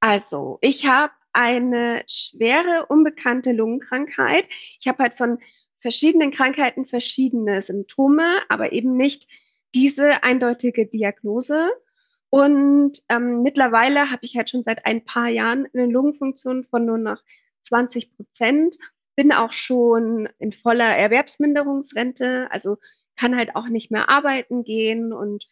Also, 0.00 0.58
ich 0.60 0.86
habe 0.86 1.12
eine 1.32 2.02
schwere, 2.08 2.86
unbekannte 2.88 3.52
Lungenkrankheit. 3.52 4.46
Ich 4.80 4.88
habe 4.88 5.02
halt 5.04 5.14
von 5.14 5.38
verschiedenen 5.80 6.30
Krankheiten 6.30 6.86
verschiedene 6.86 7.62
Symptome, 7.62 8.42
aber 8.48 8.72
eben 8.72 8.96
nicht 8.96 9.28
diese 9.74 10.22
eindeutige 10.22 10.86
Diagnose. 10.86 11.68
Und 12.30 13.02
ähm, 13.08 13.42
mittlerweile 13.42 14.10
habe 14.10 14.20
ich 14.22 14.36
halt 14.36 14.50
schon 14.50 14.62
seit 14.62 14.84
ein 14.84 15.04
paar 15.04 15.28
Jahren 15.28 15.66
eine 15.72 15.86
Lungenfunktion 15.86 16.64
von 16.64 16.84
nur 16.84 16.98
noch 16.98 17.22
20 17.62 18.14
Prozent. 18.14 18.76
Bin 19.16 19.32
auch 19.32 19.52
schon 19.52 20.28
in 20.38 20.52
voller 20.52 20.96
Erwerbsminderungsrente, 20.96 22.48
also 22.50 22.76
kann 23.16 23.36
halt 23.36 23.56
auch 23.56 23.68
nicht 23.68 23.90
mehr 23.90 24.08
arbeiten 24.08 24.62
gehen. 24.62 25.12
Und 25.12 25.48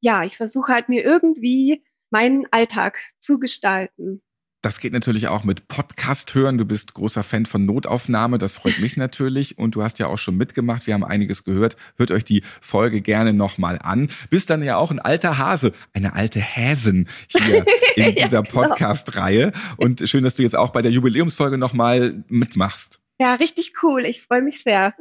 ja, 0.00 0.24
ich 0.24 0.36
versuche 0.36 0.72
halt 0.72 0.88
mir 0.88 1.04
irgendwie 1.04 1.84
meinen 2.10 2.46
Alltag 2.50 2.98
zu 3.18 3.38
gestalten. 3.38 4.22
Das 4.66 4.80
geht 4.80 4.92
natürlich 4.92 5.28
auch 5.28 5.44
mit 5.44 5.68
Podcast 5.68 6.34
hören. 6.34 6.58
Du 6.58 6.64
bist 6.64 6.92
großer 6.92 7.22
Fan 7.22 7.46
von 7.46 7.66
Notaufnahme. 7.66 8.36
Das 8.36 8.56
freut 8.56 8.80
mich 8.80 8.96
natürlich. 8.96 9.58
Und 9.58 9.76
du 9.76 9.84
hast 9.84 10.00
ja 10.00 10.08
auch 10.08 10.18
schon 10.18 10.36
mitgemacht. 10.36 10.88
Wir 10.88 10.94
haben 10.94 11.04
einiges 11.04 11.44
gehört. 11.44 11.76
Hört 11.96 12.10
euch 12.10 12.24
die 12.24 12.42
Folge 12.60 13.00
gerne 13.00 13.32
nochmal 13.32 13.78
an. 13.80 14.10
Bist 14.28 14.50
dann 14.50 14.64
ja 14.64 14.76
auch 14.76 14.90
ein 14.90 14.98
alter 14.98 15.38
Hase, 15.38 15.70
eine 15.92 16.14
alte 16.14 16.40
Häsin 16.40 17.08
hier 17.28 17.64
in 17.94 18.16
dieser 18.16 18.38
Ja, 18.38 18.40
genau. 18.40 18.50
Podcast-Reihe. 18.50 19.52
Und 19.76 20.02
schön, 20.08 20.24
dass 20.24 20.34
du 20.34 20.42
jetzt 20.42 20.56
auch 20.56 20.70
bei 20.70 20.82
der 20.82 20.90
Jubiläumsfolge 20.90 21.58
nochmal 21.58 22.24
mitmachst. 22.26 22.98
Ja, 23.20 23.34
richtig 23.34 23.74
cool. 23.84 24.04
Ich 24.04 24.22
freue 24.22 24.42
mich 24.42 24.64
sehr. 24.64 24.94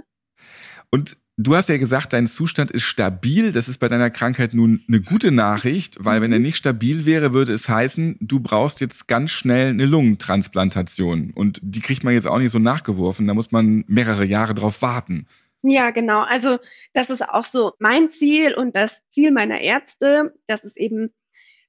Und 0.92 1.18
Du 1.38 1.54
hast 1.54 1.68
ja 1.68 1.76
gesagt, 1.76 2.14
dein 2.14 2.28
Zustand 2.28 2.72
ist 2.72 2.84
stabil. 2.84 3.52
Das 3.52 3.68
ist 3.68 3.80
bei 3.80 3.90
deiner 3.90 4.10
Krankheit 4.10 4.54
nun 4.54 4.86
eine 4.88 5.02
gute 5.02 5.32
Nachricht, 5.32 5.98
weil 6.00 6.22
wenn 6.22 6.32
er 6.32 6.40
nicht 6.40 6.56
stabil 6.56 7.06
wäre, 7.06 7.34
würde 7.34 7.52
es 7.52 7.68
heißen, 7.68 8.18
du 8.22 8.40
brauchst 8.40 8.80
jetzt 8.80 9.10
ganz 9.10 9.32
schnell 9.32 9.72
eine 9.72 9.86
Lungentransplantation. 9.86 11.34
Und 11.36 11.60
die 11.62 11.82
kriegt 11.82 12.06
man 12.06 12.14
jetzt 12.14 12.26
auch 12.28 12.38
nicht 12.38 12.52
so 12.52 12.60
nachgeworfen. 12.60 13.28
Da 13.28 13.34
muss 13.34 13.52
man 13.52 13.84
mehrere 13.88 14.24
Jahre 14.24 14.54
drauf 14.54 14.82
warten. 14.82 15.28
Ja, 15.62 15.90
genau. 15.90 16.22
Also 16.22 16.60
das 16.94 17.10
ist 17.10 17.28
auch 17.28 17.44
so 17.44 17.74
mein 17.80 18.12
Ziel 18.12 18.54
und 18.54 18.74
das 18.74 19.02
Ziel 19.10 19.32
meiner 19.32 19.60
Ärzte, 19.60 20.34
dass 20.48 20.64
es 20.64 20.78
eben 20.78 21.14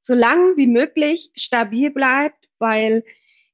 so 0.00 0.14
lang 0.14 0.56
wie 0.56 0.68
möglich 0.68 1.30
stabil 1.34 1.90
bleibt, 1.90 2.48
weil 2.60 3.02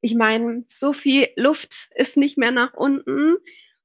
ich 0.02 0.14
meine, 0.14 0.64
so 0.68 0.92
viel 0.92 1.28
Luft 1.36 1.88
ist 1.94 2.18
nicht 2.18 2.36
mehr 2.36 2.50
nach 2.50 2.74
unten. 2.74 3.36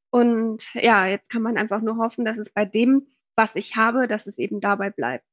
Und 0.10 0.74
ja, 0.74 1.06
jetzt 1.06 1.30
kann 1.30 1.42
man 1.42 1.58
einfach 1.58 1.82
nur 1.82 1.98
hoffen, 1.98 2.26
dass 2.26 2.38
es 2.38 2.50
bei 2.50 2.66
dem, 2.66 3.08
was 3.36 3.56
ich 3.56 3.76
habe, 3.76 4.08
dass 4.08 4.28
es 4.28 4.38
eben 4.38 4.62
dabei 4.62 4.90
bleibt. 4.90 5.26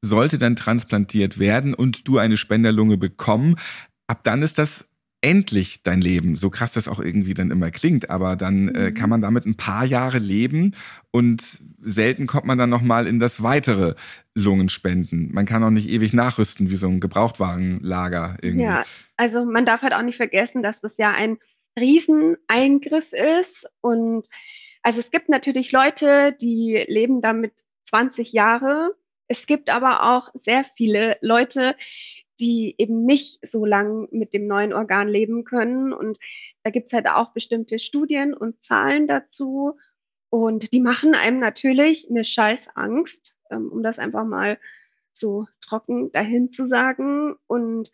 Sollte 0.00 0.38
dann 0.38 0.56
transplantiert 0.56 1.38
werden 1.38 1.74
und 1.74 2.06
du 2.06 2.18
eine 2.18 2.36
Spenderlunge 2.36 2.96
bekommen, 2.96 3.56
ab 4.06 4.20
dann 4.22 4.42
ist 4.42 4.58
das 4.58 4.88
endlich 5.20 5.82
dein 5.82 6.00
Leben. 6.00 6.36
So 6.36 6.48
krass 6.50 6.74
das 6.74 6.86
auch 6.86 7.00
irgendwie 7.00 7.34
dann 7.34 7.50
immer 7.50 7.70
klingt, 7.70 8.08
aber 8.08 8.36
dann 8.36 8.68
äh, 8.68 8.90
mhm. 8.90 8.94
kann 8.94 9.10
man 9.10 9.20
damit 9.20 9.46
ein 9.46 9.56
paar 9.56 9.84
Jahre 9.84 10.18
leben 10.18 10.74
und 11.10 11.60
selten 11.82 12.26
kommt 12.26 12.46
man 12.46 12.58
dann 12.58 12.70
noch 12.70 12.82
mal 12.82 13.06
in 13.06 13.18
das 13.18 13.42
weitere 13.42 13.94
Lungenspenden. 14.34 15.32
Man 15.32 15.46
kann 15.46 15.64
auch 15.64 15.70
nicht 15.70 15.88
ewig 15.88 16.12
nachrüsten 16.12 16.70
wie 16.70 16.76
so 16.76 16.88
ein 16.88 17.00
Gebrauchtwagenlager 17.00 18.36
irgendwie. 18.42 18.66
Ja, 18.66 18.84
also 19.16 19.44
man 19.44 19.64
darf 19.64 19.82
halt 19.82 19.92
auch 19.92 20.02
nicht 20.02 20.16
vergessen, 20.16 20.62
dass 20.62 20.80
das 20.80 20.98
ja 20.98 21.10
ein 21.10 21.38
Rieseneingriff 21.80 23.12
ist. 23.12 23.68
Und 23.80 24.28
also 24.82 25.00
es 25.00 25.10
gibt 25.10 25.28
natürlich 25.28 25.72
Leute, 25.72 26.32
die 26.40 26.84
leben 26.86 27.20
damit 27.20 27.52
20 27.88 28.32
Jahre. 28.32 28.94
Es 29.26 29.46
gibt 29.46 29.70
aber 29.70 30.14
auch 30.14 30.30
sehr 30.34 30.64
viele 30.64 31.18
Leute, 31.20 31.76
die 32.40 32.74
eben 32.78 33.04
nicht 33.04 33.46
so 33.46 33.64
lang 33.64 34.08
mit 34.10 34.32
dem 34.32 34.46
neuen 34.46 34.72
Organ 34.72 35.08
leben 35.08 35.44
können. 35.44 35.92
Und 35.92 36.18
da 36.62 36.70
gibt 36.70 36.88
es 36.88 36.92
halt 36.92 37.08
auch 37.08 37.32
bestimmte 37.32 37.78
Studien 37.78 38.34
und 38.34 38.62
Zahlen 38.62 39.06
dazu. 39.06 39.76
Und 40.30 40.72
die 40.72 40.80
machen 40.80 41.14
einem 41.14 41.40
natürlich 41.40 42.08
eine 42.08 42.24
scheiß 42.24 42.68
Angst, 42.74 43.36
ähm, 43.50 43.70
um 43.70 43.82
das 43.82 43.98
einfach 43.98 44.24
mal 44.24 44.58
so 45.12 45.46
trocken 45.60 46.12
dahin 46.12 46.52
zu 46.52 46.66
sagen. 46.66 47.34
Und 47.46 47.90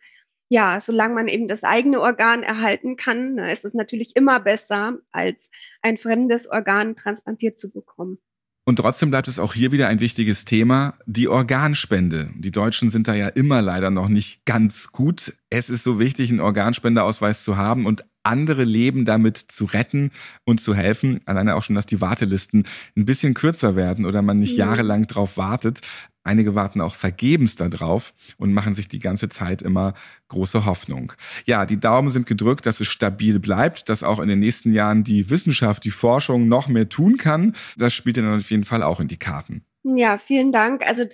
ja, 0.49 0.79
solange 0.79 1.15
man 1.15 1.27
eben 1.27 1.47
das 1.47 1.63
eigene 1.63 1.99
Organ 2.01 2.43
erhalten 2.43 2.97
kann, 2.97 3.35
na, 3.35 3.51
ist 3.51 3.65
es 3.65 3.73
natürlich 3.73 4.15
immer 4.15 4.39
besser, 4.39 4.99
als 5.11 5.49
ein 5.81 5.97
fremdes 5.97 6.47
Organ 6.47 6.95
transplantiert 6.95 7.59
zu 7.59 7.71
bekommen. 7.71 8.19
Und 8.67 8.77
trotzdem 8.77 9.11
bleibt 9.11 9.27
es 9.27 9.37
auch 9.37 9.53
hier 9.53 9.71
wieder 9.71 9.87
ein 9.87 9.99
wichtiges 9.99 10.43
Thema, 10.43 10.95
die 11.05 11.27
Organspende. 11.27 12.31
Die 12.35 12.49
Deutschen 12.49 12.89
sind 12.89 13.07
da 13.07 13.13
ja 13.13 13.27
immer 13.27 13.61
leider 13.61 13.91
noch 13.91 14.09
nicht 14.09 14.43
ganz 14.45 14.91
gut. 14.91 15.33
Es 15.51 15.69
ist 15.69 15.83
so 15.83 15.99
wichtig, 15.99 16.31
einen 16.31 16.39
Organspenderausweis 16.39 17.43
zu 17.43 17.57
haben 17.57 17.85
und 17.85 18.05
andere 18.23 18.63
Leben 18.63 19.05
damit 19.05 19.37
zu 19.37 19.65
retten 19.65 20.11
und 20.45 20.59
zu 20.59 20.73
helfen. 20.73 21.21
Alleine 21.25 21.55
auch 21.55 21.61
schon, 21.61 21.75
dass 21.75 21.85
die 21.85 22.01
Wartelisten 22.01 22.65
ein 22.97 23.05
bisschen 23.05 23.35
kürzer 23.35 23.75
werden 23.75 24.03
oder 24.03 24.23
man 24.23 24.39
nicht 24.39 24.57
ja. 24.57 24.65
jahrelang 24.65 25.05
drauf 25.05 25.37
wartet. 25.37 25.81
Einige 26.25 26.55
warten 26.55 26.81
auch 26.81 26.95
vergebens 26.95 27.55
darauf 27.55 28.13
und 28.37 28.51
machen 28.51 28.73
sich 28.73 28.89
die 28.89 28.99
ganze 28.99 29.29
Zeit 29.29 29.61
immer 29.61 29.93
große 30.27 30.65
Hoffnung. 30.65 31.13
Ja, 31.45 31.65
die 31.65 31.79
Daumen 31.79 32.09
sind 32.09 32.25
gedrückt, 32.25 32.65
dass 32.65 32.81
es 32.81 32.87
stabil 32.87 33.39
bleibt, 33.39 33.87
dass 33.87 34.03
auch 34.03 34.19
in 34.19 34.27
den 34.27 34.39
nächsten 34.39 34.73
Jahren 34.73 35.03
die 35.03 35.29
Wissenschaft, 35.29 35.85
die 35.85 35.91
Forschung 35.91 36.47
noch 36.47 36.67
mehr 36.67 36.89
tun 36.89 37.17
kann. 37.17 37.55
Das 37.77 37.93
spielt 37.93 38.17
dann 38.17 38.37
auf 38.37 38.49
jeden 38.49 38.65
Fall 38.65 38.83
auch 38.83 38.99
in 38.99 39.07
die 39.07 39.19
Karten. 39.19 39.63
Ja, 39.83 40.17
vielen 40.17 40.51
Dank. 40.51 40.85
Also 40.85 41.05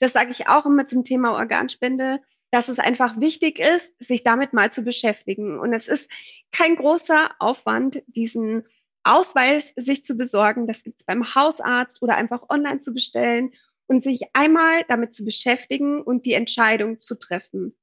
das 0.00 0.12
sage 0.12 0.30
ich 0.30 0.48
auch 0.48 0.66
immer 0.66 0.86
zum 0.86 1.04
Thema 1.04 1.32
Organspende 1.32 2.18
dass 2.50 2.68
es 2.68 2.78
einfach 2.78 3.20
wichtig 3.20 3.58
ist, 3.58 3.94
sich 4.02 4.22
damit 4.22 4.52
mal 4.52 4.72
zu 4.72 4.82
beschäftigen. 4.82 5.58
Und 5.58 5.72
es 5.72 5.88
ist 5.88 6.10
kein 6.52 6.76
großer 6.76 7.30
Aufwand, 7.38 8.02
diesen 8.06 8.64
Ausweis 9.02 9.72
sich 9.76 10.04
zu 10.04 10.16
besorgen. 10.16 10.66
Das 10.66 10.82
gibt 10.82 11.00
es 11.00 11.06
beim 11.06 11.34
Hausarzt 11.34 12.02
oder 12.02 12.16
einfach 12.16 12.48
online 12.48 12.80
zu 12.80 12.92
bestellen 12.92 13.52
und 13.86 14.04
sich 14.04 14.22
einmal 14.32 14.84
damit 14.88 15.14
zu 15.14 15.24
beschäftigen 15.24 16.02
und 16.02 16.26
die 16.26 16.32
Entscheidung 16.32 17.00
zu 17.00 17.14
treffen. 17.16 17.74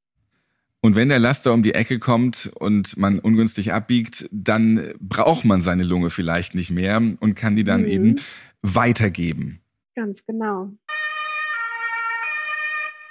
Und 0.82 0.98
wenn 0.98 1.08
der 1.08 1.20
Laster 1.20 1.54
um 1.54 1.64
die 1.64 1.74
Ecke 1.74 1.98
kommt 1.98 2.52
und 2.60 2.98
man 2.98 3.20
ungünstig 3.20 3.72
abbiegt, 3.72 4.28
dann 4.32 4.94
braucht 5.00 5.46
man 5.46 5.62
seine 5.62 5.84
Lunge 5.84 6.10
vielleicht 6.10 6.56
nicht 6.56 6.72
mehr 6.72 6.98
und 6.98 7.36
kann 7.36 7.56
die 7.56 7.64
dann 7.64 7.84
mhm. 7.84 7.88
eben 7.88 8.16
weitergeben. 8.62 9.62
Ganz 9.96 10.26
genau. 10.26 10.74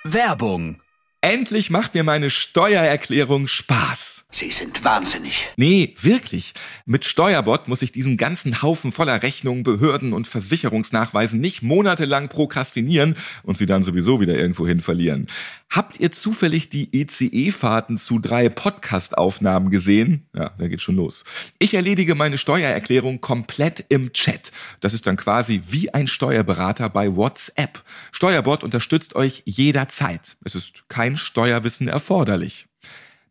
Werbung. 0.05 0.83
Endlich 1.25 1.71
macht 1.71 1.95
mir 1.95 2.03
meine 2.03 2.31
Steuererklärung 2.31 3.47
Spaß. 3.47 4.25
Sie 4.35 4.51
sind 4.51 4.83
wahnsinnig. 4.83 5.47
Nee, 5.57 5.95
wirklich. 6.01 6.55
Mit 6.87 7.05
Steuerbot 7.05 7.69
muss 7.69 7.83
ich 7.83 7.93
diesen 7.93 8.17
ganzen 8.17 8.63
Haufen 8.63 8.91
voller 8.91 9.23
Rechnungen, 9.23 9.63
Behörden 9.63 10.15
und 10.15 10.27
Versicherungsnachweisen 10.27 11.39
nicht 11.39 11.63
monatelang 11.63 12.31
prokrastinieren 12.31 13.15
und 13.43 13.59
sie 13.59 13.67
dann 13.67 13.85
sowieso 13.85 14.21
wieder 14.23 14.35
irgendwohin 14.35 14.81
verlieren. 14.81 15.27
Habt 15.69 16.01
ihr 16.01 16.13
zufällig 16.13 16.71
die 16.71 16.89
ECE-Fahrten 16.99 17.99
zu 17.99 18.19
drei 18.19 18.49
Podcast-Aufnahmen 18.49 19.71
gesehen? 19.71 20.27
Ja, 20.35 20.51
da 20.59 20.67
geht 20.67 20.81
schon 20.81 20.97
los. 20.97 21.25
Ich 21.59 21.75
erledige 21.75 22.15
meine 22.15 22.39
Steuererklärung 22.39 23.21
komplett 23.21 23.85
im 23.91 24.15
Chat. 24.15 24.51
Das 24.81 24.95
ist 24.95 25.07
dann 25.07 25.19
quasi 25.19 25.63
wie 25.69 25.93
ein 25.93 26.09
Steuerberater 26.09 26.89
bei 26.89 27.15
WhatsApp. 27.15 27.83
Steuerbot 28.13 28.65
unterstützt 28.65 29.15
euch 29.15 29.43
jederzeit. 29.45 30.37
Es 30.43 30.55
ist 30.55 30.89
kein 30.89 31.12
Steuerwissen 31.17 31.89
erforderlich. 31.89 32.67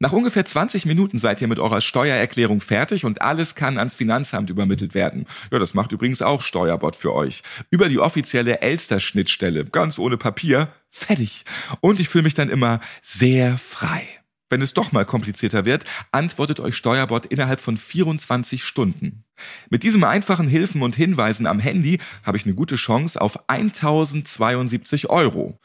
Nach 0.02 0.14
ungefähr 0.14 0.44
20 0.44 0.88
Minuten 0.88 1.20
seid 1.20 1.42
ihr 1.42 1.48
mit 1.48 1.60
eurer 1.60 1.80
Steuererklärung 1.80 2.60
fertig 2.60 3.06
und 3.06 3.22
alles 3.22 3.54
kann 3.54 3.78
ans 3.78 3.94
Finanzamt 3.94 4.50
übermittelt 4.50 4.96
werden. 4.96 5.28
Ja, 5.52 5.60
das 5.60 5.76
macht 5.76 5.92
übrigens 5.92 6.24
auch 6.24 6.42
Steuerbot 6.42 6.96
für 6.96 7.14
euch. 7.14 7.44
Über 7.70 7.88
die 7.88 8.00
offizielle 8.00 8.62
Elster-Schnittstelle, 8.62 9.66
ganz 9.66 10.00
ohne 10.00 10.18
Papier, 10.18 10.70
fertig. 10.90 11.44
Und 11.82 12.00
ich 12.00 12.10
fühle 12.10 12.24
mich 12.24 12.34
dann 12.34 12.50
immer 12.50 12.80
sehr 13.04 13.60
frei. 13.60 14.08
Wenn 14.50 14.64
es 14.64 14.74
doch 14.74 14.92
mal 14.92 15.06
komplizierter 15.06 15.66
wird, 15.66 15.86
antwortet 16.12 16.60
euch 16.60 16.76
Steuerbot 16.76 17.28
innerhalb 17.28 17.62
von 17.62 17.78
24 17.78 18.64
Stunden. 18.64 19.24
Mit 19.70 19.84
diesem 19.84 20.04
einfachen 20.04 20.48
Hilfen 20.48 20.82
und 20.82 20.96
Hinweisen 20.96 21.46
am 21.46 21.60
Handy 21.60 22.00
habe 22.24 22.38
ich 22.38 22.46
eine 22.46 22.56
gute 22.56 22.76
Chance 22.76 23.22
auf 23.22 23.48
1072 23.48 25.12
Euro. 25.12 25.60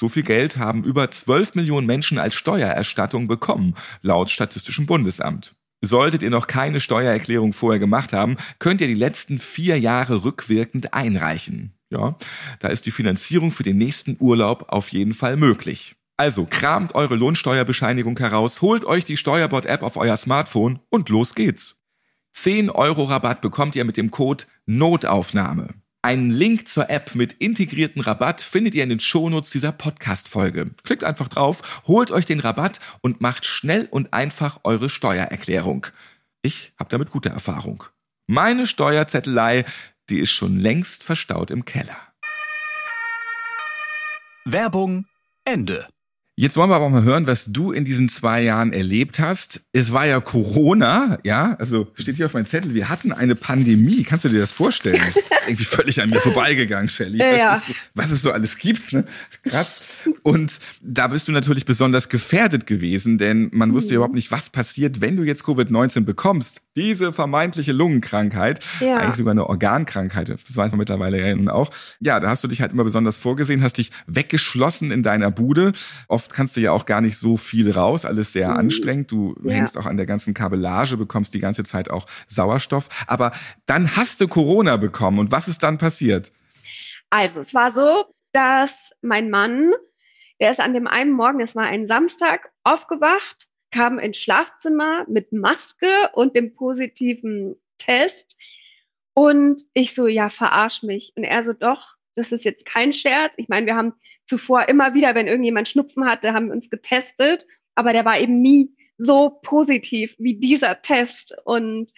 So 0.00 0.08
viel 0.08 0.22
Geld 0.22 0.56
haben 0.56 0.82
über 0.82 1.10
12 1.10 1.56
Millionen 1.56 1.86
Menschen 1.86 2.16
als 2.16 2.34
Steuererstattung 2.34 3.28
bekommen, 3.28 3.74
laut 4.00 4.30
Statistischem 4.30 4.86
Bundesamt. 4.86 5.54
Solltet 5.82 6.22
ihr 6.22 6.30
noch 6.30 6.46
keine 6.46 6.80
Steuererklärung 6.80 7.52
vorher 7.52 7.78
gemacht 7.78 8.14
haben, 8.14 8.38
könnt 8.58 8.80
ihr 8.80 8.86
die 8.86 8.94
letzten 8.94 9.38
vier 9.38 9.78
Jahre 9.78 10.24
rückwirkend 10.24 10.94
einreichen. 10.94 11.74
Ja, 11.90 12.16
da 12.60 12.68
ist 12.68 12.86
die 12.86 12.92
Finanzierung 12.92 13.52
für 13.52 13.62
den 13.62 13.76
nächsten 13.76 14.16
Urlaub 14.18 14.70
auf 14.70 14.88
jeden 14.88 15.12
Fall 15.12 15.36
möglich. 15.36 15.96
Also 16.16 16.46
kramt 16.48 16.94
eure 16.94 17.16
Lohnsteuerbescheinigung 17.16 18.18
heraus, 18.18 18.62
holt 18.62 18.86
euch 18.86 19.04
die 19.04 19.18
Steuerbot-App 19.18 19.82
auf 19.82 19.98
euer 19.98 20.16
Smartphone 20.16 20.78
und 20.88 21.10
los 21.10 21.34
geht's. 21.34 21.76
10 22.32 22.70
Euro 22.70 23.04
Rabatt 23.04 23.42
bekommt 23.42 23.76
ihr 23.76 23.84
mit 23.84 23.98
dem 23.98 24.10
Code 24.10 24.44
Notaufnahme. 24.64 25.74
Einen 26.02 26.30
Link 26.30 26.66
zur 26.66 26.88
App 26.88 27.14
mit 27.14 27.34
integrierten 27.34 28.00
Rabatt 28.00 28.40
findet 28.40 28.74
ihr 28.74 28.82
in 28.82 28.88
den 28.88 29.00
Shownotes 29.00 29.50
dieser 29.50 29.70
Podcast-Folge. 29.70 30.70
Klickt 30.82 31.04
einfach 31.04 31.28
drauf, 31.28 31.82
holt 31.86 32.10
euch 32.10 32.24
den 32.24 32.40
Rabatt 32.40 32.80
und 33.02 33.20
macht 33.20 33.44
schnell 33.44 33.86
und 33.90 34.14
einfach 34.14 34.60
eure 34.64 34.88
Steuererklärung. 34.88 35.88
Ich 36.40 36.72
habe 36.78 36.88
damit 36.88 37.10
gute 37.10 37.28
Erfahrung. 37.28 37.84
Meine 38.26 38.66
Steuerzettelei, 38.66 39.66
die 40.08 40.20
ist 40.20 40.30
schon 40.30 40.58
längst 40.58 41.02
verstaut 41.02 41.50
im 41.50 41.66
Keller. 41.66 41.98
Werbung 44.46 45.04
Ende. 45.44 45.86
Jetzt 46.40 46.56
wollen 46.56 46.70
wir 46.70 46.76
aber 46.76 46.88
mal 46.88 47.02
hören, 47.02 47.26
was 47.26 47.52
du 47.52 47.70
in 47.70 47.84
diesen 47.84 48.08
zwei 48.08 48.40
Jahren 48.40 48.72
erlebt 48.72 49.20
hast. 49.20 49.60
Es 49.74 49.92
war 49.92 50.06
ja 50.06 50.20
Corona, 50.20 51.18
ja, 51.22 51.54
also 51.58 51.88
steht 51.92 52.16
hier 52.16 52.24
auf 52.24 52.32
meinem 52.32 52.46
Zettel, 52.46 52.72
wir 52.72 52.88
hatten 52.88 53.12
eine 53.12 53.34
Pandemie. 53.34 54.04
Kannst 54.04 54.24
du 54.24 54.30
dir 54.30 54.40
das 54.40 54.50
vorstellen? 54.50 55.02
Das 55.04 55.16
ist 55.16 55.48
irgendwie 55.48 55.64
völlig 55.64 56.00
an 56.00 56.08
mir 56.08 56.20
vorbeigegangen, 56.20 56.88
Shelly. 56.88 57.18
Ja, 57.18 57.36
ja. 57.36 57.62
Was, 57.94 58.10
es 58.10 58.22
so 58.22 58.32
alles 58.32 58.56
gibt, 58.56 58.92
ne? 58.94 59.04
Krass. 59.42 59.80
Und 60.22 60.60
da 60.80 61.08
bist 61.08 61.28
du 61.28 61.32
natürlich 61.32 61.66
besonders 61.66 62.08
gefährdet 62.08 62.66
gewesen, 62.66 63.18
denn 63.18 63.50
man 63.52 63.74
wusste 63.74 63.92
mhm. 63.92 63.96
überhaupt 63.96 64.14
nicht, 64.14 64.30
was 64.30 64.48
passiert, 64.48 65.02
wenn 65.02 65.16
du 65.16 65.24
jetzt 65.24 65.44
Covid-19 65.44 66.04
bekommst. 66.04 66.62
Diese 66.74 67.12
vermeintliche 67.12 67.72
Lungenkrankheit, 67.72 68.64
ja. 68.80 68.96
eigentlich 68.96 69.16
sogar 69.16 69.32
eine 69.32 69.46
Organkrankheit, 69.46 70.30
das 70.30 70.38
weiß 70.46 70.70
man 70.70 70.78
mittlerweile 70.78 71.20
ja 71.20 71.34
nun 71.34 71.48
auch. 71.48 71.70
Ja, 72.00 72.18
da 72.18 72.30
hast 72.30 72.44
du 72.44 72.48
dich 72.48 72.62
halt 72.62 72.72
immer 72.72 72.84
besonders 72.84 73.18
vorgesehen, 73.18 73.62
hast 73.62 73.76
dich 73.76 73.90
weggeschlossen 74.06 74.90
in 74.90 75.02
deiner 75.02 75.30
Bude, 75.30 75.72
oft 76.08 76.29
oft 76.30 76.36
kannst 76.36 76.56
du 76.56 76.60
ja 76.60 76.70
auch 76.70 76.86
gar 76.86 77.00
nicht 77.00 77.18
so 77.18 77.36
viel 77.36 77.72
raus, 77.72 78.04
alles 78.04 78.32
sehr 78.32 78.50
Mhm. 78.50 78.56
anstrengend. 78.56 79.10
Du 79.10 79.34
Ja. 79.42 79.50
hängst 79.52 79.76
auch 79.76 79.86
an 79.86 79.96
der 79.96 80.06
ganzen 80.06 80.32
Kabellage, 80.32 80.96
bekommst 80.96 81.34
die 81.34 81.40
ganze 81.40 81.64
Zeit 81.64 81.90
auch 81.90 82.06
Sauerstoff. 82.28 82.88
Aber 83.08 83.32
dann 83.66 83.96
hast 83.96 84.20
du 84.20 84.28
Corona 84.28 84.76
bekommen 84.76 85.18
und 85.18 85.32
was 85.32 85.48
ist 85.48 85.62
dann 85.64 85.78
passiert? 85.78 86.30
Also, 87.10 87.40
es 87.40 87.52
war 87.52 87.72
so, 87.72 88.04
dass 88.32 88.92
mein 89.02 89.28
Mann, 89.30 89.72
der 90.40 90.52
ist 90.52 90.60
an 90.60 90.72
dem 90.72 90.86
einen 90.86 91.10
Morgen, 91.10 91.40
es 91.40 91.56
war 91.56 91.64
ein 91.64 91.88
Samstag, 91.88 92.52
aufgewacht, 92.62 93.48
kam 93.72 93.98
ins 93.98 94.16
Schlafzimmer 94.18 95.04
mit 95.08 95.32
Maske 95.32 96.10
und 96.12 96.36
dem 96.36 96.54
positiven 96.54 97.56
Test. 97.78 98.36
Und 99.14 99.62
ich 99.74 99.94
so, 99.96 100.06
ja, 100.06 100.28
verarsch 100.28 100.84
mich. 100.84 101.12
Und 101.16 101.24
er 101.24 101.42
so, 101.42 101.52
doch, 101.54 101.96
das 102.14 102.32
ist 102.32 102.44
jetzt 102.44 102.66
kein 102.66 102.92
Scherz. 102.92 103.34
Ich 103.36 103.48
meine, 103.48 103.66
wir 103.66 103.76
haben 103.76 103.94
zuvor 104.26 104.68
immer 104.68 104.94
wieder, 104.94 105.14
wenn 105.14 105.26
irgendjemand 105.26 105.68
Schnupfen 105.68 106.06
hatte, 106.06 106.32
haben 106.32 106.46
wir 106.46 106.54
uns 106.54 106.70
getestet. 106.70 107.46
Aber 107.74 107.92
der 107.92 108.04
war 108.04 108.18
eben 108.18 108.40
nie 108.42 108.74
so 108.98 109.38
positiv 109.42 110.14
wie 110.18 110.38
dieser 110.38 110.82
Test. 110.82 111.36
Und 111.44 111.92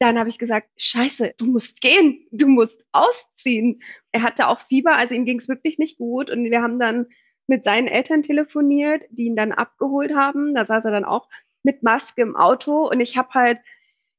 dann 0.00 0.18
habe 0.18 0.28
ich 0.28 0.38
gesagt, 0.38 0.68
scheiße, 0.76 1.34
du 1.36 1.46
musst 1.46 1.80
gehen, 1.80 2.26
du 2.32 2.48
musst 2.48 2.84
ausziehen. 2.90 3.80
Er 4.10 4.22
hatte 4.22 4.48
auch 4.48 4.60
Fieber, 4.60 4.96
also 4.96 5.14
ihm 5.14 5.24
ging 5.24 5.38
es 5.38 5.48
wirklich 5.48 5.78
nicht 5.78 5.98
gut. 5.98 6.30
Und 6.30 6.44
wir 6.50 6.60
haben 6.62 6.80
dann 6.80 7.06
mit 7.46 7.64
seinen 7.64 7.86
Eltern 7.86 8.22
telefoniert, 8.22 9.02
die 9.10 9.24
ihn 9.26 9.36
dann 9.36 9.52
abgeholt 9.52 10.14
haben. 10.14 10.54
Da 10.54 10.64
saß 10.64 10.84
er 10.86 10.90
dann 10.90 11.04
auch 11.04 11.28
mit 11.62 11.82
Maske 11.82 12.22
im 12.22 12.36
Auto. 12.36 12.88
Und 12.88 13.00
ich 13.00 13.16
habe 13.16 13.30
halt 13.34 13.58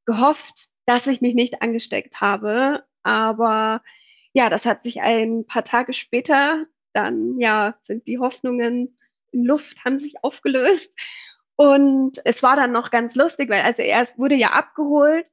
gehofft, 0.05 0.69
dass 0.85 1.07
ich 1.07 1.21
mich 1.21 1.35
nicht 1.35 1.61
angesteckt 1.61 2.21
habe. 2.21 2.83
Aber 3.03 3.81
ja, 4.33 4.49
das 4.49 4.65
hat 4.65 4.83
sich 4.83 5.01
ein 5.01 5.45
paar 5.45 5.63
Tage 5.63 5.93
später, 5.93 6.65
dann 6.93 7.39
ja, 7.39 7.75
sind 7.81 8.07
die 8.07 8.19
Hoffnungen 8.19 8.97
in 9.31 9.45
Luft, 9.45 9.83
haben 9.85 9.99
sich 9.99 10.23
aufgelöst. 10.23 10.91
Und 11.55 12.19
es 12.25 12.41
war 12.43 12.55
dann 12.55 12.71
noch 12.71 12.91
ganz 12.91 13.15
lustig, 13.15 13.49
weil 13.49 13.61
also 13.61 13.83
er 13.83 14.05
wurde 14.17 14.35
ja 14.35 14.51
abgeholt 14.51 15.27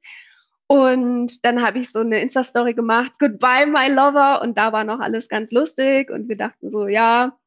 und 0.71 1.43
dann 1.43 1.61
habe 1.61 1.79
ich 1.79 1.91
so 1.91 1.99
eine 1.99 2.21
Insta-Story 2.21 2.73
gemacht, 2.73 3.11
Goodbye, 3.19 3.65
my 3.65 3.89
lover. 3.89 4.41
Und 4.41 4.57
da 4.57 4.71
war 4.71 4.85
noch 4.85 5.01
alles 5.01 5.27
ganz 5.27 5.51
lustig. 5.51 6.09
Und 6.09 6.29
wir 6.29 6.37
dachten 6.37 6.71
so, 6.71 6.87
ja, 6.87 7.37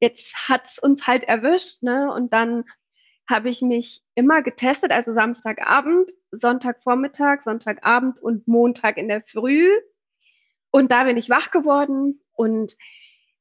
jetzt 0.00 0.48
hat's 0.48 0.76
uns 0.80 1.06
halt 1.06 1.22
erwischt. 1.22 1.84
Ne? 1.84 2.12
Und 2.12 2.32
dann 2.32 2.64
habe 3.30 3.48
ich 3.48 3.62
mich 3.62 4.02
immer 4.16 4.42
getestet, 4.42 4.90
also 4.90 5.14
Samstagabend, 5.14 6.10
Sonntagvormittag, 6.32 7.42
Sonntagabend 7.44 8.20
und 8.20 8.48
Montag 8.48 8.96
in 8.96 9.06
der 9.06 9.22
Früh. 9.22 9.68
Und 10.70 10.90
da 10.90 11.04
bin 11.04 11.16
ich 11.16 11.30
wach 11.30 11.50
geworden 11.50 12.20
und 12.32 12.76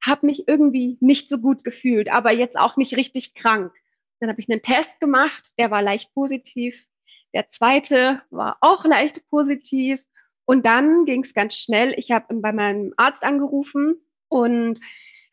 habe 0.06 0.26
mich 0.26 0.48
irgendwie 0.48 0.98
nicht 1.02 1.30
so 1.30 1.40
gut 1.40 1.64
gefühlt, 1.64 2.10
aber 2.10 2.32
jetzt 2.32 2.58
auch 2.58 2.78
nicht 2.78 2.96
richtig 2.96 3.34
krank. 3.36 3.74
Dann 4.20 4.30
habe 4.30 4.40
ich 4.40 4.50
einen 4.50 4.62
Test 4.62 5.00
gemacht, 5.00 5.52
der 5.60 5.72
war 5.72 5.82
leicht 5.82 6.14
positiv. 6.14 6.88
Der 7.34 7.50
zweite 7.50 8.22
war 8.30 8.58
auch 8.62 8.86
leicht 8.86 9.28
positiv. 9.30 10.04
Und 10.46 10.66
dann 10.66 11.06
ging 11.06 11.24
es 11.24 11.34
ganz 11.34 11.56
schnell. 11.56 11.94
Ich 11.98 12.12
habe 12.12 12.34
bei 12.36 12.54
meinem 12.54 12.94
Arzt 12.96 13.24
angerufen 13.24 14.02
und 14.30 14.80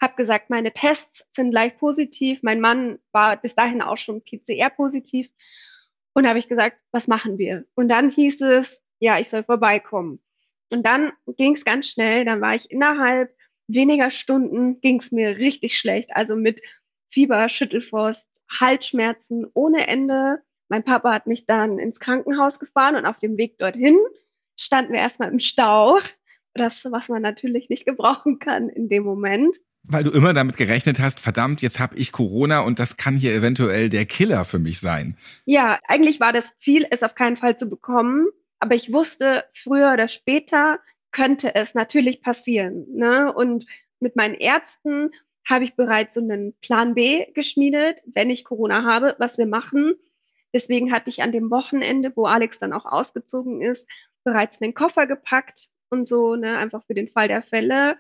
habe 0.01 0.17
gesagt, 0.17 0.51
meine 0.51 0.73
Tests 0.73 1.27
sind 1.33 1.53
leicht 1.53 1.79
positiv. 1.79 2.43
Mein 2.43 2.61
Mann 2.61 2.99
war 3.13 3.37
bis 3.37 3.55
dahin 3.55 3.81
auch 3.81 3.97
schon 3.97 4.25
PCR-positiv. 4.25 5.31
Und 6.15 6.27
habe 6.29 6.39
ich 6.39 6.49
gesagt, 6.49 6.79
was 6.91 7.09
machen 7.09 7.39
wir? 7.39 7.65
Und 7.75 7.89
dann 7.89 8.11
hieß 8.11 8.41
es, 8.43 8.85
ja, 8.99 9.19
ich 9.19 9.29
soll 9.29 9.45
vorbeikommen. 9.45 10.24
Und 10.75 10.83
dann 10.85 11.13
ging 11.37 11.53
es 11.53 11.65
ganz 11.65 11.89
schnell. 11.89 12.25
Dann 12.25 12.41
war 12.41 12.57
ich 12.57 12.69
innerhalb 12.69 13.33
weniger 13.69 14.11
Stunden, 14.11 14.81
ging 14.81 14.99
es 14.99 15.13
mir 15.13 15.39
richtig 15.39 15.79
schlecht. 15.79 16.11
Also 16.13 16.35
mit 16.35 16.61
Fieber, 17.13 17.49
Schüttelfrost, 17.49 18.27
Halsschmerzen 18.51 19.47
ohne 19.55 19.87
Ende. 19.87 20.41
Mein 20.69 20.83
Papa 20.83 21.13
hat 21.13 21.29
mich 21.29 21.47
dann 21.47 21.79
ins 21.79 22.01
Krankenhaus 22.01 22.59
gefahren 22.59 22.97
und 22.97 23.07
auf 23.07 23.21
dem 23.21 23.37
Weg 23.37 23.57
dorthin 23.59 23.97
standen 24.57 24.93
wir 24.93 25.01
erstmal 25.01 25.31
im 25.31 25.39
Stau. 25.39 26.01
Das, 26.55 26.85
was 26.91 27.09
man 27.09 27.23
natürlich 27.23 27.69
nicht 27.69 27.87
gebrauchen 27.87 28.41
kann 28.41 28.69
in 28.69 28.89
dem 28.89 29.05
Moment. 29.05 29.57
Weil 29.85 30.03
du 30.03 30.11
immer 30.11 30.33
damit 30.33 30.57
gerechnet 30.57 30.99
hast, 30.99 31.21
verdammt, 31.21 31.63
jetzt 31.63 31.79
habe 31.79 31.97
ich 31.97 32.11
Corona 32.11 32.61
und 32.61 32.81
das 32.81 32.97
kann 32.97 33.17
hier 33.17 33.33
eventuell 33.33 33.89
der 33.89 34.07
Killer 34.07 34.45
für 34.45 34.59
mich 34.59 34.81
sein. 34.81 35.17
Ja, 35.45 35.79
eigentlich 35.87 36.19
war 36.19 36.33
das 36.33 36.59
Ziel, 36.59 36.85
es 36.91 37.05
auf 37.05 37.15
keinen 37.15 37.37
Fall 37.37 37.57
zu 37.57 37.69
bekommen. 37.69 38.27
Aber 38.65 38.77
ich 38.77 38.95
wusste, 38.95 39.45
früher 39.53 39.93
oder 39.93 40.09
später 40.09 40.79
könnte 41.13 41.55
es 41.55 41.75
natürlich 41.75 42.23
passieren. 42.23 42.87
Ne? 42.95 43.31
Und 43.31 43.67
mit 44.01 44.17
meinen 44.17 44.33
Ärzten 44.33 45.11
habe 45.47 45.65
ich 45.65 45.77
bereits 45.77 46.15
so 46.15 46.23
einen 46.23 46.59
Plan 46.63 46.95
B 46.95 47.27
geschmiedet, 47.35 47.99
wenn 48.07 48.31
ich 48.31 48.43
Corona 48.43 48.85
habe, 48.85 49.17
was 49.19 49.37
wir 49.37 49.45
machen. 49.45 49.97
Deswegen 50.55 50.93
hatte 50.93 51.11
ich 51.11 51.23
an 51.23 51.31
dem 51.31 51.51
Wochenende, 51.51 52.11
wo 52.17 52.25
Alex 52.25 52.59
dann 52.59 52.73
auch 52.73 52.87
ausgezogen 52.87 53.61
ist, 53.61 53.87
bereits 54.25 54.63
einen 54.63 54.73
Koffer 54.73 55.07
gepackt 55.07 55.69
und 55.91 56.09
so, 56.09 56.35
ne, 56.35 56.57
einfach 56.57 56.87
für 56.87 56.95
den 56.95 57.09
Fall 57.09 57.29
der 57.29 57.43
Fälle. 57.43 57.99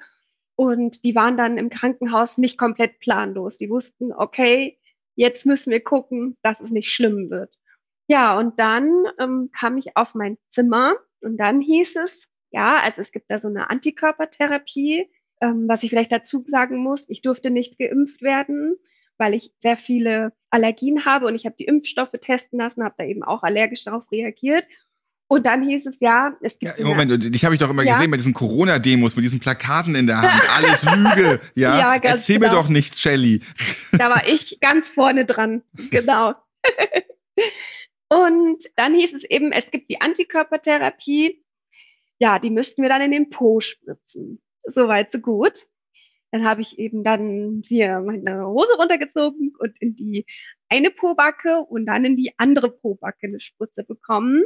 Und 0.56 1.04
die 1.04 1.14
waren 1.14 1.36
dann 1.36 1.58
im 1.58 1.68
Krankenhaus 1.68 2.38
nicht 2.38 2.56
komplett 2.56 3.00
planlos. 3.00 3.58
Die 3.58 3.68
wussten, 3.68 4.14
okay, 4.14 4.78
jetzt 5.14 5.44
müssen 5.44 5.72
wir 5.72 5.84
gucken, 5.84 6.38
dass 6.40 6.58
es 6.58 6.70
nicht 6.70 6.90
schlimm 6.90 7.28
wird. 7.28 7.58
Ja, 8.06 8.38
und 8.38 8.58
dann 8.58 8.90
ähm, 9.18 9.50
kam 9.56 9.76
ich 9.78 9.96
auf 9.96 10.14
mein 10.14 10.36
Zimmer 10.50 10.94
und 11.20 11.38
dann 11.38 11.60
hieß 11.60 11.96
es, 11.96 12.28
ja, 12.50 12.78
also 12.80 13.00
es 13.00 13.12
gibt 13.12 13.30
da 13.30 13.38
so 13.38 13.48
eine 13.48 13.70
Antikörpertherapie, 13.70 15.10
ähm, 15.40 15.64
was 15.68 15.82
ich 15.82 15.90
vielleicht 15.90 16.12
dazu 16.12 16.44
sagen 16.46 16.76
muss, 16.78 17.08
ich 17.08 17.22
durfte 17.22 17.50
nicht 17.50 17.78
geimpft 17.78 18.22
werden, 18.22 18.76
weil 19.16 19.34
ich 19.34 19.52
sehr 19.58 19.76
viele 19.76 20.32
Allergien 20.50 21.04
habe 21.04 21.26
und 21.26 21.34
ich 21.34 21.46
habe 21.46 21.56
die 21.58 21.64
Impfstoffe 21.64 22.12
testen 22.20 22.58
lassen, 22.58 22.84
habe 22.84 22.94
da 22.98 23.04
eben 23.04 23.22
auch 23.22 23.42
allergisch 23.42 23.84
darauf 23.84 24.10
reagiert. 24.12 24.64
Und 25.26 25.46
dann 25.46 25.62
hieß 25.66 25.86
es 25.86 26.00
ja, 26.00 26.36
es 26.42 26.58
gibt. 26.58 26.78
Ja, 26.78 26.86
Moment, 26.86 27.34
dich 27.34 27.44
habe 27.44 27.54
ich 27.54 27.60
doch 27.60 27.70
immer 27.70 27.82
Ja. 27.82 27.94
gesehen 27.94 28.10
bei 28.10 28.18
diesen 28.18 28.34
Corona-Demos 28.34 29.16
mit 29.16 29.24
diesen 29.24 29.40
Plakaten 29.40 29.94
in 29.94 30.06
der 30.06 30.20
Hand. 30.20 30.42
Alles 30.54 30.84
Lüge. 30.84 31.40
Ja, 31.54 31.78
Ja, 31.78 31.92
ganz 31.98 32.16
erzähl 32.16 32.38
mir 32.38 32.50
genau. 32.50 32.60
doch 32.62 32.68
nichts, 32.68 33.00
Shelly. 33.00 33.40
Da 33.92 34.10
war 34.10 34.28
ich 34.28 34.58
ganz 34.60 34.88
vorne 34.90 35.24
dran. 35.24 35.62
Genau. 35.90 36.34
Und 38.14 38.64
dann 38.76 38.94
hieß 38.94 39.14
es 39.14 39.24
eben, 39.24 39.50
es 39.50 39.72
gibt 39.72 39.90
die 39.90 40.00
Antikörpertherapie. 40.00 41.44
Ja, 42.20 42.38
die 42.38 42.50
müssten 42.50 42.82
wir 42.82 42.88
dann 42.88 43.02
in 43.02 43.10
den 43.10 43.30
Po 43.30 43.60
spritzen. 43.60 44.40
Soweit, 44.62 45.10
so 45.12 45.18
gut. 45.18 45.66
Dann 46.30 46.46
habe 46.46 46.60
ich 46.60 46.78
eben 46.78 47.02
dann 47.02 47.62
hier 47.64 48.00
meine 48.00 48.46
Hose 48.46 48.76
runtergezogen 48.76 49.52
und 49.58 49.80
in 49.80 49.96
die 49.96 50.26
eine 50.68 50.90
Pobacke 50.90 51.60
und 51.60 51.86
dann 51.86 52.04
in 52.04 52.16
die 52.16 52.32
andere 52.38 52.70
Pobacke 52.70 53.26
eine 53.26 53.40
Spritze 53.40 53.84
bekommen. 53.84 54.44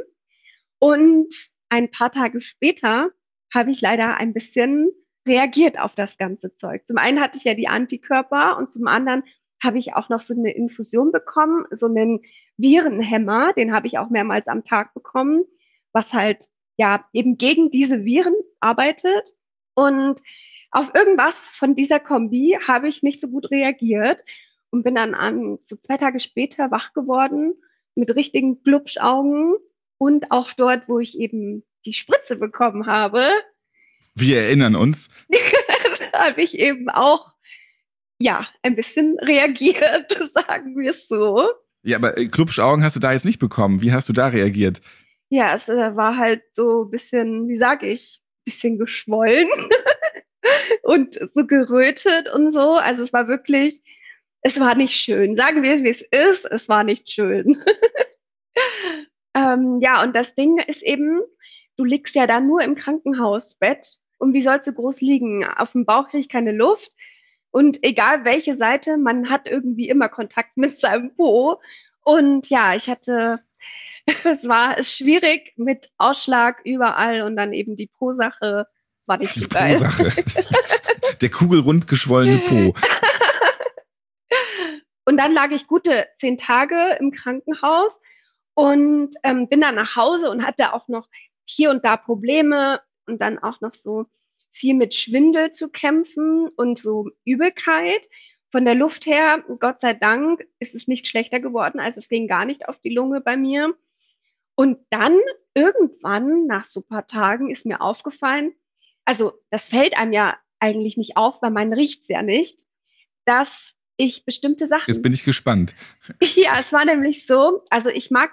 Und 0.79 1.33
ein 1.69 1.91
paar 1.91 2.11
Tage 2.11 2.41
später 2.41 3.11
habe 3.53 3.71
ich 3.71 3.81
leider 3.81 4.17
ein 4.17 4.33
bisschen 4.33 4.89
reagiert 5.27 5.79
auf 5.79 5.95
das 5.95 6.17
ganze 6.17 6.55
Zeug. 6.55 6.87
Zum 6.87 6.97
einen 6.97 7.19
hatte 7.19 7.37
ich 7.37 7.43
ja 7.43 7.53
die 7.53 7.67
Antikörper 7.67 8.57
und 8.57 8.71
zum 8.71 8.87
anderen 8.87 9.23
habe 9.61 9.77
ich 9.77 9.93
auch 9.93 10.09
noch 10.09 10.21
so 10.21 10.33
eine 10.33 10.51
Infusion 10.51 11.11
bekommen, 11.11 11.65
so 11.71 11.87
einen 11.87 12.21
Virenhemmer, 12.57 13.53
den 13.53 13.73
habe 13.73 13.87
ich 13.87 13.97
auch 13.97 14.09
mehrmals 14.09 14.47
am 14.47 14.63
Tag 14.63 14.93
bekommen, 14.93 15.43
was 15.91 16.13
halt 16.13 16.49
ja 16.77 17.05
eben 17.13 17.37
gegen 17.37 17.71
diese 17.71 18.05
Viren 18.05 18.35
arbeitet. 18.59 19.35
Und 19.73 20.21
auf 20.71 20.91
irgendwas 20.93 21.47
von 21.47 21.75
dieser 21.75 21.99
Kombi 21.99 22.57
habe 22.67 22.87
ich 22.87 23.03
nicht 23.03 23.21
so 23.21 23.27
gut 23.27 23.51
reagiert 23.51 24.23
und 24.71 24.83
bin 24.83 24.95
dann 24.95 25.15
an, 25.15 25.57
so 25.67 25.75
zwei 25.75 25.97
Tage 25.97 26.19
später 26.19 26.71
wach 26.71 26.93
geworden 26.93 27.53
mit 27.95 28.15
richtigen 28.15 28.63
Glubschaugen 28.63 29.55
und 29.97 30.31
auch 30.31 30.53
dort, 30.53 30.87
wo 30.87 30.99
ich 30.99 31.19
eben 31.19 31.63
die 31.85 31.93
Spritze 31.93 32.35
bekommen 32.35 32.85
habe, 32.85 33.29
Wir 34.15 34.41
erinnern 34.41 34.75
uns. 34.75 35.09
habe 36.13 36.41
ich 36.41 36.57
eben 36.57 36.89
auch 36.89 37.33
ja 38.19 38.47
ein 38.61 38.75
bisschen 38.75 39.17
reagiert, 39.19 40.11
sagen 40.33 40.77
wir 40.77 40.91
es 40.91 41.07
so. 41.07 41.49
Ja, 41.83 41.97
aber 41.97 42.17
äh, 42.17 42.27
Klubschaugen 42.27 42.83
hast 42.83 42.95
du 42.95 42.99
da 42.99 43.13
jetzt 43.13 43.25
nicht 43.25 43.39
bekommen. 43.39 43.81
Wie 43.81 43.93
hast 43.93 44.09
du 44.09 44.13
da 44.13 44.27
reagiert? 44.27 44.81
Ja, 45.29 45.53
es 45.53 45.69
äh, 45.69 45.95
war 45.95 46.17
halt 46.17 46.43
so 46.53 46.83
ein 46.83 46.91
bisschen, 46.91 47.47
wie 47.47 47.57
sage 47.57 47.87
ich, 47.87 48.21
bisschen 48.43 48.77
geschwollen 48.77 49.47
und 50.83 51.19
so 51.33 51.45
gerötet 51.45 52.29
und 52.33 52.51
so. 52.51 52.73
Also 52.73 53.03
es 53.03 53.13
war 53.13 53.27
wirklich, 53.27 53.81
es 54.41 54.59
war 54.59 54.75
nicht 54.75 54.95
schön. 54.95 55.35
Sagen 55.35 55.63
wir, 55.63 55.83
wie 55.83 55.89
es 55.89 56.01
ist, 56.01 56.45
es 56.45 56.67
war 56.67 56.83
nicht 56.83 57.09
schön. 57.09 57.63
ähm, 59.35 59.79
ja, 59.81 60.01
und 60.03 60.15
das 60.15 60.35
Ding 60.35 60.57
ist 60.57 60.83
eben, 60.83 61.21
du 61.77 61.85
liegst 61.85 62.15
ja 62.15 62.27
da 62.27 62.39
nur 62.39 62.61
im 62.61 62.75
Krankenhausbett. 62.75 63.97
Und 64.17 64.33
wie 64.33 64.41
sollst 64.41 64.67
du 64.67 64.73
groß 64.73 64.99
liegen? 64.99 65.45
Auf 65.45 65.71
dem 65.71 65.85
Bauch 65.85 66.09
krieg 66.09 66.19
ich 66.19 66.29
keine 66.29 66.51
Luft. 66.51 66.91
Und 67.51 67.83
egal 67.83 68.25
welche 68.25 68.53
Seite, 68.53 68.97
man 68.97 69.29
hat 69.29 69.47
irgendwie 69.47 69.89
immer 69.89 70.09
Kontakt 70.09 70.57
mit 70.57 70.79
seinem 70.79 71.15
Po. 71.15 71.59
Und 72.03 72.49
ja, 72.49 72.75
ich 72.75 72.89
hatte, 72.89 73.39
es 74.05 74.47
war 74.47 74.81
schwierig 74.83 75.53
mit 75.57 75.89
Ausschlag 75.97 76.61
überall 76.63 77.21
und 77.23 77.35
dann 77.35 77.53
eben 77.53 77.75
die 77.75 77.87
Po-Sache 77.87 78.67
war 79.05 79.17
nicht 79.17 79.35
Die 79.35 79.41
so 79.41 79.47
geil. 79.47 79.73
Po-Sache. 79.73 80.23
Der 81.21 81.29
kugelrund 81.29 81.87
geschwollene 81.87 82.39
Po. 82.39 82.73
Und 85.09 85.17
dann 85.17 85.33
lag 85.33 85.49
ich 85.49 85.65
gute 85.65 86.05
zehn 86.17 86.37
Tage 86.37 86.95
im 86.99 87.09
Krankenhaus 87.09 87.99
und 88.53 89.15
ähm, 89.23 89.49
bin 89.49 89.59
dann 89.59 89.73
nach 89.73 89.95
Hause 89.95 90.29
und 90.29 90.45
hatte 90.45 90.71
auch 90.71 90.87
noch 90.87 91.07
hier 91.45 91.71
und 91.71 91.83
da 91.83 91.97
Probleme 91.97 92.79
und 93.07 93.19
dann 93.19 93.39
auch 93.39 93.59
noch 93.59 93.73
so 93.73 94.05
viel 94.51 94.73
mit 94.73 94.93
Schwindel 94.93 95.51
zu 95.51 95.69
kämpfen 95.69 96.49
und 96.55 96.77
so 96.77 97.09
Übelkeit. 97.25 98.09
Von 98.51 98.65
der 98.65 98.75
Luft 98.75 99.05
her, 99.05 99.43
Gott 99.59 99.79
sei 99.81 99.93
Dank, 99.93 100.43
ist 100.59 100.73
es 100.73 100.87
nicht 100.87 101.07
schlechter 101.07 101.39
geworden. 101.39 101.79
Also 101.79 101.99
es 101.99 102.09
ging 102.09 102.27
gar 102.27 102.45
nicht 102.45 102.67
auf 102.67 102.79
die 102.79 102.89
Lunge 102.89 103.21
bei 103.21 103.37
mir. 103.37 103.75
Und 104.55 104.79
dann 104.89 105.17
irgendwann, 105.53 106.45
nach 106.47 106.65
so 106.65 106.81
ein 106.81 106.87
paar 106.87 107.07
Tagen, 107.07 107.49
ist 107.49 107.65
mir 107.65 107.81
aufgefallen, 107.81 108.53
also 109.05 109.33
das 109.49 109.69
fällt 109.69 109.97
einem 109.97 110.13
ja 110.13 110.37
eigentlich 110.59 110.97
nicht 110.97 111.17
auf, 111.17 111.41
weil 111.41 111.51
man 111.51 111.73
riecht 111.73 112.03
es 112.03 112.09
ja 112.09 112.21
nicht, 112.21 112.65
dass 113.25 113.75
ich 113.97 114.25
bestimmte 114.25 114.67
Sachen. 114.67 114.85
Jetzt 114.87 115.01
bin 115.01 115.13
ich 115.13 115.23
gespannt. 115.23 115.73
Ja, 116.35 116.59
es 116.59 116.71
war 116.71 116.85
nämlich 116.85 117.25
so, 117.25 117.63
also 117.69 117.89
ich 117.89 118.11
mag 118.11 118.31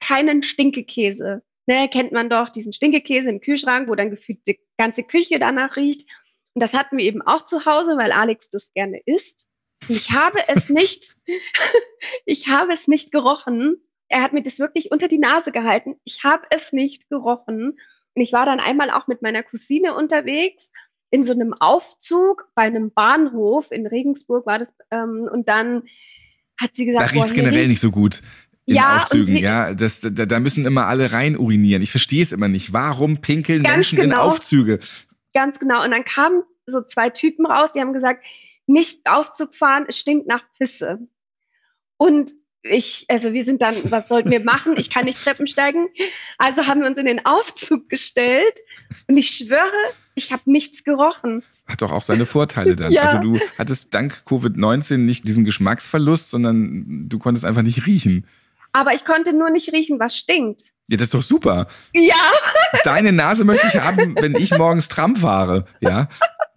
keinen 0.00 0.42
Stinkekäse. 0.42 1.42
Ne, 1.70 1.88
kennt 1.88 2.10
man 2.10 2.28
doch 2.28 2.48
diesen 2.48 2.72
Stinkekäse 2.72 3.30
im 3.30 3.40
Kühlschrank, 3.40 3.88
wo 3.88 3.94
dann 3.94 4.10
gefühlt 4.10 4.40
die 4.48 4.58
ganze 4.76 5.04
Küche 5.04 5.38
danach 5.38 5.76
riecht. 5.76 6.10
Und 6.52 6.64
das 6.64 6.74
hatten 6.74 6.98
wir 6.98 7.04
eben 7.04 7.22
auch 7.22 7.44
zu 7.44 7.64
Hause, 7.64 7.96
weil 7.96 8.10
Alex 8.10 8.50
das 8.50 8.72
gerne 8.72 9.00
isst. 9.06 9.46
Ich 9.86 10.10
habe 10.10 10.40
es 10.48 10.68
nicht, 10.68 11.14
ich 12.24 12.48
habe 12.48 12.72
es 12.72 12.88
nicht 12.88 13.12
gerochen. 13.12 13.76
Er 14.08 14.20
hat 14.22 14.32
mir 14.32 14.42
das 14.42 14.58
wirklich 14.58 14.90
unter 14.90 15.06
die 15.06 15.20
Nase 15.20 15.52
gehalten. 15.52 15.94
Ich 16.02 16.24
habe 16.24 16.44
es 16.50 16.72
nicht 16.72 17.08
gerochen. 17.08 17.78
Und 18.14 18.20
ich 18.20 18.32
war 18.32 18.46
dann 18.46 18.58
einmal 18.58 18.90
auch 18.90 19.06
mit 19.06 19.22
meiner 19.22 19.44
Cousine 19.44 19.94
unterwegs 19.94 20.72
in 21.12 21.22
so 21.22 21.32
einem 21.32 21.54
Aufzug 21.54 22.48
bei 22.56 22.62
einem 22.62 22.90
Bahnhof 22.90 23.70
in 23.70 23.86
Regensburg 23.86 24.44
war 24.44 24.58
das. 24.58 24.74
Ähm, 24.90 25.28
und 25.32 25.48
dann 25.48 25.84
hat 26.60 26.74
sie 26.74 26.86
gesagt, 26.86 27.10
da 27.10 27.14
riecht's 27.14 27.32
generell 27.32 27.68
nicht 27.68 27.80
so 27.80 27.92
gut 27.92 28.22
in 28.70 28.76
Ja, 28.76 28.96
Aufzügen, 28.96 29.36
ja. 29.36 29.74
Das, 29.74 30.00
da, 30.00 30.10
da 30.10 30.40
müssen 30.40 30.64
immer 30.64 30.86
alle 30.86 31.12
rein 31.12 31.36
urinieren. 31.36 31.82
Ich 31.82 31.90
verstehe 31.90 32.22
es 32.22 32.30
immer 32.30 32.46
nicht. 32.46 32.72
Warum 32.72 33.20
pinkeln 33.20 33.62
Menschen 33.62 33.98
in 33.98 34.10
genau. 34.10 34.22
Aufzüge? 34.22 34.78
Ganz 35.34 35.58
genau. 35.58 35.84
Und 35.84 35.90
dann 35.90 36.04
kamen 36.04 36.44
so 36.66 36.80
zwei 36.82 37.10
Typen 37.10 37.46
raus, 37.46 37.72
die 37.72 37.80
haben 37.80 37.92
gesagt, 37.92 38.24
nicht 38.66 39.06
Aufzug 39.06 39.56
fahren, 39.56 39.86
es 39.88 39.98
stinkt 39.98 40.28
nach 40.28 40.44
Pisse. 40.56 41.00
Und 41.96 42.32
ich, 42.62 43.06
also 43.08 43.32
wir 43.32 43.44
sind 43.44 43.60
dann, 43.60 43.74
was 43.90 44.08
sollten 44.08 44.30
wir 44.30 44.44
machen? 44.44 44.76
Ich 44.76 44.90
kann 44.90 45.06
nicht 45.06 45.22
Treppen 45.22 45.48
steigen. 45.48 45.88
Also 46.38 46.66
haben 46.66 46.80
wir 46.80 46.86
uns 46.86 46.98
in 46.98 47.06
den 47.06 47.26
Aufzug 47.26 47.88
gestellt 47.88 48.60
und 49.08 49.16
ich 49.16 49.30
schwöre, 49.30 49.72
ich 50.14 50.30
habe 50.30 50.42
nichts 50.46 50.84
gerochen. 50.84 51.42
Hat 51.66 51.82
doch 51.82 51.90
auch 51.90 52.02
seine 52.02 52.26
Vorteile 52.26 52.76
dann. 52.76 52.92
Ja. 52.92 53.02
Also 53.02 53.18
du 53.18 53.40
hattest 53.58 53.92
dank 53.94 54.22
Covid-19 54.26 54.98
nicht 54.98 55.26
diesen 55.26 55.44
Geschmacksverlust, 55.44 56.30
sondern 56.30 57.08
du 57.08 57.18
konntest 57.18 57.44
einfach 57.44 57.62
nicht 57.62 57.86
riechen. 57.86 58.26
Aber 58.72 58.94
ich 58.94 59.04
konnte 59.04 59.32
nur 59.32 59.50
nicht 59.50 59.72
riechen, 59.72 59.98
was 59.98 60.16
stinkt. 60.16 60.62
Ja, 60.88 60.96
das 60.96 61.06
ist 61.06 61.14
doch 61.14 61.22
super. 61.22 61.68
Ja, 61.92 62.14
Deine 62.84 63.12
Nase 63.12 63.44
möchte 63.44 63.66
ich 63.66 63.80
haben, 63.80 64.14
wenn 64.20 64.34
ich 64.36 64.56
morgens 64.56 64.88
Tram 64.88 65.16
fahre. 65.16 65.66
Ja. 65.80 66.08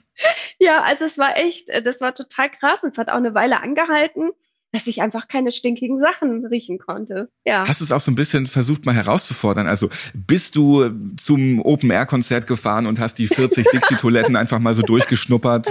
ja, 0.60 0.82
also 0.82 1.06
es 1.06 1.18
war 1.18 1.38
echt, 1.38 1.70
äh, 1.70 1.82
das 1.82 2.02
war 2.02 2.14
total 2.14 2.50
krass. 2.50 2.84
Und 2.84 2.92
es 2.92 2.98
hat 2.98 3.10
auch 3.10 3.16
eine 3.16 3.34
Weile 3.34 3.62
angehalten, 3.62 4.32
dass 4.72 4.88
ich 4.88 5.02
einfach 5.02 5.28
keine 5.28 5.52
stinkigen 5.52 6.00
Sachen 6.00 6.46
riechen 6.46 6.80
konnte. 6.80 7.30
Ja. 7.46 7.68
Hast 7.68 7.82
du 7.82 7.86
es 7.86 7.92
auch 7.92 8.02
so 8.02 8.12
ein 8.12 8.16
bisschen 8.16 8.48
versucht, 8.48 8.86
mal 8.86 8.96
herauszufordern? 8.96 9.68
Also 9.68 9.90
bist 10.14 10.56
du 10.56 10.90
zum 11.18 11.62
Open-Air-Konzert 11.62 12.48
gefahren 12.48 12.88
und 12.88 13.00
hast 13.00 13.16
die 13.16 13.28
40 13.28 13.68
Dixie-Toiletten 13.72 14.36
einfach 14.36 14.60
mal 14.60 14.74
so 14.74 14.82
durchgeschnuppert? 14.82 15.68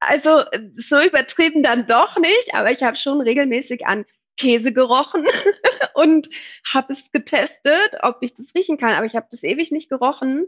Also 0.00 0.38
äh, 0.52 0.60
so 0.74 1.00
übertrieben 1.00 1.62
dann 1.62 1.86
doch 1.86 2.16
nicht, 2.18 2.54
aber 2.54 2.70
ich 2.70 2.82
habe 2.82 2.96
schon 2.96 3.20
regelmäßig 3.20 3.86
an 3.86 4.04
Käse 4.38 4.72
gerochen 4.72 5.26
und 5.94 6.28
habe 6.66 6.92
es 6.92 7.10
getestet, 7.12 7.98
ob 8.02 8.18
ich 8.22 8.34
das 8.34 8.54
riechen 8.54 8.78
kann. 8.78 8.94
Aber 8.94 9.06
ich 9.06 9.16
habe 9.16 9.26
das 9.30 9.42
ewig 9.42 9.70
nicht 9.70 9.88
gerochen. 9.88 10.46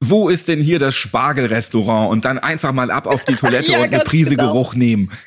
Wo 0.00 0.28
ist 0.28 0.48
denn 0.48 0.60
hier 0.60 0.78
das 0.78 0.94
Spargelrestaurant? 0.94 2.10
Und 2.10 2.24
dann 2.24 2.38
einfach 2.38 2.72
mal 2.72 2.90
ab 2.90 3.06
auf 3.06 3.24
die 3.24 3.36
Toilette 3.36 3.72
Ja, 3.72 3.78
und 3.78 3.92
eine 3.92 4.04
Prise 4.04 4.36
genau. 4.36 4.52
Geruch 4.52 4.74
nehmen. 4.74 5.10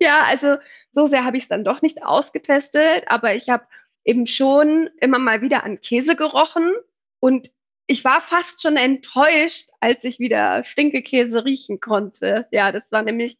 Ja, 0.00 0.24
also 0.24 0.56
so 0.90 1.06
sehr 1.06 1.24
habe 1.24 1.36
ich 1.36 1.44
es 1.44 1.48
dann 1.48 1.64
doch 1.64 1.82
nicht 1.82 2.02
ausgetestet, 2.02 3.04
aber 3.06 3.34
ich 3.34 3.48
habe 3.48 3.64
eben 4.04 4.26
schon 4.26 4.90
immer 5.00 5.18
mal 5.18 5.40
wieder 5.40 5.64
an 5.64 5.80
Käse 5.80 6.16
gerochen 6.16 6.72
und 7.20 7.50
ich 7.86 8.04
war 8.04 8.20
fast 8.20 8.62
schon 8.62 8.76
enttäuscht, 8.76 9.70
als 9.80 10.04
ich 10.04 10.18
wieder 10.18 10.64
Stinkekäse 10.64 11.44
riechen 11.44 11.80
konnte. 11.80 12.46
Ja, 12.50 12.72
das 12.72 12.90
war 12.90 13.02
nämlich, 13.02 13.36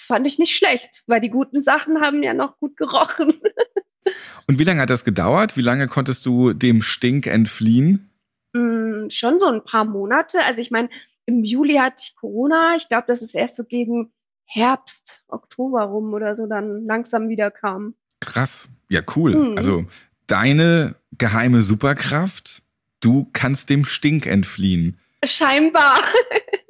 das 0.00 0.06
fand 0.06 0.26
ich 0.26 0.38
nicht 0.38 0.56
schlecht, 0.56 1.02
weil 1.06 1.20
die 1.20 1.28
guten 1.28 1.60
Sachen 1.60 2.00
haben 2.00 2.22
ja 2.22 2.32
noch 2.32 2.58
gut 2.58 2.76
gerochen. 2.78 3.34
Und 4.46 4.58
wie 4.58 4.64
lange 4.64 4.80
hat 4.80 4.90
das 4.90 5.04
gedauert? 5.04 5.58
Wie 5.58 5.62
lange 5.62 5.88
konntest 5.88 6.24
du 6.24 6.54
dem 6.54 6.80
Stink 6.80 7.26
entfliehen? 7.26 8.10
Mm, 8.54 9.10
schon 9.10 9.38
so 9.38 9.46
ein 9.46 9.62
paar 9.62 9.84
Monate. 9.84 10.42
Also 10.42 10.60
ich 10.60 10.70
meine, 10.70 10.88
im 11.26 11.44
Juli 11.44 11.74
hatte 11.74 12.02
ich 12.02 12.16
Corona. 12.16 12.76
Ich 12.76 12.88
glaube, 12.88 13.06
dass 13.08 13.20
es 13.20 13.34
erst 13.34 13.56
so 13.56 13.64
gegen 13.64 14.10
Herbst, 14.46 15.22
Oktober 15.28 15.82
rum 15.82 16.14
oder 16.14 16.34
so 16.34 16.46
dann 16.46 16.86
langsam 16.86 17.28
wieder 17.28 17.50
kam. 17.50 17.94
Krass. 18.20 18.68
Ja, 18.88 19.02
cool. 19.14 19.36
Mhm. 19.36 19.58
Also 19.58 19.84
deine 20.26 20.96
geheime 21.18 21.62
Superkraft, 21.62 22.62
du 23.00 23.28
kannst 23.34 23.68
dem 23.68 23.84
Stink 23.84 24.24
entfliehen. 24.24 24.98
Scheinbar. 25.22 25.98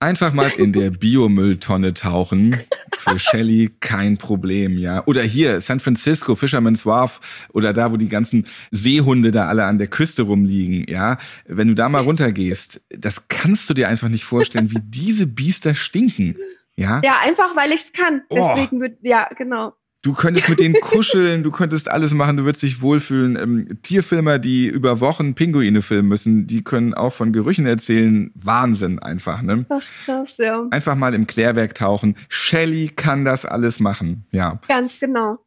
Einfach 0.00 0.32
mal 0.32 0.50
in 0.50 0.72
der 0.72 0.90
Biomülltonne 0.90 1.94
tauchen. 1.94 2.56
Für 2.98 3.18
Shelly 3.18 3.74
kein 3.80 4.18
Problem, 4.18 4.76
ja. 4.78 5.02
Oder 5.06 5.22
hier, 5.22 5.60
San 5.60 5.80
Francisco, 5.80 6.34
Fisherman's 6.34 6.84
Wharf 6.84 7.46
oder 7.52 7.72
da, 7.72 7.92
wo 7.92 7.96
die 7.96 8.08
ganzen 8.08 8.46
Seehunde 8.70 9.30
da 9.30 9.48
alle 9.48 9.64
an 9.64 9.78
der 9.78 9.88
Küste 9.88 10.22
rumliegen, 10.22 10.86
ja. 10.92 11.18
Wenn 11.46 11.68
du 11.68 11.74
da 11.74 11.88
mal 11.88 12.02
runtergehst, 12.02 12.82
das 12.90 13.28
kannst 13.28 13.68
du 13.70 13.74
dir 13.74 13.88
einfach 13.88 14.08
nicht 14.08 14.24
vorstellen, 14.24 14.70
wie 14.70 14.80
diese 14.82 15.26
Biester 15.26 15.74
stinken, 15.74 16.36
ja. 16.76 17.00
Ja, 17.04 17.20
einfach 17.20 17.56
weil 17.56 17.72
ich 17.72 17.82
es 17.82 17.92
kann. 17.92 18.22
Oh. 18.28 18.36
Deswegen 18.36 18.80
wird, 18.80 18.98
ja, 19.02 19.28
genau. 19.36 19.74
Du 20.04 20.12
könntest 20.12 20.50
mit 20.50 20.60
denen 20.60 20.74
kuscheln, 20.82 21.42
du 21.42 21.50
könntest 21.50 21.90
alles 21.90 22.12
machen, 22.12 22.36
du 22.36 22.44
würdest 22.44 22.62
dich 22.62 22.82
wohlfühlen. 22.82 23.36
Ähm, 23.36 23.78
Tierfilmer, 23.82 24.38
die 24.38 24.66
über 24.66 25.00
Wochen 25.00 25.34
Pinguine 25.34 25.80
filmen 25.80 26.10
müssen, 26.10 26.46
die 26.46 26.62
können 26.62 26.92
auch 26.92 27.14
von 27.14 27.32
Gerüchen 27.32 27.64
erzählen. 27.64 28.30
Wahnsinn 28.34 28.98
einfach, 28.98 29.40
ne? 29.40 29.64
Ach, 29.70 29.82
krass, 30.04 30.36
ja. 30.36 30.66
Einfach 30.70 30.94
mal 30.94 31.14
im 31.14 31.26
Klärwerk 31.26 31.74
tauchen. 31.74 32.16
Shelly 32.28 32.90
kann 32.94 33.24
das 33.24 33.46
alles 33.46 33.80
machen, 33.80 34.26
ja. 34.30 34.60
Ganz 34.68 35.00
genau. 35.00 35.38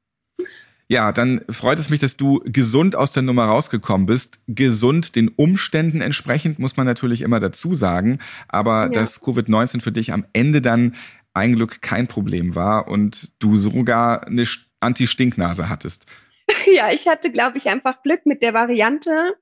Ja, 0.89 1.11
dann 1.11 1.41
freut 1.49 1.79
es 1.79 1.89
mich, 1.89 1.99
dass 1.99 2.15
du 2.15 2.41
gesund 2.45 2.95
aus 2.95 3.11
der 3.11 3.21
Nummer 3.21 3.43
rausgekommen 3.43 4.07
bist. 4.07 4.39
Gesund 4.47 5.17
den 5.17 5.27
Umständen 5.27 5.99
entsprechend, 5.99 6.59
muss 6.59 6.77
man 6.77 6.85
natürlich 6.85 7.21
immer 7.23 7.41
dazu 7.41 7.75
sagen. 7.75 8.19
Aber 8.47 8.83
Ja. 8.83 8.89
dass 8.89 9.21
Covid-19 9.21 9.81
für 9.81 9.91
dich 9.91 10.13
am 10.13 10.23
Ende 10.31 10.61
dann 10.61 10.95
ein 11.37 11.55
Glück 11.55 11.81
kein 11.81 12.07
Problem 12.07 12.55
war 12.55 12.87
und 12.87 13.31
du 13.39 13.57
sogar 13.57 14.27
eine 14.27 14.43
St- 14.43 14.65
Anti-Stinknase 14.79 15.69
hattest. 15.69 16.05
Ja, 16.65 16.91
ich 16.91 17.07
hatte, 17.09 17.29
glaube 17.29 17.57
ich, 17.57 17.67
einfach 17.67 18.03
Glück 18.03 18.25
mit 18.25 18.41
der 18.41 18.53
Variante. 18.53 19.35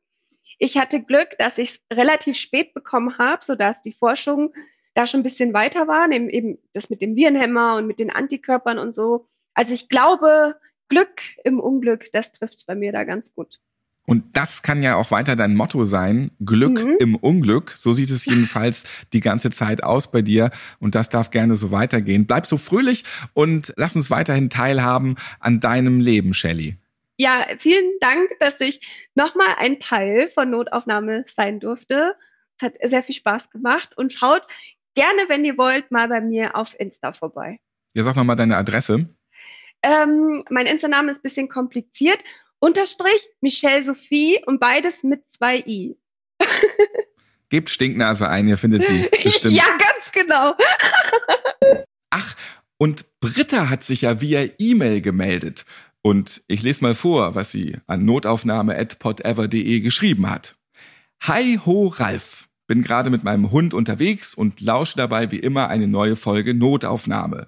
Ich 0.58 0.78
hatte 0.78 1.04
Glück, 1.04 1.30
dass 1.38 1.60
ich 1.60 1.70
es 1.70 1.84
relativ 1.94 2.36
spät 2.36 2.74
bekommen 2.74 3.18
habe, 3.20 3.44
sodass 3.44 3.84
die 3.84 3.92
Forschung 3.92 4.54
da 4.96 5.06
schon 5.06 5.20
ein 5.20 5.24
bisschen 5.24 5.54
weiter 5.54 5.88
war, 5.88 6.10
eben, 6.12 6.30
eben 6.30 6.58
das 6.74 6.90
mit 6.90 7.02
dem 7.02 7.16
Virenhemmer 7.16 7.76
und 7.76 7.86
mit 7.86 8.00
den 8.00 8.10
Antikörpern 8.10 8.80
und 8.80 8.96
so. 8.96 9.28
Also 9.54 9.74
ich 9.74 9.88
glaube, 9.90 10.56
Glück 10.90 11.22
im 11.44 11.60
Unglück, 11.60 12.12
das 12.12 12.32
trifft 12.32 12.56
es 12.56 12.64
bei 12.66 12.74
mir 12.74 12.92
da 12.92 13.04
ganz 13.04 13.36
gut. 13.36 13.60
Und 14.06 14.38
das 14.38 14.62
kann 14.62 14.84
ja 14.84 14.96
auch 14.96 15.10
weiter 15.12 15.36
dein 15.36 15.56
Motto 15.56 15.86
sein. 15.86 16.32
Glück 16.46 16.84
Mhm. 16.84 16.98
im 17.00 17.16
Unglück. 17.16 17.72
So 17.72 17.94
sieht 17.94 18.12
es 18.12 18.26
jedenfalls 18.26 18.84
die 19.14 19.20
ganze 19.20 19.50
Zeit 19.50 19.84
aus 19.84 20.12
bei 20.12 20.22
dir. 20.22 20.52
Und 20.80 20.94
das 20.94 21.10
darf 21.10 21.32
gerne 21.32 21.56
so 21.56 21.72
weitergehen. 21.72 22.28
Bleib 22.28 22.46
so 22.46 22.58
fröhlich 22.58 23.04
und 23.34 23.74
lass 23.78 23.96
uns 23.96 24.12
weiterhin 24.12 24.50
teilhaben 24.52 25.16
an 25.40 25.60
deinem 25.60 26.00
Leben, 26.00 26.34
Shelley. 26.36 26.78
Ja, 27.18 27.48
vielen 27.60 27.92
Dank, 28.00 28.30
dass 28.40 28.60
ich 28.62 28.82
nochmal 29.16 29.56
ein 29.58 29.80
Teil 29.80 30.30
von 30.30 30.52
Notaufnahme 30.52 31.24
sein 31.28 31.60
durfte. 31.60 32.16
Es 32.60 32.66
hat 32.68 32.74
sehr 32.84 33.04
viel 33.04 33.16
Spaß 33.16 33.50
gemacht 33.50 33.90
und 33.98 34.14
schaut 34.14 34.44
gerne, 34.96 35.22
wenn 35.30 35.44
ihr 35.46 35.58
wollt, 35.58 35.92
mal 35.92 36.08
bei 36.10 36.22
mir 36.22 36.56
auf 36.56 36.80
Insta 36.80 37.12
vorbei. 37.14 37.60
Ja, 37.94 38.04
sag 38.04 38.16
noch 38.18 38.24
mal 38.26 38.36
deine 38.36 38.58
Adresse. 38.58 39.10
Ähm, 39.82 40.44
mein 40.50 40.66
Insta-Name 40.66 41.12
ist 41.12 41.20
ein 41.20 41.24
bisschen 41.24 41.50
kompliziert. 41.50 42.20
Unterstrich 42.60 43.28
Michelle 43.42 43.84
Sophie 43.84 44.40
und 44.46 44.60
beides 44.60 45.04
mit 45.04 45.22
zwei 45.36 45.60
I. 45.60 45.98
Gebt 47.50 47.70
Stinknase 47.70 48.28
ein, 48.28 48.48
ihr 48.48 48.58
findet 48.58 48.84
sie. 48.84 49.10
Bestimmt. 49.24 49.54
ja, 49.54 49.66
ganz 49.66 50.12
genau. 50.12 50.56
Und 52.78 53.06
Britta 53.20 53.70
hat 53.70 53.84
sich 53.84 54.02
ja 54.02 54.22
via 54.22 54.48
E-Mail 54.60 55.02
gemeldet. 55.02 55.66
Und 56.02 56.44
ich 56.48 56.62
lese 56.62 56.84
mal 56.84 56.94
vor, 56.94 57.34
was 57.34 57.52
sie 57.52 57.78
an 57.88 58.06
notaufnahme.podever.de 58.06 59.80
geschrieben 59.80 60.30
hat. 60.30 60.56
Hi 61.22 61.60
ho 61.66 61.88
Ralf. 61.88 62.48
Bin 62.68 62.84
gerade 62.84 63.10
mit 63.10 63.24
meinem 63.24 63.52
Hund 63.52 63.74
unterwegs 63.74 64.34
und 64.34 64.60
lausche 64.60 64.98
dabei 64.98 65.32
wie 65.32 65.40
immer 65.40 65.70
eine 65.70 65.88
neue 65.88 66.16
Folge 66.16 66.54
Notaufnahme. 66.54 67.48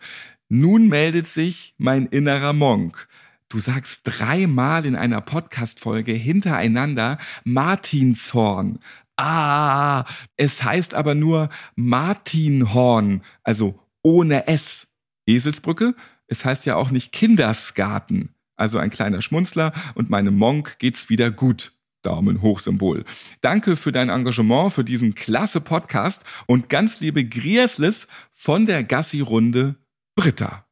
Nun 0.50 0.88
meldet 0.88 1.28
sich 1.28 1.74
mein 1.78 2.06
innerer 2.06 2.54
Monk. 2.54 3.08
Du 3.50 3.60
sagst 3.60 4.02
dreimal 4.04 4.86
in 4.86 4.98
einer 4.98 5.22
Podcast-Folge 5.22 6.12
hintereinander 6.12 7.18
Martinshorn. 7.46 8.80
Ah, 9.16 10.04
es 10.36 10.64
heißt 10.64 10.94
aber 10.94 11.16
nur 11.16 11.50
Martinhorn, 11.76 13.24
also 13.44 13.80
ohne 14.04 14.48
S. 14.48 14.88
Eselsbrücke? 15.26 15.96
Es 16.28 16.44
heißt 16.44 16.66
ja 16.66 16.76
auch 16.76 16.92
nicht 16.92 17.14
Kindersgarten. 17.14 18.36
Also 18.58 18.80
ein 18.80 18.90
kleiner 18.90 19.22
Schmunzler 19.22 19.72
und 19.96 20.10
meinem 20.10 20.36
Monk 20.36 20.78
geht's 20.80 21.10
wieder 21.10 21.32
gut. 21.32 21.74
Daumen 22.04 22.42
hoch 22.42 22.60
Symbol. 22.60 23.06
Danke 23.42 23.76
für 23.76 23.92
dein 23.92 24.10
Engagement, 24.10 24.74
für 24.74 24.84
diesen 24.84 25.16
klasse 25.16 25.62
Podcast 25.62 26.24
und 26.46 26.70
ganz 26.70 27.00
liebe 27.00 27.24
Griesles 27.26 28.08
von 28.34 28.66
der 28.66 28.84
Gassi-Runde 28.84 29.76
Britta. 30.16 30.67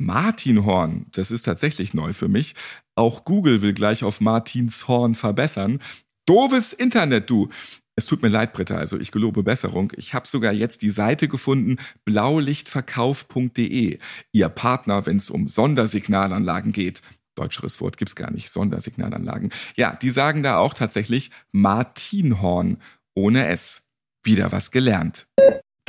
Martinhorn, 0.00 1.06
das 1.12 1.30
ist 1.30 1.42
tatsächlich 1.42 1.92
neu 1.92 2.14
für 2.14 2.28
mich. 2.28 2.54
Auch 2.94 3.26
Google 3.26 3.60
will 3.60 3.74
gleich 3.74 4.02
auf 4.02 4.20
Martinshorn 4.20 5.14
verbessern. 5.14 5.78
Doofes 6.26 6.72
Internet, 6.72 7.28
du. 7.28 7.50
Es 7.96 8.06
tut 8.06 8.22
mir 8.22 8.28
leid, 8.28 8.54
Britta, 8.54 8.76
also 8.76 8.98
ich 8.98 9.10
gelobe 9.10 9.42
Besserung. 9.42 9.92
Ich 9.96 10.14
habe 10.14 10.26
sogar 10.26 10.54
jetzt 10.54 10.80
die 10.80 10.90
Seite 10.90 11.28
gefunden, 11.28 11.76
blaulichtverkauf.de. 12.06 13.98
Ihr 14.32 14.48
Partner, 14.48 15.04
wenn 15.04 15.18
es 15.18 15.28
um 15.28 15.48
Sondersignalanlagen 15.48 16.72
geht. 16.72 17.02
Deutscheres 17.34 17.78
Wort 17.82 17.98
gibt's 17.98 18.16
gar 18.16 18.30
nicht, 18.30 18.48
Sondersignalanlagen. 18.48 19.50
Ja, 19.76 19.94
die 19.94 20.10
sagen 20.10 20.42
da 20.42 20.56
auch 20.56 20.72
tatsächlich 20.72 21.30
Martinhorn 21.52 22.78
ohne 23.14 23.48
S. 23.48 23.82
Wieder 24.22 24.50
was 24.50 24.70
gelernt. 24.70 25.26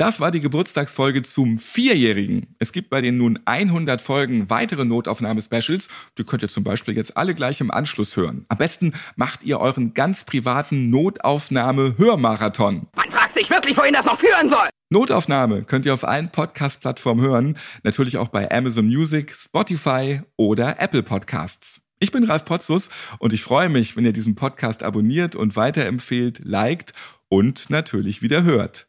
Das 0.02 0.18
war 0.18 0.32
die 0.32 0.40
Geburtstagsfolge 0.40 1.22
zum 1.22 1.60
Vierjährigen. 1.60 2.56
Es 2.58 2.72
gibt 2.72 2.90
bei 2.90 3.00
den 3.00 3.18
nun 3.18 3.38
100 3.44 4.02
Folgen 4.02 4.50
weitere 4.50 4.84
Notaufnahme-Specials. 4.84 5.86
Die 6.18 6.24
könnt 6.24 6.42
ihr 6.42 6.48
zum 6.48 6.64
Beispiel 6.64 6.96
jetzt 6.96 7.16
alle 7.16 7.36
gleich 7.36 7.60
im 7.60 7.70
Anschluss 7.70 8.16
hören. 8.16 8.44
Am 8.48 8.58
besten 8.58 8.94
macht 9.14 9.44
ihr 9.44 9.60
euren 9.60 9.94
ganz 9.94 10.24
privaten 10.24 10.90
Notaufnahme-Hörmarathon. 10.90 12.88
Man 12.96 13.10
fragt 13.12 13.36
sich 13.36 13.48
wirklich, 13.48 13.76
wohin 13.76 13.92
das 13.92 14.04
noch 14.04 14.18
führen 14.18 14.48
soll. 14.48 14.70
Notaufnahme 14.90 15.62
könnt 15.62 15.86
ihr 15.86 15.94
auf 15.94 16.02
allen 16.02 16.32
Podcast-Plattformen 16.32 17.24
hören. 17.24 17.56
Natürlich 17.84 18.16
auch 18.18 18.26
bei 18.26 18.50
Amazon 18.50 18.88
Music, 18.88 19.32
Spotify 19.32 20.22
oder 20.36 20.80
Apple 20.80 21.04
Podcasts. 21.04 21.80
Ich 22.00 22.10
bin 22.10 22.24
Ralf 22.24 22.44
Potzus 22.44 22.90
und 23.20 23.32
ich 23.32 23.44
freue 23.44 23.68
mich, 23.68 23.96
wenn 23.96 24.04
ihr 24.04 24.12
diesen 24.12 24.34
Podcast 24.34 24.82
abonniert 24.82 25.36
und 25.36 25.54
weiterempfehlt, 25.54 26.40
liked 26.42 26.92
und 27.28 27.70
natürlich 27.70 28.20
wieder 28.20 28.42
hört. 28.42 28.88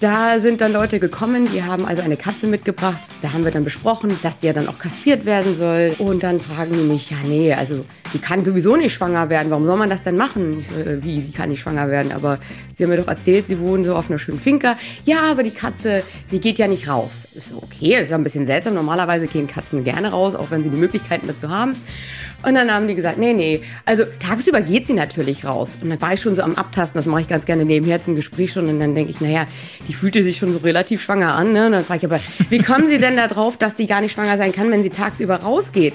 Da 0.00 0.38
sind 0.38 0.60
dann 0.60 0.72
Leute 0.72 1.00
gekommen, 1.00 1.48
die 1.52 1.64
haben 1.64 1.84
also 1.84 2.02
eine 2.02 2.16
Katze 2.16 2.46
mitgebracht. 2.46 3.00
Da 3.20 3.32
haben 3.32 3.44
wir 3.44 3.50
dann 3.50 3.64
besprochen, 3.64 4.16
dass 4.22 4.36
die 4.36 4.46
ja 4.46 4.52
dann 4.52 4.68
auch 4.68 4.78
kastriert 4.78 5.24
werden 5.24 5.56
soll. 5.56 5.96
Und 5.98 6.22
dann 6.22 6.40
fragen 6.40 6.72
die 6.72 6.84
mich, 6.84 7.10
ja 7.10 7.16
nee, 7.24 7.52
also 7.52 7.84
die 8.14 8.18
kann 8.18 8.44
sowieso 8.44 8.76
nicht 8.76 8.92
schwanger 8.94 9.28
werden. 9.28 9.50
Warum 9.50 9.66
soll 9.66 9.76
man 9.76 9.90
das 9.90 10.02
denn 10.02 10.16
machen? 10.16 10.60
Ich 10.60 10.68
so, 10.68 10.78
äh, 10.78 11.02
wie, 11.02 11.20
die 11.20 11.32
kann 11.32 11.48
nicht 11.48 11.60
schwanger 11.60 11.90
werden? 11.90 12.12
Aber 12.12 12.38
sie 12.74 12.84
haben 12.84 12.90
mir 12.90 12.98
doch 12.98 13.08
erzählt, 13.08 13.48
sie 13.48 13.58
wohnen 13.58 13.82
so 13.82 13.96
auf 13.96 14.08
einer 14.08 14.20
schönen 14.20 14.38
Finca. 14.38 14.76
Ja, 15.04 15.22
aber 15.22 15.42
die 15.42 15.50
Katze, 15.50 16.04
die 16.30 16.38
geht 16.38 16.58
ja 16.58 16.68
nicht 16.68 16.88
raus. 16.88 17.26
Ich 17.34 17.44
so, 17.44 17.56
okay, 17.60 18.00
ist 18.00 18.10
ja 18.10 18.16
ein 18.16 18.24
bisschen 18.24 18.46
seltsam. 18.46 18.74
Normalerweise 18.74 19.26
gehen 19.26 19.48
Katzen 19.48 19.82
gerne 19.82 20.10
raus, 20.10 20.36
auch 20.36 20.52
wenn 20.52 20.62
sie 20.62 20.70
die 20.70 20.76
Möglichkeiten 20.76 21.26
dazu 21.26 21.48
haben. 21.48 21.74
Und 22.42 22.54
dann 22.54 22.72
haben 22.72 22.86
die 22.86 22.94
gesagt, 22.94 23.18
nee, 23.18 23.32
nee, 23.32 23.62
also 23.84 24.04
tagsüber 24.20 24.60
geht 24.60 24.86
sie 24.86 24.92
natürlich 24.92 25.44
raus. 25.44 25.76
Und 25.80 25.90
dann 25.90 26.00
war 26.00 26.12
ich 26.12 26.20
schon 26.20 26.36
so 26.36 26.42
am 26.42 26.54
Abtasten, 26.54 26.98
das 26.98 27.06
mache 27.06 27.22
ich 27.22 27.28
ganz 27.28 27.44
gerne 27.46 27.64
nebenher 27.64 28.00
zum 28.00 28.14
Gespräch 28.14 28.52
schon. 28.52 28.68
Und 28.68 28.78
dann 28.78 28.94
denke 28.94 29.10
ich, 29.10 29.20
naja, 29.20 29.46
die 29.88 29.92
fühlte 29.92 30.22
sich 30.22 30.36
schon 30.36 30.52
so 30.52 30.58
relativ 30.58 31.02
schwanger 31.02 31.34
an. 31.34 31.52
Ne? 31.52 31.66
Und 31.66 31.72
dann 31.72 31.84
frage 31.84 31.98
ich 31.98 32.04
aber, 32.04 32.20
wie 32.48 32.58
kommen 32.58 32.86
Sie 32.88 32.98
denn 32.98 33.16
da 33.16 33.26
drauf, 33.26 33.56
dass 33.56 33.74
die 33.74 33.86
gar 33.86 34.00
nicht 34.00 34.12
schwanger 34.12 34.38
sein 34.38 34.52
kann, 34.52 34.70
wenn 34.70 34.82
sie 34.82 34.90
tagsüber 34.90 35.36
rausgeht? 35.36 35.94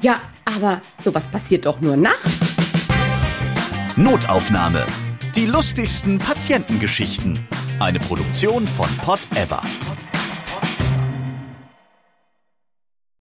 Ja, 0.00 0.20
aber 0.44 0.80
sowas 1.02 1.26
passiert 1.26 1.66
doch 1.66 1.80
nur 1.80 1.96
nachts. 1.96 2.30
Notaufnahme. 3.96 4.86
Die 5.34 5.46
lustigsten 5.46 6.18
Patientengeschichten. 6.18 7.46
Eine 7.80 7.98
Produktion 7.98 8.68
von 8.68 8.88
Pot 8.98 9.20
Ever. 9.34 9.62